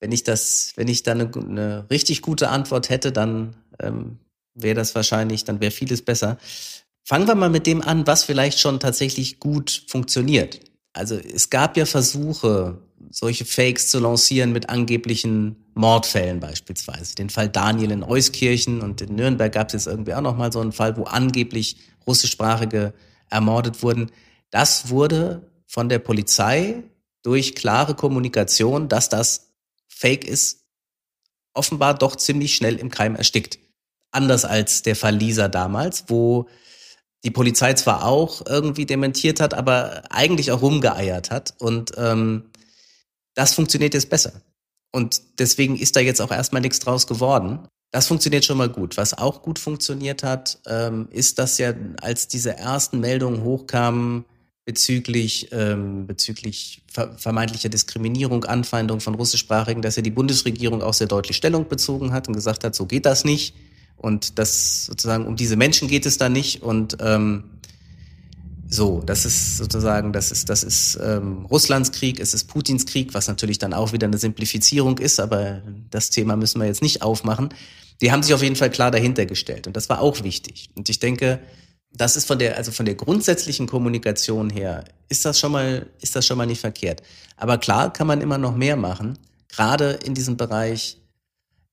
wenn 0.00 0.12
ich 0.12 0.24
das, 0.24 0.72
wenn 0.76 0.88
ich 0.88 1.02
da 1.02 1.12
eine, 1.12 1.30
eine 1.34 1.86
richtig 1.90 2.22
gute 2.22 2.48
Antwort 2.48 2.88
hätte, 2.88 3.12
dann 3.12 3.56
ähm, 3.80 4.18
wäre 4.54 4.74
das 4.74 4.94
wahrscheinlich, 4.94 5.44
dann 5.44 5.60
wäre 5.60 5.70
vieles 5.70 6.02
besser. 6.02 6.38
Fangen 7.04 7.26
wir 7.26 7.34
mal 7.34 7.50
mit 7.50 7.66
dem 7.66 7.82
an, 7.82 8.06
was 8.06 8.24
vielleicht 8.24 8.60
schon 8.60 8.80
tatsächlich 8.80 9.40
gut 9.40 9.84
funktioniert. 9.88 10.60
Also 10.92 11.16
es 11.16 11.50
gab 11.50 11.76
ja 11.76 11.86
Versuche, 11.86 12.78
solche 13.10 13.44
Fakes 13.44 13.88
zu 13.88 13.98
lancieren 13.98 14.52
mit 14.52 14.68
angeblichen 14.68 15.56
Mordfällen 15.74 16.38
beispielsweise. 16.38 17.14
Den 17.14 17.30
Fall 17.30 17.48
Daniel 17.48 17.90
in 17.90 18.02
Euskirchen 18.02 18.82
und 18.82 19.00
in 19.00 19.14
Nürnberg 19.14 19.52
gab 19.52 19.68
es 19.68 19.72
jetzt 19.72 19.86
irgendwie 19.86 20.14
auch 20.14 20.20
noch 20.20 20.36
mal 20.36 20.52
so 20.52 20.60
einen 20.60 20.72
Fall, 20.72 20.96
wo 20.96 21.04
angeblich 21.04 21.76
russischsprachige 22.06 22.92
ermordet 23.30 23.82
wurden. 23.82 24.10
Das 24.52 24.90
wurde 24.90 25.50
von 25.66 25.88
der 25.88 25.98
Polizei 25.98 26.84
durch 27.22 27.54
klare 27.54 27.94
Kommunikation, 27.94 28.88
dass 28.88 29.08
das 29.08 29.52
Fake 29.88 30.24
ist, 30.24 30.60
offenbar 31.54 31.94
doch 31.94 32.14
ziemlich 32.16 32.54
schnell 32.54 32.76
im 32.76 32.90
Keim 32.90 33.16
erstickt. 33.16 33.58
Anders 34.10 34.44
als 34.44 34.82
der 34.82 34.94
Fall 34.94 35.16
Lisa 35.16 35.48
damals, 35.48 36.04
wo 36.08 36.48
die 37.24 37.30
Polizei 37.30 37.72
zwar 37.74 38.04
auch 38.04 38.44
irgendwie 38.46 38.84
dementiert 38.84 39.40
hat, 39.40 39.54
aber 39.54 40.02
eigentlich 40.10 40.52
auch 40.52 40.60
rumgeeiert 40.60 41.30
hat. 41.30 41.54
Und 41.58 41.92
ähm, 41.96 42.50
das 43.34 43.54
funktioniert 43.54 43.94
jetzt 43.94 44.10
besser. 44.10 44.42
Und 44.92 45.22
deswegen 45.38 45.76
ist 45.76 45.96
da 45.96 46.00
jetzt 46.00 46.20
auch 46.20 46.30
erstmal 46.30 46.60
nichts 46.60 46.80
draus 46.80 47.06
geworden. 47.06 47.66
Das 47.90 48.08
funktioniert 48.08 48.44
schon 48.44 48.58
mal 48.58 48.68
gut. 48.68 48.98
Was 48.98 49.16
auch 49.16 49.40
gut 49.40 49.58
funktioniert 49.58 50.22
hat, 50.22 50.58
ähm, 50.66 51.08
ist, 51.10 51.38
dass 51.38 51.56
ja, 51.58 51.72
als 52.02 52.28
diese 52.28 52.56
ersten 52.56 53.00
Meldungen 53.00 53.44
hochkamen 53.44 54.26
bezüglich, 54.64 55.48
ähm, 55.52 56.06
bezüglich 56.06 56.82
ver 56.86 57.16
vermeintlicher 57.18 57.68
Diskriminierung, 57.68 58.44
Anfeindung 58.44 59.00
von 59.00 59.14
Russischsprachigen, 59.14 59.82
dass 59.82 59.96
ja 59.96 60.02
die 60.02 60.10
Bundesregierung 60.10 60.82
auch 60.82 60.94
sehr 60.94 61.08
deutlich 61.08 61.36
Stellung 61.36 61.68
bezogen 61.68 62.12
hat 62.12 62.28
und 62.28 62.34
gesagt 62.34 62.64
hat, 62.64 62.74
so 62.74 62.86
geht 62.86 63.06
das 63.06 63.24
nicht. 63.24 63.54
Und 63.96 64.38
das 64.38 64.86
sozusagen 64.86 65.26
um 65.26 65.36
diese 65.36 65.56
Menschen 65.56 65.88
geht 65.88 66.06
es 66.06 66.18
da 66.18 66.28
nicht. 66.28 66.62
Und 66.62 66.96
ähm, 67.00 67.44
so, 68.68 69.02
das 69.04 69.24
ist 69.24 69.58
sozusagen, 69.58 70.12
das 70.12 70.30
ist, 70.30 70.48
das 70.48 70.62
ist 70.62 70.98
ähm, 71.02 71.44
Russlands 71.46 71.92
Krieg, 71.92 72.20
es 72.20 72.32
ist 72.32 72.44
Putins 72.44 72.86
Krieg, 72.86 73.14
was 73.14 73.28
natürlich 73.28 73.58
dann 73.58 73.74
auch 73.74 73.92
wieder 73.92 74.06
eine 74.06 74.18
Simplifizierung 74.18 74.98
ist, 74.98 75.20
aber 75.20 75.62
das 75.90 76.10
Thema 76.10 76.36
müssen 76.36 76.60
wir 76.60 76.66
jetzt 76.66 76.82
nicht 76.82 77.02
aufmachen. 77.02 77.50
Die 78.00 78.10
haben 78.10 78.22
sich 78.22 78.32
auf 78.32 78.42
jeden 78.42 78.56
Fall 78.56 78.70
klar 78.70 78.90
dahinter 78.90 79.26
gestellt 79.26 79.66
und 79.66 79.76
das 79.76 79.88
war 79.88 80.00
auch 80.00 80.24
wichtig. 80.24 80.70
Und 80.74 80.88
ich 80.88 80.98
denke, 81.00 81.38
das 81.94 82.16
ist 82.16 82.26
von 82.26 82.38
der, 82.38 82.56
also 82.56 82.72
von 82.72 82.86
der 82.86 82.94
grundsätzlichen 82.94 83.66
Kommunikation 83.66 84.50
her, 84.50 84.84
ist 85.08 85.24
das 85.24 85.38
schon 85.38 85.52
mal, 85.52 85.86
ist 86.00 86.16
das 86.16 86.26
schon 86.26 86.38
mal 86.38 86.46
nicht 86.46 86.60
verkehrt. 86.60 87.02
Aber 87.36 87.58
klar 87.58 87.92
kann 87.92 88.06
man 88.06 88.20
immer 88.20 88.38
noch 88.38 88.56
mehr 88.56 88.76
machen, 88.76 89.18
gerade 89.48 89.98
in 90.04 90.14
diesem 90.14 90.36
Bereich 90.36 90.98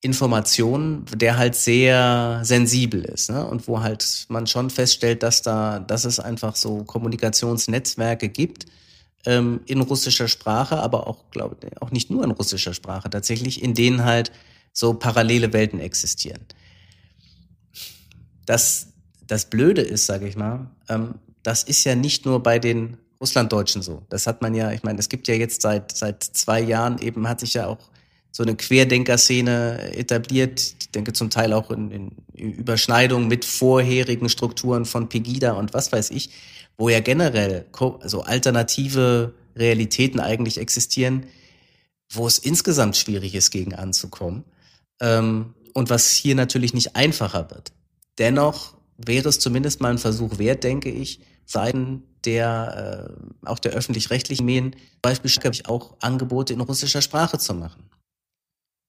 Information, 0.01 1.05
der 1.13 1.37
halt 1.37 1.55
sehr 1.55 2.39
sensibel 2.43 3.03
ist, 3.03 3.29
ne? 3.29 3.45
Und 3.45 3.67
wo 3.67 3.81
halt 3.81 4.25
man 4.29 4.47
schon 4.47 4.69
feststellt, 4.69 5.23
dass 5.23 5.41
da, 5.41 5.79
dass 5.79 6.05
es 6.05 6.21
einfach 6.21 6.55
so 6.55 6.85
Kommunikationsnetzwerke 6.85 8.29
gibt 8.29 8.65
ähm, 9.25 9.59
in 9.65 9.81
russischer 9.81 10.29
Sprache, 10.29 10.77
aber 10.77 11.07
auch, 11.07 11.29
glaube 11.31 11.57
auch 11.81 11.91
nicht 11.91 12.09
nur 12.09 12.23
in 12.23 12.31
russischer 12.31 12.73
Sprache 12.73 13.09
tatsächlich, 13.09 13.61
in 13.61 13.73
denen 13.73 14.05
halt 14.05 14.31
so 14.71 14.93
parallele 14.93 15.51
Welten 15.51 15.81
existieren. 15.81 16.45
Das, 18.45 18.88
das 19.29 19.45
Blöde 19.45 19.81
ist, 19.81 20.05
sage 20.05 20.27
ich 20.27 20.35
mal, 20.35 20.69
ähm, 20.89 21.15
das 21.43 21.63
ist 21.63 21.85
ja 21.85 21.95
nicht 21.95 22.25
nur 22.25 22.43
bei 22.43 22.59
den 22.59 22.97
Russlanddeutschen 23.21 23.81
so. 23.81 24.03
Das 24.09 24.27
hat 24.27 24.41
man 24.41 24.53
ja, 24.53 24.71
ich 24.71 24.83
meine, 24.83 24.99
es 24.99 25.07
gibt 25.07 25.27
ja 25.27 25.35
jetzt 25.35 25.61
seit 25.61 25.95
seit 25.95 26.23
zwei 26.23 26.59
Jahren 26.59 26.99
eben 26.99 27.27
hat 27.27 27.39
sich 27.39 27.53
ja 27.53 27.67
auch 27.67 27.77
so 28.31 28.43
eine 28.43 28.55
Querdenker-Szene 28.55 29.95
etabliert. 29.95 30.59
Ich 30.79 30.91
denke 30.91 31.13
zum 31.13 31.29
Teil 31.29 31.53
auch 31.53 31.71
in, 31.71 31.91
in 31.91 32.51
Überschneidung 32.51 33.27
mit 33.27 33.45
vorherigen 33.45 34.29
Strukturen 34.29 34.85
von 34.85 35.09
Pegida 35.09 35.53
und 35.53 35.73
was 35.73 35.91
weiß 35.91 36.11
ich, 36.11 36.29
wo 36.77 36.89
ja 36.89 36.99
generell 36.99 37.65
so 38.05 38.21
alternative 38.23 39.33
Realitäten 39.55 40.19
eigentlich 40.19 40.57
existieren, 40.57 41.25
wo 42.11 42.27
es 42.27 42.37
insgesamt 42.37 42.97
schwierig 42.97 43.35
ist, 43.35 43.51
gegen 43.51 43.75
anzukommen. 43.75 44.43
Ähm, 45.01 45.53
und 45.73 45.89
was 45.89 46.11
hier 46.13 46.35
natürlich 46.35 46.73
nicht 46.73 46.95
einfacher 46.95 47.51
wird. 47.51 47.71
Dennoch 48.17 48.78
wäre 49.05 49.29
es 49.29 49.39
zumindest 49.39 49.81
mal 49.81 49.91
ein 49.91 49.97
Versuch 49.97 50.37
wert, 50.37 50.63
denke 50.63 50.89
ich, 50.89 51.21
Seiten 51.45 52.03
der 52.25 53.09
äh, 53.43 53.47
auch 53.47 53.59
der 53.59 53.71
öffentlich-rechtlichen 53.71 54.45
Medien 54.45 54.75
beispielsweise 55.01 55.63
auch 55.67 55.95
Angebote 56.01 56.53
in 56.53 56.61
russischer 56.61 57.01
Sprache 57.01 57.37
zu 57.37 57.53
machen. 57.53 57.89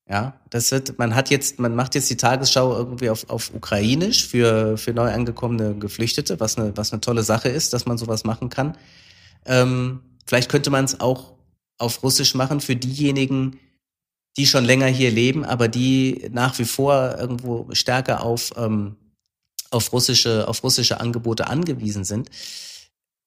Ja, 0.09 0.41
das 0.51 0.73
wird, 0.73 0.99
man 0.99 1.15
hat 1.15 1.31
jetzt, 1.31 1.61
man 1.61 1.77
macht 1.77 1.95
jetzt 1.95 2.11
die 2.11 2.17
Tagesschau 2.17 2.77
irgendwie 2.77 3.11
auf, 3.11 3.31
auf 3.31 3.55
Ukrainisch 3.55 4.27
für, 4.27 4.77
für 4.77 4.93
neu 4.93 5.13
angekommene 5.13 5.77
Geflüchtete, 5.77 6.41
was 6.41 6.59
eine, 6.59 6.77
was 6.77 6.93
eine 6.93 7.01
tolle 7.01 7.23
Sache 7.23 7.49
ist, 7.49 7.73
dass 7.73 7.87
man 7.87 7.97
sowas 7.97 8.25
machen 8.25 8.49
kann. 8.49 8.77
Ähm, 9.47 10.01
vielleicht 10.27 10.51
könnte 10.51 10.71
man 10.71 10.85
es 10.85 10.99
auch 10.99 11.35
auf 11.79 12.03
Russisch 12.03 12.35
machen 12.35 12.61
für 12.61 12.75
diejenigen, 12.75 13.61
die 14.37 14.47
schon 14.47 14.65
länger 14.65 14.87
hier 14.87 15.13
leben, 15.13 15.45
aber 15.45 15.69
die 15.69 16.29
nach 16.33 16.59
wie 16.59 16.65
vor 16.65 17.17
irgendwo 17.19 17.69
stärker 17.73 18.25
auf, 18.25 18.53
ähm, 18.57 18.97
auf 19.71 19.93
russische, 19.93 20.47
auf 20.49 20.63
russische 20.63 21.01
Angebote 21.01 21.47
angewiesen 21.47 22.05
sind. 22.05 22.31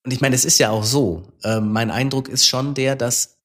Und 0.04 0.12
ich 0.12 0.20
meine, 0.20 0.34
es 0.34 0.44
ist 0.44 0.58
ja 0.58 0.70
auch 0.70 0.84
so. 0.84 1.22
Äh, 1.42 1.60
mein 1.60 1.90
Eindruck 1.90 2.28
ist 2.28 2.46
schon 2.46 2.74
der, 2.74 2.94
dass, 2.94 3.38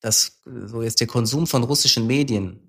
dass 0.00 0.40
so 0.44 0.82
jetzt 0.82 1.00
der 1.00 1.06
Konsum 1.06 1.46
von 1.46 1.62
russischen 1.62 2.06
Medien 2.06 2.60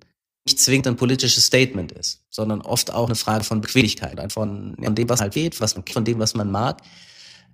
nicht 0.45 0.59
zwingend 0.59 0.87
ein 0.87 0.97
politisches 0.97 1.45
Statement 1.45 1.91
ist, 1.93 2.21
sondern 2.29 2.61
oft 2.61 2.93
auch 2.93 3.05
eine 3.05 3.15
Frage 3.15 3.43
von 3.43 3.61
Bequemlichkeit, 3.61 4.31
von, 4.31 4.75
von 4.75 4.95
dem, 4.95 5.09
was 5.09 5.21
halt 5.21 5.33
geht, 5.33 5.59
was, 5.61 5.73
von 5.73 6.05
dem, 6.05 6.19
was 6.19 6.35
man 6.35 6.51
mag. 6.51 6.81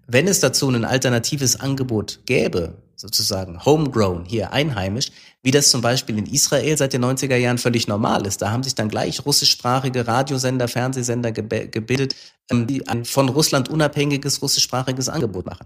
Wenn 0.08 0.28
es 0.28 0.40
dazu 0.40 0.68
ein 0.70 0.86
alternatives 0.86 1.60
Angebot 1.60 2.20
gäbe, 2.26 2.74
sozusagen 3.00 3.64
homegrown, 3.64 4.26
hier 4.26 4.52
einheimisch, 4.52 5.12
wie 5.42 5.52
das 5.52 5.72
zum 5.72 5.80
Beispiel 5.80 6.18
in 6.18 6.26
Israel 6.26 6.78
seit 6.78 6.92
den 6.92 7.06
90er 7.06 7.38
Jahren 7.38 7.58
völlig 7.58 7.88
normal 7.88 8.26
ist. 8.28 8.42
Da 8.42 8.52
haben 8.52 8.62
sich 8.62 8.76
dann 8.76 8.90
gleich 8.90 9.26
russischsprachige 9.26 10.06
Radiosender, 10.06 10.68
Fernsehsender 10.68 11.32
gebildet, 11.32 12.16
ähm, 12.52 12.68
die 12.68 12.86
ein 12.90 13.06
von 13.06 13.30
Russland 13.30 13.70
unabhängiges 13.70 14.42
russischsprachiges 14.42 15.08
Angebot 15.08 15.46
machen. 15.46 15.66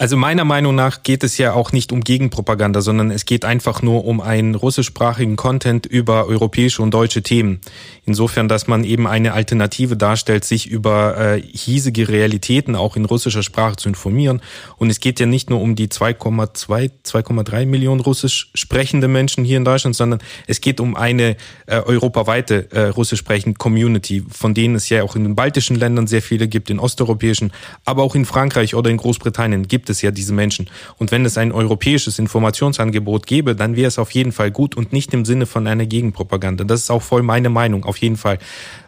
Also 0.00 0.16
meiner 0.16 0.46
Meinung 0.46 0.74
nach 0.74 1.02
geht 1.02 1.22
es 1.24 1.36
ja 1.36 1.52
auch 1.52 1.72
nicht 1.72 1.92
um 1.92 2.00
Gegenpropaganda, 2.00 2.80
sondern 2.80 3.10
es 3.10 3.26
geht 3.26 3.44
einfach 3.44 3.82
nur 3.82 4.06
um 4.06 4.22
einen 4.22 4.54
russischsprachigen 4.54 5.36
Content 5.36 5.84
über 5.84 6.24
europäische 6.24 6.80
und 6.80 6.94
deutsche 6.94 7.22
Themen. 7.22 7.60
Insofern, 8.06 8.48
dass 8.48 8.66
man 8.66 8.82
eben 8.84 9.06
eine 9.06 9.34
Alternative 9.34 9.98
darstellt, 9.98 10.46
sich 10.46 10.68
über 10.70 11.18
äh, 11.18 11.42
hiesige 11.42 12.08
Realitäten 12.08 12.76
auch 12.76 12.96
in 12.96 13.04
russischer 13.04 13.42
Sprache 13.42 13.76
zu 13.76 13.90
informieren. 13.90 14.40
Und 14.78 14.88
es 14.88 15.00
geht 15.00 15.20
ja 15.20 15.26
nicht 15.26 15.50
nur 15.50 15.60
um 15.60 15.76
die 15.76 15.88
2,2, 15.88 16.90
2,3 17.04 17.66
Millionen 17.66 18.00
russisch 18.00 18.52
sprechende 18.54 19.06
Menschen 19.06 19.44
hier 19.44 19.58
in 19.58 19.66
Deutschland, 19.66 19.96
sondern 19.96 20.20
es 20.46 20.62
geht 20.62 20.80
um 20.80 20.96
eine 20.96 21.36
äh, 21.66 21.76
europaweite 21.76 22.72
äh, 22.72 22.84
russisch 22.84 23.18
sprechende 23.18 23.58
Community, 23.58 24.24
von 24.30 24.54
denen 24.54 24.76
es 24.76 24.88
ja 24.88 25.02
auch 25.02 25.14
in 25.14 25.24
den 25.24 25.34
baltischen 25.34 25.76
Ländern 25.76 26.06
sehr 26.06 26.22
viele 26.22 26.48
gibt, 26.48 26.70
in 26.70 26.78
osteuropäischen, 26.78 27.52
aber 27.84 28.02
auch 28.02 28.14
in 28.14 28.24
Frankreich 28.24 28.74
oder 28.74 28.88
in 28.88 28.96
Großbritannien 28.96 29.68
gibt 29.68 29.89
es 29.90 30.02
ja 30.02 30.10
diese 30.10 30.32
Menschen. 30.32 30.68
Und 30.98 31.10
wenn 31.10 31.24
es 31.24 31.36
ein 31.36 31.52
europäisches 31.52 32.18
Informationsangebot 32.18 33.26
gäbe, 33.26 33.54
dann 33.54 33.76
wäre 33.76 33.88
es 33.88 33.98
auf 33.98 34.12
jeden 34.12 34.32
Fall 34.32 34.50
gut 34.50 34.76
und 34.76 34.92
nicht 34.92 35.12
im 35.12 35.24
Sinne 35.24 35.46
von 35.46 35.66
einer 35.66 35.86
Gegenpropaganda. 35.86 36.64
Das 36.64 36.80
ist 36.80 36.90
auch 36.90 37.02
voll 37.02 37.22
meine 37.22 37.50
Meinung, 37.50 37.84
auf 37.84 37.98
jeden 37.98 38.16
Fall. 38.16 38.38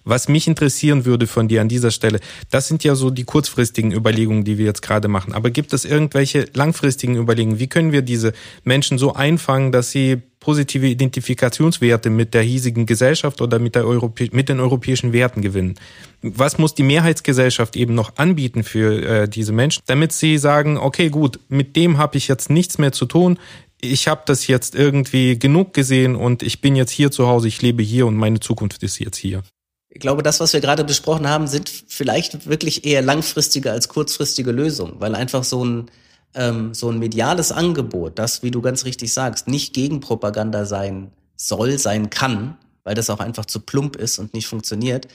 Was 0.05 0.29
mich 0.29 0.49
interessieren 0.49 1.05
würde 1.05 1.27
von 1.27 1.47
dir 1.49 1.61
an 1.61 1.69
dieser 1.69 1.91
Stelle, 1.91 2.19
das 2.51 2.67
sind 2.67 2.83
ja 2.83 2.95
so 2.95 3.11
die 3.11 3.25
kurzfristigen 3.25 3.93
Überlegungen, 3.93 4.45
die 4.45 4.59
wir 4.59 4.65
jetzt 4.65 4.83
gerade 4.83 5.09
machen. 5.09 5.33
Aber 5.33 5.51
gibt 5.51 5.73
es 5.73 5.85
irgendwelche 5.85 6.47
langfristigen 6.55 7.17
Überlegungen? 7.17 7.59
Wie 7.59 7.69
können 7.69 7.93
wir 7.93 8.03
diese 8.03 8.33
Menschen 8.65 8.99
so 8.99 9.15
einfangen, 9.15 9.71
dass 9.71 9.91
sie 9.91 10.23
positive 10.43 10.89
Identifikationswerte 10.89 12.11
mit 12.11 12.35
der 12.35 12.43
hiesigen 12.43 12.85
Gesellschaft 12.85 13.41
oder 13.41 13.61
mit, 13.61 13.77
der 13.77 13.87
Europä 13.87 14.29
mit 14.33 14.49
den 14.49 14.59
europäischen 14.59 15.13
Werten 15.13 15.41
gewinnen. 15.41 15.77
Was 16.21 16.59
muss 16.59 16.75
die 16.75 16.83
Mehrheitsgesellschaft 16.83 17.77
eben 17.77 17.95
noch 17.95 18.17
anbieten 18.17 18.65
für 18.65 19.03
äh, 19.03 19.29
diese 19.29 19.53
Menschen, 19.53 19.83
damit 19.87 20.13
sie 20.13 20.39
sagen, 20.39 20.79
okay, 20.79 21.11
gut, 21.11 21.39
mit 21.49 21.77
dem 21.77 21.97
habe 21.97 22.17
ich 22.17 22.27
jetzt 22.27 22.51
nichts 22.51 22.77
mehr 22.79 22.91
zu 22.91 23.07
tun. 23.07 23.39
Ich 23.81 24.09
habe 24.09 24.23
das 24.27 24.49
jetzt 24.49 24.75
irgendwie 24.75 25.39
genug 25.39 25.75
gesehen 25.75 26.17
und 26.17 26.43
ich 26.43 26.61
bin 26.61 26.75
jetzt 26.75 26.91
hier 26.91 27.13
zu 27.13 27.29
Hause, 27.29 27.47
ich 27.47 27.63
lebe 27.63 27.85
hier 27.85 28.07
und 28.07 28.17
meine 28.17 28.41
Zukunft 28.41 28.83
ist 28.83 28.99
jetzt 28.99 29.17
hier. 29.17 29.45
Ich 29.91 30.01
glaube, 30.01 30.25
das, 30.25 30.41
was 30.41 30.53
wir 30.55 30.61
gerade 30.61 30.83
besprochen 30.83 31.29
haben, 31.29 31.47
sind 31.47 31.71
vielleicht 31.87 32.49
wirklich 32.49 32.85
eher 32.85 33.03
langfristige 33.03 33.71
als 33.71 33.89
kurzfristige 33.89 34.51
Lösungen, 34.51 34.95
weil 34.99 35.15
einfach 35.15 35.45
so 35.45 35.65
ein 35.65 35.91
ähm, 36.35 36.75
so 36.75 36.91
ein 36.91 36.99
mediales 36.99 37.53
Angebot, 37.53 38.19
das, 38.19 38.43
wie 38.43 38.51
du 38.51 38.63
ganz 38.63 38.85
richtig 38.85 39.13
sagst, 39.13 39.49
nicht 39.49 39.75
Gegenpropaganda 39.75 40.65
sein 40.65 41.13
soll, 41.37 41.79
sein 41.79 42.11
kann, 42.11 42.57
weil 42.85 42.95
das 42.95 43.11
auch 43.11 43.21
einfach 43.21 43.47
zu 43.47 43.61
plump 43.61 43.97
ist 43.97 44.19
und 44.19 44.35
nicht 44.35 44.47
funktioniert, 44.47 45.09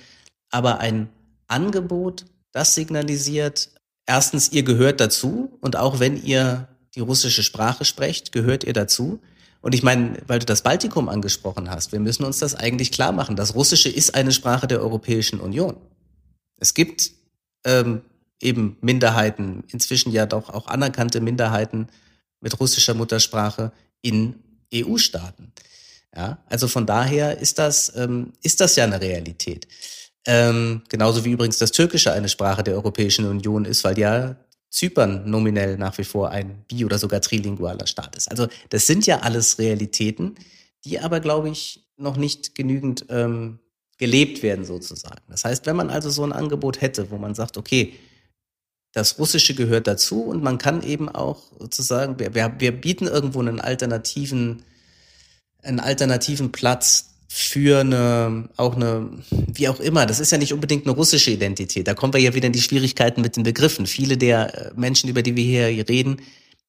aber 0.51 0.79
ein 0.79 1.09
Angebot, 1.47 2.25
das 2.51 2.75
signalisiert, 2.75 3.69
erstens, 4.05 4.51
ihr 4.51 4.63
gehört 4.63 4.99
dazu 4.99 5.57
und 5.61 5.75
auch 5.75 5.99
wenn 5.99 6.21
ihr 6.21 6.67
die 6.95 7.01
russische 7.01 7.43
Sprache 7.43 7.85
sprecht, 7.85 8.31
gehört 8.31 8.63
ihr 8.63 8.73
dazu. 8.73 9.19
Und 9.61 9.75
ich 9.75 9.83
meine, 9.83 10.17
weil 10.27 10.39
du 10.39 10.45
das 10.45 10.61
Baltikum 10.61 11.09
angesprochen 11.09 11.69
hast, 11.69 11.91
wir 11.91 11.99
müssen 11.99 12.23
uns 12.23 12.39
das 12.39 12.55
eigentlich 12.55 12.91
klar 12.91 13.11
machen. 13.11 13.35
Das 13.35 13.55
Russische 13.55 13.89
ist 13.89 14.15
eine 14.15 14.31
Sprache 14.31 14.67
der 14.67 14.81
Europäischen 14.81 15.39
Union. 15.39 15.77
Es 16.59 16.73
gibt 16.73 17.11
ähm, 17.65 18.01
eben 18.41 18.77
Minderheiten, 18.81 19.63
inzwischen 19.71 20.11
ja 20.11 20.25
doch 20.25 20.49
auch 20.49 20.67
anerkannte 20.67 21.21
Minderheiten 21.21 21.87
mit 22.41 22.59
russischer 22.59 22.93
Muttersprache 22.93 23.71
in 24.01 24.35
EU-Staaten. 24.73 25.51
Ja, 26.15 26.39
also 26.47 26.67
von 26.67 26.85
daher 26.85 27.39
ist 27.39 27.59
das, 27.59 27.93
ähm, 27.95 28.33
ist 28.41 28.61
das 28.61 28.75
ja 28.75 28.83
eine 28.83 29.01
Realität. 29.01 29.67
Ähm, 30.25 30.81
genauso 30.89 31.25
wie 31.25 31.31
übrigens 31.31 31.57
das 31.57 31.71
Türkische 31.71 32.11
eine 32.11 32.29
Sprache 32.29 32.63
der 32.63 32.75
Europäischen 32.75 33.25
Union 33.25 33.65
ist, 33.65 33.83
weil 33.83 33.97
ja 33.97 34.35
Zypern 34.69 35.29
nominell 35.29 35.77
nach 35.77 35.97
wie 35.97 36.03
vor 36.03 36.29
ein 36.29 36.65
bi- 36.67 36.85
oder 36.85 36.97
sogar 36.97 37.21
trilingualer 37.21 37.87
Staat 37.87 38.15
ist. 38.15 38.29
Also 38.29 38.47
das 38.69 38.87
sind 38.87 39.05
ja 39.05 39.19
alles 39.19 39.59
Realitäten, 39.59 40.35
die 40.85 40.99
aber, 40.99 41.19
glaube 41.19 41.49
ich, 41.49 41.87
noch 41.97 42.17
nicht 42.17 42.55
genügend 42.55 43.05
ähm, 43.09 43.59
gelebt 43.97 44.43
werden 44.43 44.65
sozusagen. 44.65 45.21
Das 45.29 45.45
heißt, 45.45 45.65
wenn 45.65 45.75
man 45.75 45.89
also 45.89 46.09
so 46.09 46.23
ein 46.23 46.33
Angebot 46.33 46.81
hätte, 46.81 47.09
wo 47.09 47.17
man 47.17 47.33
sagt, 47.33 47.57
okay, 47.57 47.93
das 48.93 49.19
Russische 49.19 49.53
gehört 49.53 49.87
dazu 49.87 50.23
und 50.23 50.43
man 50.43 50.57
kann 50.57 50.81
eben 50.81 51.09
auch 51.09 51.43
sozusagen, 51.59 52.19
wir, 52.19 52.33
wir 52.33 52.71
bieten 52.71 53.07
irgendwo 53.07 53.39
einen 53.39 53.59
alternativen, 53.59 54.63
einen 55.61 55.79
alternativen 55.79 56.51
Platz 56.51 57.11
für 57.27 57.81
eine, 57.81 58.49
auch 58.55 58.75
eine, 58.75 59.09
wie 59.29 59.67
auch 59.67 59.79
immer, 59.79 60.05
das 60.05 60.19
ist 60.19 60.31
ja 60.31 60.37
nicht 60.37 60.53
unbedingt 60.53 60.85
eine 60.85 60.95
russische 60.95 61.31
Identität. 61.31 61.87
Da 61.87 61.93
kommen 61.93 62.13
wir 62.13 62.21
ja 62.21 62.33
wieder 62.33 62.47
in 62.47 62.53
die 62.53 62.61
Schwierigkeiten 62.61 63.21
mit 63.21 63.35
den 63.35 63.43
Begriffen. 63.43 63.85
Viele 63.85 64.17
der 64.17 64.55
äh, 64.55 64.71
Menschen, 64.75 65.09
über 65.09 65.21
die 65.21 65.35
wir 65.35 65.43
hier 65.43 65.87
reden, 65.89 66.21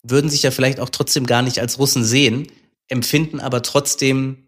würden 0.03 0.29
sich 0.29 0.43
ja 0.43 0.51
vielleicht 0.51 0.81
auch 0.81 0.91
trotzdem 0.91 1.27
gar 1.27 1.43
nicht 1.43 1.61
als 1.61 1.79
Russen 1.79 2.05
sehen, 2.05 2.49
empfinden 2.89 3.41
aber 3.41 3.63
trotzdem 3.63 4.48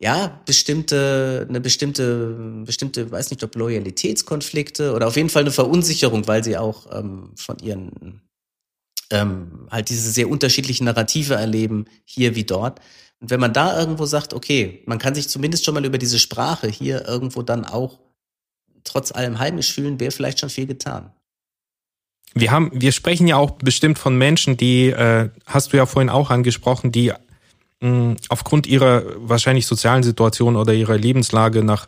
ja, 0.00 0.40
bestimmte, 0.46 1.46
eine 1.48 1.60
bestimmte, 1.60 2.62
bestimmte, 2.64 3.10
weiß 3.10 3.30
nicht, 3.30 3.42
ob 3.42 3.56
Loyalitätskonflikte 3.56 4.94
oder 4.94 5.08
auf 5.08 5.16
jeden 5.16 5.28
Fall 5.28 5.42
eine 5.42 5.50
Verunsicherung, 5.50 6.28
weil 6.28 6.44
sie 6.44 6.56
auch 6.56 6.86
ähm, 6.92 7.32
von 7.34 7.58
ihren 7.58 8.22
ähm, 9.10 9.66
halt 9.70 9.88
diese 9.88 10.10
sehr 10.10 10.28
unterschiedlichen 10.28 10.84
Narrative 10.84 11.34
erleben, 11.34 11.86
hier 12.04 12.36
wie 12.36 12.44
dort. 12.44 12.80
Und 13.20 13.30
wenn 13.30 13.40
man 13.40 13.52
da 13.52 13.78
irgendwo 13.78 14.06
sagt, 14.06 14.34
okay, 14.34 14.82
man 14.86 14.98
kann 14.98 15.16
sich 15.16 15.28
zumindest 15.28 15.64
schon 15.64 15.74
mal 15.74 15.84
über 15.84 15.98
diese 15.98 16.20
Sprache 16.20 16.68
hier 16.68 17.06
irgendwo 17.08 17.42
dann 17.42 17.64
auch 17.64 17.98
trotz 18.84 19.10
allem 19.10 19.40
heimisch 19.40 19.72
fühlen, 19.72 19.98
wäre 19.98 20.12
vielleicht 20.12 20.38
schon 20.38 20.50
viel 20.50 20.66
getan. 20.66 21.12
Wir 22.34 22.52
haben, 22.52 22.70
wir 22.72 22.92
sprechen 22.92 23.26
ja 23.26 23.36
auch 23.36 23.52
bestimmt 23.52 23.98
von 23.98 24.16
Menschen, 24.16 24.56
die, 24.56 24.90
äh, 24.90 25.30
hast 25.46 25.72
du 25.72 25.76
ja 25.76 25.86
vorhin 25.86 26.10
auch 26.10 26.30
angesprochen, 26.30 26.92
die 26.92 27.12
aufgrund 28.28 28.66
ihrer 28.66 29.04
wahrscheinlich 29.18 29.66
sozialen 29.66 30.02
Situation 30.02 30.56
oder 30.56 30.74
ihrer 30.74 30.96
Lebenslage 30.96 31.62
nach 31.62 31.86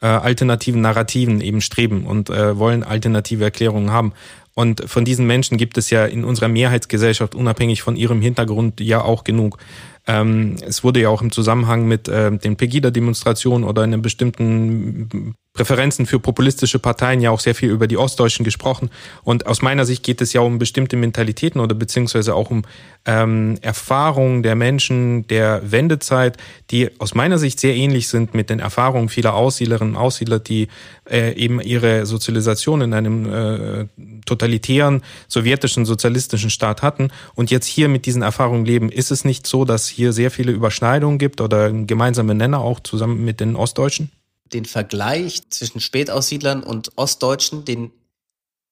äh, 0.00 0.06
alternativen 0.06 0.80
Narrativen 0.80 1.40
eben 1.40 1.60
streben 1.60 2.06
und 2.06 2.30
äh, 2.30 2.58
wollen 2.58 2.82
alternative 2.82 3.44
Erklärungen 3.44 3.90
haben. 3.90 4.12
Und 4.54 4.88
von 4.88 5.04
diesen 5.04 5.26
Menschen 5.26 5.56
gibt 5.56 5.78
es 5.78 5.90
ja 5.90 6.04
in 6.04 6.24
unserer 6.24 6.48
Mehrheitsgesellschaft, 6.48 7.34
unabhängig 7.34 7.82
von 7.82 7.96
ihrem 7.96 8.20
Hintergrund, 8.20 8.80
ja 8.80 9.02
auch 9.02 9.24
genug. 9.24 9.58
Ähm, 10.06 10.56
es 10.66 10.84
wurde 10.84 11.00
ja 11.00 11.08
auch 11.08 11.22
im 11.22 11.32
Zusammenhang 11.32 11.86
mit 11.86 12.08
äh, 12.08 12.36
den 12.36 12.56
Pegida-Demonstrationen 12.56 13.64
oder 13.66 13.84
in 13.84 13.92
einem 13.92 14.02
bestimmten 14.02 15.34
Präferenzen 15.54 16.06
für 16.06 16.18
populistische 16.18 16.78
Parteien 16.78 17.20
ja 17.20 17.30
auch 17.30 17.40
sehr 17.40 17.54
viel 17.54 17.68
über 17.68 17.86
die 17.86 17.98
Ostdeutschen 17.98 18.42
gesprochen. 18.42 18.88
Und 19.22 19.46
aus 19.46 19.60
meiner 19.60 19.84
Sicht 19.84 20.02
geht 20.02 20.22
es 20.22 20.32
ja 20.32 20.40
um 20.40 20.58
bestimmte 20.58 20.96
Mentalitäten 20.96 21.60
oder 21.60 21.74
beziehungsweise 21.74 22.34
auch 22.34 22.50
um 22.50 22.62
ähm, 23.04 23.58
Erfahrungen 23.60 24.42
der 24.42 24.54
Menschen 24.54 25.26
der 25.26 25.60
Wendezeit, 25.70 26.38
die 26.70 26.90
aus 26.98 27.14
meiner 27.14 27.36
Sicht 27.36 27.60
sehr 27.60 27.76
ähnlich 27.76 28.08
sind 28.08 28.32
mit 28.32 28.48
den 28.48 28.60
Erfahrungen 28.60 29.10
vieler 29.10 29.34
Aussiedlerinnen 29.34 29.94
und 29.94 30.00
Aussiedler, 30.00 30.38
die 30.38 30.68
äh, 31.10 31.34
eben 31.34 31.60
ihre 31.60 32.06
Sozialisation 32.06 32.80
in 32.80 32.94
einem 32.94 33.26
äh, 33.30 33.88
totalitären 34.24 35.02
sowjetischen 35.28 35.84
sozialistischen 35.84 36.48
Staat 36.48 36.80
hatten 36.80 37.10
und 37.34 37.50
jetzt 37.50 37.66
hier 37.66 37.90
mit 37.90 38.06
diesen 38.06 38.22
Erfahrungen 38.22 38.64
leben. 38.64 38.90
Ist 38.90 39.10
es 39.10 39.26
nicht 39.26 39.46
so, 39.46 39.66
dass 39.66 39.86
hier 39.86 40.14
sehr 40.14 40.30
viele 40.30 40.52
Überschneidungen 40.52 41.18
gibt 41.18 41.42
oder 41.42 41.70
gemeinsame 41.70 42.34
Nenner 42.34 42.60
auch 42.60 42.80
zusammen 42.80 43.22
mit 43.22 43.40
den 43.40 43.54
Ostdeutschen? 43.54 44.10
Den 44.52 44.64
Vergleich 44.64 45.48
zwischen 45.50 45.80
Spätaussiedlern 45.80 46.62
und 46.62 46.96
Ostdeutschen, 46.96 47.64
den 47.64 47.90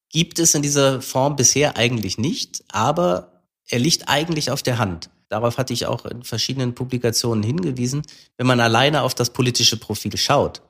gibt 0.09 0.39
es 0.39 0.55
in 0.55 0.61
dieser 0.61 1.01
Form 1.01 1.35
bisher 1.35 1.77
eigentlich 1.77 2.17
nicht, 2.17 2.63
aber 2.69 3.41
er 3.67 3.79
liegt 3.79 4.09
eigentlich 4.09 4.51
auf 4.51 4.61
der 4.61 4.77
Hand. 4.77 5.09
Darauf 5.29 5.57
hatte 5.57 5.71
ich 5.71 5.85
auch 5.85 6.05
in 6.05 6.23
verschiedenen 6.23 6.75
Publikationen 6.75 7.43
hingewiesen. 7.43 8.01
Wenn 8.37 8.47
man 8.47 8.59
alleine 8.59 9.01
auf 9.03 9.15
das 9.15 9.29
politische 9.29 9.77
Profil 9.77 10.17
schaut, 10.17 10.61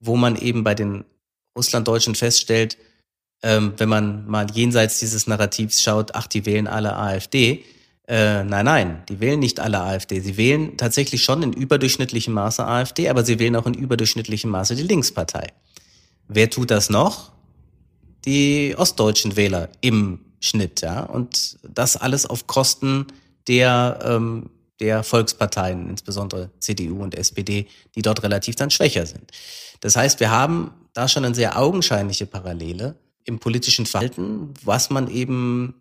wo 0.00 0.16
man 0.16 0.36
eben 0.36 0.64
bei 0.64 0.74
den 0.74 1.04
Russlanddeutschen 1.56 2.14
feststellt, 2.14 2.78
ähm, 3.42 3.74
wenn 3.76 3.88
man 3.88 4.26
mal 4.26 4.50
jenseits 4.50 4.98
dieses 4.98 5.26
Narrativs 5.26 5.82
schaut, 5.82 6.14
ach, 6.14 6.26
die 6.26 6.46
wählen 6.46 6.66
alle 6.66 6.96
AfD, 6.96 7.64
äh, 8.08 8.42
nein, 8.42 8.64
nein, 8.64 9.02
die 9.10 9.20
wählen 9.20 9.38
nicht 9.38 9.60
alle 9.60 9.80
AfD. 9.80 10.20
Sie 10.20 10.38
wählen 10.38 10.78
tatsächlich 10.78 11.22
schon 11.22 11.42
in 11.42 11.52
überdurchschnittlichem 11.52 12.32
Maße 12.32 12.66
AfD, 12.66 13.10
aber 13.10 13.22
sie 13.22 13.38
wählen 13.38 13.54
auch 13.54 13.66
in 13.66 13.74
überdurchschnittlichem 13.74 14.50
Maße 14.50 14.74
die 14.76 14.82
Linkspartei. 14.82 15.48
Wer 16.26 16.48
tut 16.48 16.70
das 16.70 16.88
noch? 16.88 17.32
Die 18.24 18.74
ostdeutschen 18.78 19.36
Wähler 19.36 19.68
im 19.82 20.20
Schnitt, 20.40 20.80
ja. 20.80 21.02
Und 21.02 21.58
das 21.62 21.98
alles 21.98 22.24
auf 22.24 22.46
Kosten 22.46 23.08
der, 23.46 23.98
ähm, 24.02 24.48
der 24.80 25.02
Volksparteien, 25.02 25.90
insbesondere 25.90 26.50
CDU 26.60 27.02
und 27.02 27.14
SPD, 27.14 27.66
die 27.94 28.02
dort 28.02 28.22
relativ 28.22 28.56
dann 28.56 28.70
schwächer 28.70 29.04
sind. 29.04 29.32
Das 29.80 29.96
heißt, 29.96 30.18
wir 30.18 30.30
haben 30.30 30.70
da 30.94 31.08
schon 31.08 31.26
eine 31.26 31.34
sehr 31.34 31.58
augenscheinliche 31.58 32.24
Parallele 32.24 32.96
im 33.24 33.38
politischen 33.38 33.84
Verhalten, 33.84 34.54
was 34.64 34.88
man 34.88 35.10
eben, 35.10 35.74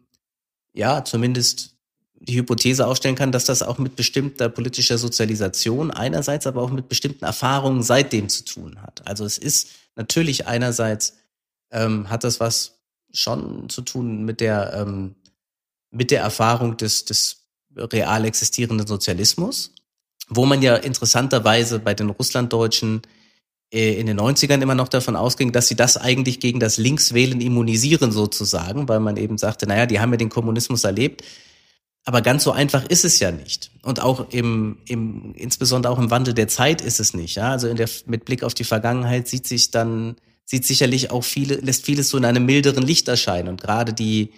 ja, 0.73 1.05
zumindest 1.05 1.76
die 2.20 2.38
Hypothese 2.38 2.88
aufstellen 2.88 3.15
kann, 3.15 3.32
dass 3.32 3.45
das 3.45 3.63
auch 3.63 3.78
mit 3.78 3.95
bestimmter 3.95 4.49
politischer 4.49 4.97
Sozialisation 4.97 5.91
einerseits, 5.91 6.47
aber 6.47 6.61
auch 6.61 6.72
mit 6.72 6.89
bestimmten 6.89 7.26
Erfahrungen 7.26 7.84
seitdem 7.84 8.30
zu 8.30 8.43
tun 8.43 8.82
hat. 8.82 9.07
Also 9.07 9.26
es 9.26 9.38
ist 9.38 9.70
natürlich 9.95 10.47
einerseits 10.47 11.15
ähm, 11.72 12.09
hat 12.09 12.24
das 12.24 12.39
was 12.39 12.80
schon 13.13 13.70
zu 13.70 13.82
tun 13.82 14.24
mit 14.26 14.41
der 14.41 14.74
ähm, 14.74 15.15
mit 15.91 16.11
der 16.11 16.22
Erfahrung 16.22 16.78
des 16.78 17.05
des 17.05 17.47
real 17.76 18.26
existierenden 18.26 18.88
Sozialismus, 18.88 19.74
wo 20.28 20.45
man 20.45 20.61
ja 20.61 20.76
interessanterweise 20.76 21.80
bei 21.80 21.93
den 21.93 22.09
Russlanddeutschen 22.09 23.03
äh, 23.72 23.99
in 23.99 24.07
den 24.07 24.20
90ern 24.20 24.61
immer 24.61 24.76
noch 24.76 24.88
davon 24.88 25.15
ausging, 25.15 25.51
dass 25.51 25.68
sie 25.68 25.76
das 25.76 25.97
eigentlich 25.97 26.39
gegen 26.39 26.59
das 26.59 26.78
Linkswählen 26.78 27.41
immunisieren 27.41 28.11
sozusagen, 28.11 28.88
weil 28.88 28.99
man 28.99 29.18
eben 29.18 29.38
sagte, 29.38 29.68
naja, 29.68 29.86
die 29.86 29.99
haben 29.99 30.11
ja 30.11 30.18
den 30.18 30.30
Kommunismus 30.30 30.84
erlebt, 30.84 31.24
aber 32.08 32.22
ganz 32.22 32.45
so 32.45 32.53
einfach 32.53 32.86
ist 32.86 33.03
es 33.03 33.20
ja 33.20 33.32
nicht. 33.32 33.70
Und 33.82 34.01
auch 34.01 34.30
im, 34.30 34.78
im, 34.88 35.34
insbesondere 35.36 35.91
auch 35.91 35.99
im 35.99 36.10
Wandel 36.10 36.34
der 36.34 36.47
Zeit 36.47 36.82
ist 36.82 37.01
es 37.01 37.14
nicht. 37.14 37.36
Ja? 37.36 37.51
Also 37.51 37.68
in 37.68 37.76
der, 37.76 37.89
mit 38.05 38.24
Blick 38.24 38.43
auf 38.43 38.53
die 38.53 38.64
Vergangenheit 38.64 39.28
sieht 39.28 39.45
sich 39.45 39.72
dann, 39.72 40.16
sieht 40.45 40.66
sicherlich 40.66 41.12
auch 41.12 41.26
viele, 41.26 41.55
lässt 41.55 41.84
vieles 41.84 42.08
so 42.08 42.18
in 42.18 42.24
einem 42.24 42.45
milderen 42.45 42.82
Licht 42.82 43.10
erscheinen. 43.10 43.49
Und 43.49 43.60
gerade 43.60 43.91
die, 43.91 44.30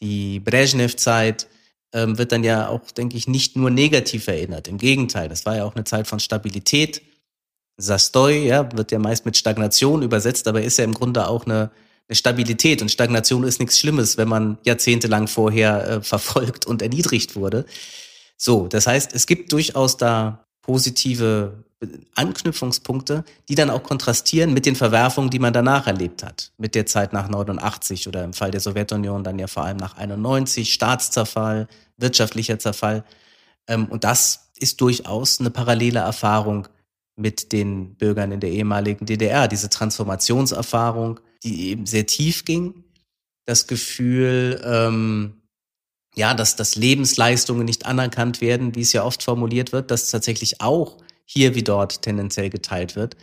die 0.00 0.38
Brezhnev-Zeit 0.38 1.46
ähm, 1.94 2.18
wird 2.18 2.30
dann 2.30 2.44
ja 2.44 2.68
auch, 2.68 2.90
denke 2.90 3.16
ich, 3.16 3.26
nicht 3.26 3.56
nur 3.56 3.70
negativ 3.70 4.28
erinnert. 4.28 4.68
Im 4.68 4.76
Gegenteil, 4.76 5.30
das 5.30 5.46
war 5.46 5.56
ja 5.56 5.64
auch 5.64 5.76
eine 5.76 5.84
Zeit 5.84 6.06
von 6.06 6.20
Stabilität. 6.20 7.00
Sastoi, 7.78 8.44
ja, 8.44 8.70
wird 8.76 8.92
ja 8.92 8.98
meist 8.98 9.24
mit 9.24 9.38
Stagnation 9.38 10.02
übersetzt, 10.02 10.46
aber 10.46 10.60
ist 10.60 10.76
ja 10.76 10.84
im 10.84 10.92
Grunde 10.92 11.26
auch 11.26 11.46
eine, 11.46 11.54
eine 11.54 11.70
Stabilität. 12.10 12.82
Und 12.82 12.90
Stagnation 12.90 13.44
ist 13.44 13.60
nichts 13.60 13.78
Schlimmes, 13.78 14.16
wenn 14.16 14.28
man 14.28 14.58
jahrzehntelang 14.64 15.28
vorher 15.28 15.88
äh, 15.88 16.02
verfolgt 16.02 16.66
und 16.66 16.82
erniedrigt 16.82 17.36
wurde. 17.36 17.64
So, 18.36 18.66
das 18.68 18.86
heißt, 18.86 19.14
es 19.14 19.26
gibt 19.26 19.52
durchaus 19.52 19.96
da 19.96 20.46
positive 20.62 21.64
Anknüpfungspunkte, 22.14 23.24
die 23.48 23.54
dann 23.54 23.70
auch 23.70 23.82
kontrastieren 23.82 24.54
mit 24.54 24.66
den 24.66 24.76
Verwerfungen, 24.76 25.30
die 25.30 25.38
man 25.38 25.52
danach 25.52 25.86
erlebt 25.86 26.22
hat. 26.22 26.52
Mit 26.56 26.74
der 26.74 26.86
Zeit 26.86 27.12
nach 27.12 27.28
89 27.28 28.08
oder 28.08 28.24
im 28.24 28.32
Fall 28.32 28.50
der 28.50 28.60
Sowjetunion 28.60 29.24
dann 29.24 29.38
ja 29.38 29.46
vor 29.46 29.64
allem 29.64 29.76
nach 29.76 29.96
91, 29.96 30.72
Staatszerfall, 30.72 31.68
wirtschaftlicher 31.96 32.58
Zerfall. 32.58 33.04
Ähm, 33.66 33.86
und 33.86 34.04
das 34.04 34.50
ist 34.56 34.80
durchaus 34.80 35.40
eine 35.40 35.50
parallele 35.50 36.00
Erfahrung 36.00 36.68
mit 37.16 37.52
den 37.52 37.94
Bürgern 37.96 38.32
in 38.32 38.40
der 38.40 38.50
ehemaligen 38.50 39.06
DDR. 39.06 39.48
Diese 39.48 39.68
Transformationserfahrung, 39.68 41.20
die 41.44 41.68
eben 41.68 41.86
sehr 41.86 42.06
tief 42.06 42.44
ging. 42.44 42.84
Das 43.46 43.66
Gefühl, 43.66 44.60
ähm, 44.64 45.42
ja, 46.16 46.34
dass, 46.34 46.56
dass 46.56 46.76
Lebensleistungen 46.76 47.64
nicht 47.64 47.86
anerkannt 47.86 48.40
werden, 48.40 48.74
wie 48.74 48.80
es 48.80 48.92
ja 48.92 49.04
oft 49.04 49.22
formuliert 49.22 49.72
wird, 49.72 49.90
dass 49.90 50.10
tatsächlich 50.10 50.60
auch 50.60 50.98
hier 51.24 51.54
wie 51.54 51.62
dort 51.62 52.02
tendenziell 52.02 52.50
geteilt 52.50 52.96
wird. 52.96 53.16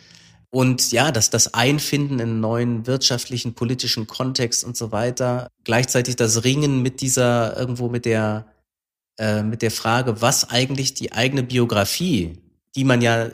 Und 0.50 0.92
ja, 0.92 1.12
dass 1.12 1.30
das 1.30 1.54
Einfinden 1.54 2.18
in 2.18 2.40
neuen 2.40 2.86
wirtschaftlichen, 2.86 3.54
politischen 3.54 4.06
Kontext 4.06 4.64
und 4.64 4.76
so 4.76 4.92
weiter, 4.92 5.48
gleichzeitig 5.64 6.16
das 6.16 6.44
Ringen 6.44 6.82
mit 6.82 7.00
dieser, 7.00 7.56
irgendwo 7.56 7.88
mit 7.88 8.04
der, 8.04 8.46
äh, 9.18 9.42
mit 9.42 9.62
der 9.62 9.70
Frage, 9.70 10.20
was 10.20 10.50
eigentlich 10.50 10.92
die 10.92 11.12
eigene 11.12 11.42
Biografie, 11.42 12.38
die 12.76 12.84
man 12.84 13.00
ja 13.00 13.30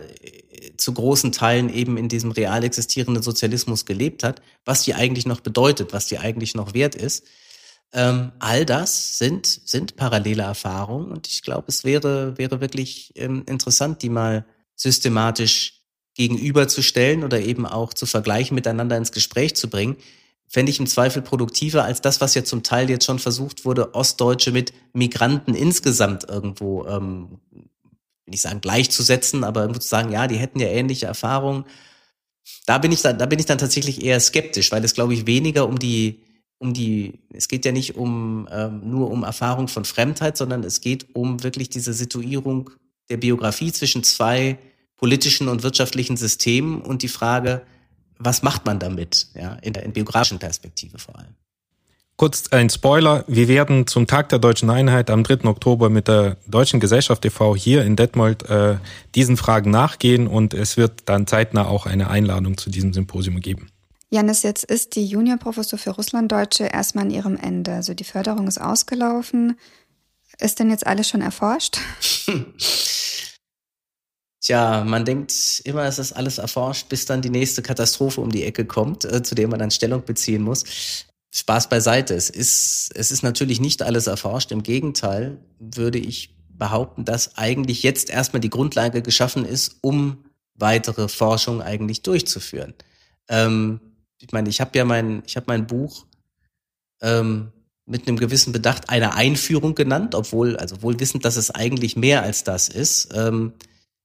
zu 0.76 0.92
großen 0.92 1.32
Teilen 1.32 1.72
eben 1.72 1.96
in 1.96 2.08
diesem 2.08 2.30
real 2.30 2.64
existierenden 2.64 3.22
Sozialismus 3.22 3.86
gelebt 3.86 4.22
hat, 4.22 4.42
was 4.64 4.82
die 4.82 4.94
eigentlich 4.94 5.26
noch 5.26 5.40
bedeutet, 5.40 5.92
was 5.92 6.06
die 6.06 6.18
eigentlich 6.18 6.54
noch 6.54 6.74
wert 6.74 6.94
ist. 6.94 7.24
Ähm, 7.92 8.32
all 8.38 8.66
das 8.66 9.18
sind, 9.18 9.46
sind 9.46 9.96
parallele 9.96 10.42
Erfahrungen 10.42 11.10
und 11.10 11.26
ich 11.26 11.42
glaube, 11.42 11.66
es 11.68 11.84
wäre, 11.84 12.36
wäre 12.36 12.60
wirklich 12.60 13.12
ähm, 13.16 13.44
interessant, 13.46 14.02
die 14.02 14.10
mal 14.10 14.44
systematisch 14.74 15.78
gegenüberzustellen 16.14 17.24
oder 17.24 17.40
eben 17.40 17.64
auch 17.64 17.94
zu 17.94 18.04
vergleichen, 18.04 18.54
miteinander 18.54 18.96
ins 18.96 19.12
Gespräch 19.12 19.56
zu 19.56 19.70
bringen, 19.70 19.96
fände 20.48 20.70
ich 20.70 20.80
im 20.80 20.86
Zweifel 20.86 21.22
produktiver 21.22 21.84
als 21.84 22.00
das, 22.00 22.20
was 22.20 22.34
ja 22.34 22.42
zum 22.42 22.62
Teil 22.62 22.90
jetzt 22.90 23.04
schon 23.04 23.18
versucht 23.18 23.64
wurde, 23.64 23.94
Ostdeutsche 23.94 24.50
mit 24.50 24.72
Migranten 24.92 25.54
insgesamt 25.54 26.28
irgendwo, 26.28 26.86
ähm, 26.86 27.38
will 28.28 28.34
ich 28.34 28.42
sagen, 28.42 28.60
gleichzusetzen, 28.60 29.42
aber 29.42 29.62
irgendwo 29.62 29.80
zu 29.80 29.88
sagen, 29.88 30.12
ja, 30.12 30.26
die 30.26 30.36
hätten 30.36 30.60
ja 30.60 30.68
ähnliche 30.68 31.06
Erfahrungen. 31.06 31.64
Da 32.66 32.78
bin 32.78 32.92
ich 32.92 33.00
dann, 33.00 33.18
da 33.18 33.26
bin 33.26 33.38
ich 33.38 33.46
dann 33.46 33.58
tatsächlich 33.58 34.04
eher 34.04 34.20
skeptisch, 34.20 34.70
weil 34.70 34.84
es, 34.84 34.94
glaube 34.94 35.14
ich, 35.14 35.26
weniger 35.26 35.66
um 35.66 35.78
die, 35.78 36.20
um 36.58 36.74
die, 36.74 37.20
es 37.32 37.48
geht 37.48 37.64
ja 37.64 37.72
nicht 37.72 37.96
um 37.96 38.46
ähm, 38.52 38.82
nur 38.84 39.10
um 39.10 39.22
Erfahrung 39.22 39.68
von 39.68 39.84
Fremdheit, 39.84 40.36
sondern 40.36 40.62
es 40.62 40.80
geht 40.80 41.14
um 41.14 41.42
wirklich 41.42 41.70
diese 41.70 41.94
Situierung 41.94 42.70
der 43.08 43.16
Biografie 43.16 43.72
zwischen 43.72 44.04
zwei 44.04 44.58
politischen 44.96 45.48
und 45.48 45.62
wirtschaftlichen 45.62 46.16
Systemen 46.16 46.82
und 46.82 47.02
die 47.02 47.08
Frage, 47.08 47.62
was 48.18 48.42
macht 48.42 48.66
man 48.66 48.78
damit, 48.78 49.28
ja, 49.34 49.54
in 49.62 49.72
der 49.72 49.84
in 49.84 49.92
biografischen 49.92 50.38
Perspektive 50.38 50.98
vor 50.98 51.18
allem. 51.18 51.34
Kurz 52.18 52.48
ein 52.50 52.68
Spoiler. 52.68 53.24
Wir 53.28 53.46
werden 53.46 53.86
zum 53.86 54.08
Tag 54.08 54.28
der 54.30 54.40
deutschen 54.40 54.68
Einheit 54.70 55.08
am 55.08 55.22
3. 55.22 55.44
Oktober 55.44 55.88
mit 55.88 56.08
der 56.08 56.36
Deutschen 56.48 56.80
Gesellschaft 56.80 57.24
e.V. 57.24 57.54
hier 57.54 57.84
in 57.84 57.94
Detmold 57.94 58.42
äh, 58.50 58.78
diesen 59.14 59.36
Fragen 59.36 59.70
nachgehen 59.70 60.26
und 60.26 60.52
es 60.52 60.76
wird 60.76 61.02
dann 61.04 61.28
zeitnah 61.28 61.68
auch 61.68 61.86
eine 61.86 62.10
Einladung 62.10 62.58
zu 62.58 62.70
diesem 62.70 62.92
Symposium 62.92 63.38
geben. 63.38 63.70
Janis, 64.10 64.42
jetzt 64.42 64.64
ist 64.64 64.96
die 64.96 65.06
Juniorprofessur 65.06 65.78
für 65.78 65.90
Russlanddeutsche 65.90 66.64
erstmal 66.64 67.04
an 67.04 67.12
ihrem 67.12 67.36
Ende. 67.36 67.74
Also 67.74 67.94
die 67.94 68.02
Förderung 68.02 68.48
ist 68.48 68.60
ausgelaufen. 68.60 69.56
Ist 70.40 70.58
denn 70.58 70.70
jetzt 70.70 70.88
alles 70.88 71.08
schon 71.08 71.20
erforscht? 71.20 71.78
Tja, 74.40 74.82
man 74.82 75.04
denkt 75.04 75.62
immer, 75.64 75.84
es 75.84 76.00
ist 76.00 76.14
alles 76.14 76.38
erforscht, 76.38 76.88
bis 76.88 77.06
dann 77.06 77.22
die 77.22 77.30
nächste 77.30 77.62
Katastrophe 77.62 78.20
um 78.20 78.30
die 78.30 78.42
Ecke 78.42 78.64
kommt, 78.64 79.04
äh, 79.04 79.22
zu 79.22 79.36
der 79.36 79.46
man 79.46 79.60
dann 79.60 79.70
Stellung 79.70 80.04
beziehen 80.04 80.42
muss. 80.42 80.64
Spaß 81.30 81.68
beiseite. 81.68 82.14
Es 82.14 82.30
ist, 82.30 82.90
es 82.94 83.10
ist 83.10 83.22
natürlich 83.22 83.60
nicht 83.60 83.82
alles 83.82 84.06
erforscht. 84.06 84.50
Im 84.50 84.62
Gegenteil 84.62 85.38
würde 85.58 85.98
ich 85.98 86.34
behaupten, 86.48 87.04
dass 87.04 87.36
eigentlich 87.36 87.82
jetzt 87.82 88.10
erstmal 88.10 88.40
die 88.40 88.50
Grundlage 88.50 89.02
geschaffen 89.02 89.44
ist, 89.44 89.76
um 89.80 90.24
weitere 90.54 91.08
Forschung 91.08 91.62
eigentlich 91.62 92.02
durchzuführen. 92.02 92.74
Ähm, 93.28 93.80
ich 94.20 94.32
meine, 94.32 94.48
ich 94.48 94.60
habe 94.60 94.76
ja 94.76 94.84
mein, 94.84 95.22
ich 95.26 95.36
habe 95.36 95.46
mein 95.48 95.66
Buch 95.66 96.06
ähm, 97.00 97.52
mit 97.86 98.06
einem 98.06 98.18
gewissen 98.18 98.52
Bedacht 98.52 98.90
eine 98.90 99.14
Einführung 99.14 99.74
genannt, 99.74 100.14
obwohl, 100.14 100.56
also 100.56 100.82
wohl 100.82 100.98
wissend, 100.98 101.24
dass 101.24 101.36
es 101.36 101.50
eigentlich 101.50 101.96
mehr 101.96 102.22
als 102.22 102.44
das 102.44 102.68
ist. 102.68 103.10
Ähm, 103.14 103.52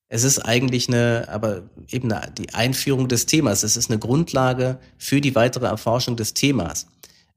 es 0.07 0.23
ist 0.23 0.39
eigentlich 0.39 0.87
eine, 0.87 1.27
aber 1.29 1.63
eben 1.89 2.11
eine, 2.11 2.31
die 2.31 2.53
Einführung 2.53 3.07
des 3.07 3.25
Themas. 3.25 3.63
Es 3.63 3.75
ist 3.75 3.89
eine 3.89 3.99
Grundlage 3.99 4.79
für 4.97 5.21
die 5.21 5.33
weitere 5.33 5.65
Erforschung 5.65 6.15
des 6.15 6.33
Themas. 6.35 6.87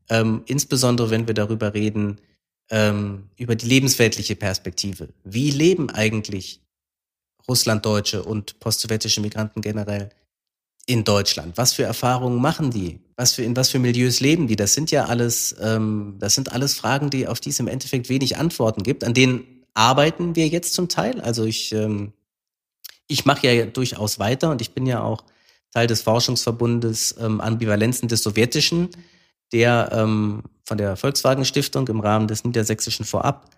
Ähm, 0.09 0.43
insbesondere 0.47 1.11
wenn 1.11 1.27
wir 1.27 1.35
darüber 1.35 1.75
reden, 1.75 2.21
ähm, 2.71 3.29
über 3.37 3.55
die 3.55 3.67
lebensweltliche 3.67 4.37
Perspektive. 4.37 5.09
Wie 5.25 5.51
leben 5.51 5.91
eigentlich 5.91 6.61
Russlanddeutsche 7.49 8.23
und 8.23 8.59
postsowjetische 8.59 9.21
Migranten 9.21 9.61
generell 9.61 10.11
in 10.87 11.05
Deutschland? 11.05 11.57
Was 11.57 11.75
für 11.75 11.85
Erfahrungen 11.85 12.41
machen 12.41 12.71
die? 12.71 13.01
Was 13.17 13.35
für, 13.35 13.43
in 13.43 13.57
was 13.57 13.71
für 13.71 13.79
Milieus 13.79 14.21
leben 14.21 14.49
die? 14.49 14.57
Das 14.57 14.75
sind 14.75 14.91
ja 14.91 15.07
alles, 15.07 15.55
ähm, 15.61 16.17
das 16.19 16.35
sind 16.35 16.53
alles 16.53 16.75
Fragen, 16.75 17.11
die, 17.11 17.27
auf 17.27 17.41
die 17.41 17.51
es 17.51 17.61
im 17.61 17.69
Endeffekt 17.69 18.09
wenig 18.09 18.37
Antworten 18.37 18.83
gibt. 18.83 19.05
An 19.05 19.15
denen 19.15 19.45
arbeiten 19.75 20.37
wir 20.37 20.49
jetzt 20.49 20.75
zum 20.75 20.89
Teil. 20.89 21.21
Also 21.21 21.45
ich 21.45 21.73
ähm, 21.73 22.13
ich 23.09 23.25
mache 23.25 23.47
ja 23.47 23.67
durchaus 23.67 24.19
weiter 24.19 24.51
und 24.51 24.61
ich 24.61 24.73
bin 24.73 24.87
ja 24.87 25.03
auch 25.03 25.25
Teil 25.73 25.87
des 25.87 26.03
Forschungsverbundes 26.03 27.17
ähm, 27.21 27.41
Ambivalenzen 27.41 28.09
des 28.09 28.23
Sowjetischen, 28.23 28.89
der 29.53 29.91
ähm, 29.93 30.43
von 30.65 30.79
der 30.79 30.97
Volkswagen 30.97 31.45
Stiftung 31.45 31.87
im 31.89 32.01
Rahmen 32.01 32.29
des 32.29 32.45
Niedersächsischen 32.45 33.05
Vorab 33.05 33.51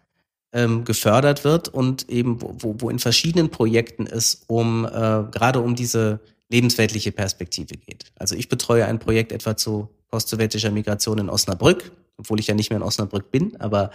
ähm, 0.52 0.84
gefördert 0.84 1.44
wird 1.44 1.68
und 1.68 2.08
eben 2.08 2.40
wo, 2.40 2.76
wo 2.78 2.90
in 2.90 2.98
verschiedenen 2.98 3.50
Projekten 3.50 4.06
es 4.06 4.42
um 4.46 4.84
äh, 4.84 4.88
gerade 4.90 5.60
um 5.60 5.74
diese 5.74 6.20
lebensweltliche 6.50 7.12
Perspektive 7.12 7.76
geht. 7.76 8.06
Also 8.18 8.34
ich 8.34 8.48
betreue 8.48 8.86
ein 8.86 8.98
Projekt 8.98 9.32
etwa 9.32 9.56
zu 9.56 9.88
postsowjetischer 10.08 10.70
Migration 10.70 11.18
in 11.18 11.28
Osnabrück, 11.28 11.92
obwohl 12.16 12.40
ich 12.40 12.46
ja 12.46 12.54
nicht 12.54 12.70
mehr 12.70 12.78
in 12.78 12.82
Osnabrück 12.82 13.30
bin, 13.30 13.56
aber 13.60 13.90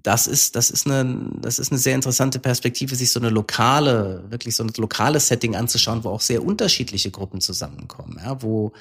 das 0.00 0.26
ist, 0.26 0.54
das 0.54 0.70
ist 0.70 0.86
eine, 0.86 1.30
das 1.40 1.58
ist 1.58 1.72
eine 1.72 1.78
sehr 1.78 1.94
interessante 1.94 2.38
Perspektive, 2.38 2.94
sich 2.94 3.10
so 3.10 3.18
eine 3.18 3.30
lokale, 3.30 4.22
wirklich 4.28 4.54
so 4.54 4.62
ein 4.62 4.72
lokales 4.76 5.26
Setting 5.26 5.56
anzuschauen, 5.56 6.04
wo 6.04 6.10
auch 6.10 6.20
sehr 6.20 6.44
unterschiedliche 6.44 7.10
Gruppen 7.10 7.40
zusammenkommen, 7.40 8.20
ja, 8.22 8.40
wo, 8.40 8.72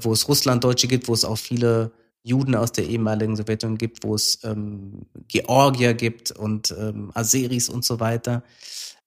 wo 0.00 0.12
es 0.12 0.28
Russlanddeutsche 0.28 0.88
gibt, 0.88 1.08
wo 1.08 1.14
es 1.14 1.24
auch 1.24 1.38
viele 1.38 1.92
Juden 2.22 2.56
aus 2.56 2.72
der 2.72 2.86
ehemaligen 2.86 3.36
Sowjetunion 3.36 3.78
gibt, 3.78 4.02
wo 4.02 4.14
es 4.14 4.40
ähm, 4.42 5.06
Georgier 5.28 5.94
gibt 5.94 6.32
und 6.32 6.74
ähm, 6.76 7.12
Aseris 7.14 7.68
und 7.68 7.84
so 7.84 8.00
weiter. 8.00 8.42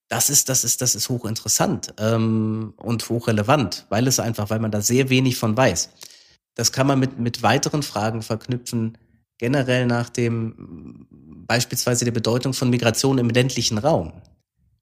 Das 0.08 0.30
ist, 0.30 0.50
das 0.50 0.64
ist, 0.64 0.82
das 0.82 0.96
ist 0.96 1.10
hochinteressant 1.10 1.94
ähm, 2.00 2.74
und 2.78 3.10
hochrelevant, 3.10 3.86
weil 3.90 4.08
es 4.08 4.20
einfach, 4.20 4.50
weil 4.50 4.60
man 4.60 4.72
da 4.72 4.82
sehr 4.82 5.10
wenig 5.10 5.38
von 5.38 5.56
weiß. 5.56 5.90
Das 6.56 6.72
kann 6.72 6.88
man 6.88 7.00
mit, 7.00 7.20
mit 7.20 7.44
weiteren 7.44 7.84
Fragen 7.84 8.22
verknüpfen, 8.22 8.98
generell 9.38 9.86
nach 9.86 10.10
dem 10.10 11.08
beispielsweise 11.46 12.06
der 12.06 12.12
Bedeutung 12.12 12.54
von 12.54 12.70
Migration 12.70 13.18
im 13.18 13.30
ländlichen 13.30 13.78
Raum. 13.78 14.14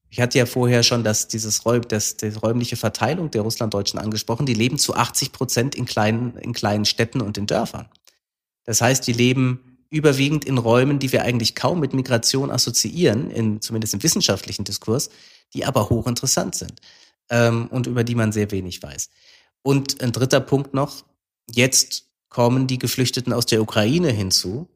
Ich 0.10 0.22
hatte 0.22 0.38
ja 0.38 0.46
vorher 0.46 0.84
schon 0.84 1.04
das, 1.04 1.28
dieses 1.28 1.66
Räum, 1.66 1.82
das, 1.88 2.18
die 2.18 2.28
räumliche 2.28 2.78
Verteilung 2.78 3.30
der 3.32 3.42
Russlanddeutschen 3.42 4.00
angesprochen. 4.00 4.46
Die 4.46 4.54
leben 4.54 4.78
zu 4.78 4.96
80 4.96 5.32
Prozent 5.32 5.76
in 5.76 5.86
kleinen, 5.86 6.38
in 6.38 6.54
kleinen 6.54 6.86
Städten 6.86 7.22
und 7.22 7.38
in 7.38 7.46
Dörfern. 7.46 7.90
Das 8.64 8.82
heißt, 8.82 9.06
die 9.06 9.14
leben 9.14 9.78
überwiegend 9.90 10.46
in 10.46 10.58
Räumen, 10.58 11.00
die 11.00 11.12
wir 11.12 11.24
eigentlich 11.24 11.56
kaum 11.56 11.80
mit 11.80 11.94
Migration 11.94 12.52
assoziieren, 12.52 13.32
in, 13.32 13.62
zumindest 13.62 13.94
im 13.94 14.04
wissenschaftlichen 14.04 14.66
Diskurs, 14.66 15.10
die 15.54 15.66
aber 15.66 15.90
hochinteressant 15.90 16.56
sind 16.56 16.82
ähm, 17.30 17.68
und 17.68 17.88
über 17.88 18.04
die 18.04 18.16
man 18.16 18.32
sehr 18.32 18.52
wenig 18.52 18.82
weiß. 18.84 19.10
Und 19.62 20.02
ein 20.02 20.12
dritter 20.12 20.42
Punkt 20.42 20.74
noch, 20.74 21.06
jetzt 21.50 22.06
kommen 22.30 22.68
die 22.68 22.80
Geflüchteten 22.80 23.34
aus 23.34 23.46
der 23.46 23.62
Ukraine 23.62 24.12
hinzu, 24.12 24.68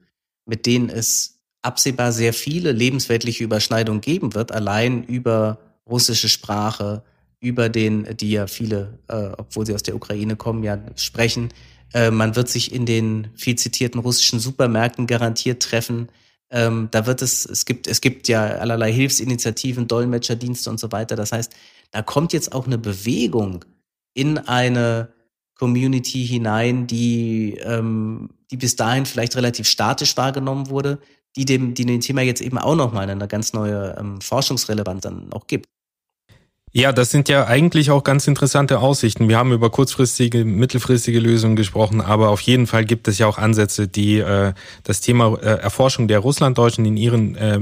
mit 0.45 0.65
denen 0.65 0.89
es 0.89 1.40
absehbar 1.61 2.11
sehr 2.11 2.33
viele 2.33 2.71
lebensweltliche 2.71 3.43
Überschneidungen 3.43 4.01
geben 4.01 4.33
wird, 4.33 4.51
allein 4.51 5.03
über 5.03 5.59
russische 5.87 6.29
Sprache, 6.29 7.03
über 7.39 7.69
den, 7.69 8.07
die 8.17 8.31
ja 8.31 8.47
viele, 8.47 8.99
äh, 9.07 9.29
obwohl 9.37 9.65
sie 9.65 9.73
aus 9.73 9.83
der 9.83 9.95
Ukraine 9.95 10.35
kommen, 10.35 10.63
ja 10.63 10.79
sprechen. 10.95 11.49
Äh, 11.93 12.11
man 12.11 12.35
wird 12.35 12.49
sich 12.49 12.73
in 12.73 12.85
den 12.85 13.29
viel 13.35 13.55
zitierten 13.57 13.99
russischen 13.99 14.39
Supermärkten 14.39 15.07
garantiert 15.07 15.61
treffen. 15.63 16.09
Ähm, 16.51 16.89
da 16.91 17.05
wird 17.05 17.21
es, 17.21 17.45
es 17.45 17.65
gibt, 17.65 17.87
es 17.87 18.01
gibt 18.01 18.27
ja 18.27 18.43
allerlei 18.43 18.91
Hilfsinitiativen, 18.93 19.87
Dolmetscherdienste 19.87 20.69
und 20.69 20.79
so 20.79 20.91
weiter. 20.91 21.15
Das 21.15 21.31
heißt, 21.31 21.53
da 21.91 22.01
kommt 22.01 22.33
jetzt 22.33 22.53
auch 22.53 22.67
eine 22.67 22.77
Bewegung 22.77 23.65
in 24.13 24.37
eine 24.37 25.09
Community 25.55 26.25
hinein, 26.25 26.87
die, 26.87 27.57
ähm, 27.63 28.29
die 28.49 28.57
bis 28.57 28.75
dahin 28.75 29.05
vielleicht 29.05 29.35
relativ 29.35 29.67
statisch 29.67 30.17
wahrgenommen 30.17 30.69
wurde, 30.69 30.99
die 31.35 31.45
dem, 31.45 31.73
die 31.73 31.85
dem 31.85 32.01
Thema 32.01 32.21
jetzt 32.21 32.41
eben 32.41 32.57
auch 32.57 32.75
nochmal 32.75 33.09
eine 33.09 33.27
ganz 33.27 33.53
neue 33.53 33.95
ähm, 33.97 34.21
Forschungsrelevanz 34.21 35.01
dann 35.01 35.31
auch 35.31 35.47
gibt. 35.47 35.67
Ja, 36.73 36.93
das 36.93 37.11
sind 37.11 37.27
ja 37.27 37.47
eigentlich 37.47 37.91
auch 37.91 38.03
ganz 38.03 38.27
interessante 38.27 38.79
Aussichten. 38.79 39.27
Wir 39.27 39.37
haben 39.37 39.51
über 39.51 39.69
kurzfristige, 39.69 40.45
mittelfristige 40.45 41.19
Lösungen 41.19 41.57
gesprochen, 41.57 41.99
aber 41.99 42.29
auf 42.29 42.39
jeden 42.39 42.65
Fall 42.65 42.85
gibt 42.85 43.09
es 43.09 43.17
ja 43.17 43.27
auch 43.27 43.37
Ansätze, 43.37 43.89
die 43.89 44.19
äh, 44.19 44.53
das 44.83 45.01
Thema 45.01 45.37
äh, 45.41 45.59
Erforschung 45.59 46.07
der 46.07 46.19
Russlanddeutschen 46.19 46.85
in 46.85 46.95
ihren 46.95 47.35
äh, 47.35 47.59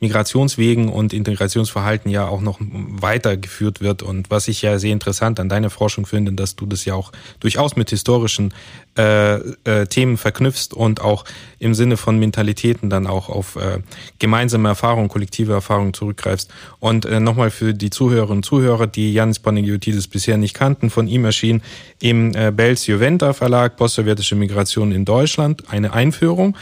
Migrationswegen 0.00 0.88
und 0.88 1.12
Integrationsverhalten 1.12 2.10
ja 2.10 2.28
auch 2.28 2.40
noch 2.40 2.58
weitergeführt 2.60 3.80
wird. 3.80 4.02
Und 4.02 4.30
was 4.30 4.48
ich 4.48 4.62
ja 4.62 4.78
sehr 4.78 4.92
interessant 4.92 5.40
an 5.40 5.48
deiner 5.48 5.70
Forschung 5.70 6.06
finde, 6.06 6.32
dass 6.32 6.54
du 6.56 6.66
das 6.66 6.84
ja 6.84 6.94
auch 6.94 7.12
durchaus 7.40 7.74
mit 7.74 7.90
historischen 7.90 8.54
äh, 8.96 9.36
äh, 9.64 9.86
Themen 9.86 10.16
verknüpfst 10.16 10.72
und 10.72 11.00
auch 11.00 11.24
im 11.58 11.74
Sinne 11.74 11.96
von 11.96 12.18
Mentalitäten 12.18 12.90
dann 12.90 13.06
auch 13.06 13.28
auf 13.28 13.56
äh, 13.56 13.80
gemeinsame 14.18 14.68
Erfahrungen, 14.68 15.08
kollektive 15.08 15.52
Erfahrungen 15.52 15.94
zurückgreifst. 15.94 16.50
Und 16.78 17.04
äh, 17.04 17.18
nochmal 17.18 17.50
für 17.50 17.74
die 17.74 17.90
Zuhörerinnen 17.90 18.38
und 18.38 18.44
Zuhörer, 18.44 18.86
die 18.86 19.12
Janis 19.12 19.40
Panagiotis 19.40 20.06
bisher 20.06 20.36
nicht 20.36 20.54
kannten, 20.54 20.90
von 20.90 21.08
ihm 21.08 21.24
erschien 21.24 21.62
im 22.00 22.34
äh, 22.34 22.52
Bells 22.52 22.86
Juventa 22.86 23.32
Verlag 23.32 23.76
Postsowjetische 23.76 24.36
Migration 24.36 24.92
in 24.92 25.04
Deutschland 25.04 25.64
eine 25.68 25.92
Einführung. 25.92 26.56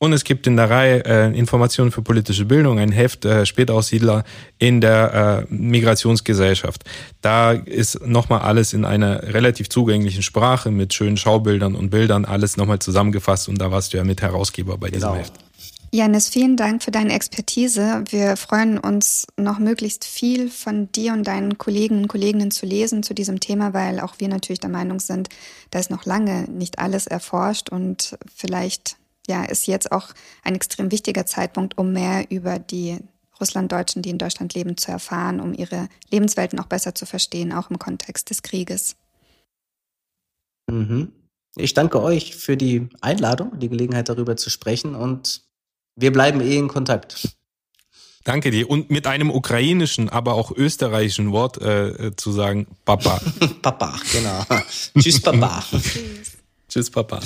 Und 0.00 0.12
es 0.12 0.22
gibt 0.22 0.46
in 0.46 0.56
der 0.56 0.70
Reihe 0.70 1.04
äh, 1.04 1.36
Informationen 1.36 1.90
für 1.90 2.02
politische 2.02 2.44
Bildung, 2.44 2.78
ein 2.78 2.92
Heft 2.92 3.24
äh, 3.24 3.44
Spätaussiedler 3.44 4.22
in 4.58 4.80
der 4.80 5.46
äh, 5.50 5.52
Migrationsgesellschaft. 5.52 6.84
Da 7.20 7.52
ist 7.52 8.06
nochmal 8.06 8.42
alles 8.42 8.72
in 8.72 8.84
einer 8.84 9.34
relativ 9.34 9.68
zugänglichen 9.68 10.22
Sprache 10.22 10.70
mit 10.70 10.94
schönen 10.94 11.16
Schaubildern 11.16 11.74
und 11.74 11.90
Bildern 11.90 12.24
alles 12.24 12.56
nochmal 12.56 12.78
zusammengefasst 12.78 13.48
und 13.48 13.60
da 13.60 13.72
warst 13.72 13.92
du 13.92 13.96
ja 13.96 14.04
mit 14.04 14.22
Herausgeber 14.22 14.78
bei 14.78 14.88
diesem 14.88 15.08
genau. 15.08 15.20
Heft. 15.20 15.32
Janis, 15.90 16.28
vielen 16.28 16.58
Dank 16.58 16.82
für 16.82 16.90
deine 16.90 17.14
Expertise. 17.14 18.04
Wir 18.10 18.36
freuen 18.36 18.78
uns 18.78 19.26
noch 19.38 19.58
möglichst 19.58 20.04
viel 20.04 20.50
von 20.50 20.92
dir 20.92 21.14
und 21.14 21.26
deinen 21.26 21.56
Kollegen 21.56 22.02
und 22.02 22.08
Kolleginnen 22.08 22.50
zu 22.50 22.66
lesen 22.66 23.02
zu 23.02 23.14
diesem 23.14 23.40
Thema, 23.40 23.72
weil 23.72 23.98
auch 23.98 24.14
wir 24.18 24.28
natürlich 24.28 24.60
der 24.60 24.68
Meinung 24.68 25.00
sind, 25.00 25.30
da 25.70 25.78
ist 25.78 25.90
noch 25.90 26.04
lange 26.04 26.42
nicht 26.42 26.78
alles 26.78 27.06
erforscht 27.06 27.70
und 27.70 28.18
vielleicht 28.32 28.97
ja, 29.28 29.44
ist 29.44 29.66
jetzt 29.66 29.92
auch 29.92 30.08
ein 30.42 30.54
extrem 30.54 30.90
wichtiger 30.90 31.26
Zeitpunkt, 31.26 31.78
um 31.78 31.92
mehr 31.92 32.30
über 32.30 32.58
die 32.58 32.98
Russlanddeutschen, 33.40 34.02
die 34.02 34.10
in 34.10 34.18
Deutschland 34.18 34.54
leben, 34.54 34.76
zu 34.76 34.90
erfahren, 34.90 35.40
um 35.40 35.54
ihre 35.54 35.88
Lebenswelten 36.10 36.58
auch 36.58 36.66
besser 36.66 36.94
zu 36.94 37.06
verstehen, 37.06 37.52
auch 37.52 37.70
im 37.70 37.78
Kontext 37.78 38.30
des 38.30 38.42
Krieges. 38.42 38.96
Mhm. 40.68 41.12
Ich 41.56 41.74
danke 41.74 42.02
euch 42.02 42.36
für 42.36 42.56
die 42.56 42.88
Einladung, 43.00 43.58
die 43.58 43.68
Gelegenheit 43.68 44.08
darüber 44.08 44.36
zu 44.36 44.50
sprechen 44.50 44.94
und 44.94 45.42
wir 45.96 46.12
bleiben 46.12 46.40
eh 46.40 46.56
in 46.56 46.68
Kontakt. 46.68 47.36
Danke 48.24 48.50
dir. 48.50 48.68
Und 48.68 48.90
mit 48.90 49.06
einem 49.06 49.30
ukrainischen, 49.30 50.08
aber 50.08 50.34
auch 50.34 50.50
österreichischen 50.54 51.32
Wort 51.32 51.60
äh, 51.62 52.14
zu 52.16 52.30
sagen, 52.30 52.66
Papa. 52.84 53.20
Papa, 53.62 53.98
genau. 54.12 54.44
Tschüss, 54.98 55.20
Papa. 55.20 55.64
Tschüss. 55.70 56.36
Tschüss, 56.68 56.90
Papa. 56.90 57.20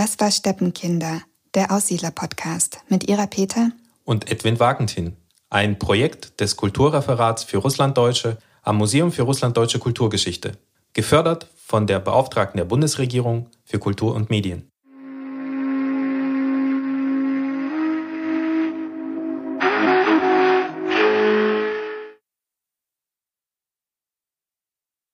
Das 0.00 0.18
war 0.18 0.30
Steppenkinder, 0.30 1.20
der 1.54 1.70
Aussiedler-Podcast 1.70 2.80
mit 2.88 3.10
Ira 3.10 3.26
Peter 3.26 3.70
und 4.06 4.32
Edwin 4.32 4.58
Wagentin. 4.58 5.14
Ein 5.50 5.78
Projekt 5.78 6.40
des 6.40 6.56
Kulturreferats 6.56 7.44
für 7.44 7.58
Russlanddeutsche 7.58 8.38
am 8.62 8.78
Museum 8.78 9.12
für 9.12 9.24
Russlanddeutsche 9.24 9.78
Kulturgeschichte. 9.78 10.52
Gefördert 10.94 11.48
von 11.54 11.86
der 11.86 11.98
Beauftragten 11.98 12.56
der 12.56 12.64
Bundesregierung 12.64 13.50
für 13.66 13.78
Kultur 13.78 14.14
und 14.14 14.30
Medien. 14.30 14.69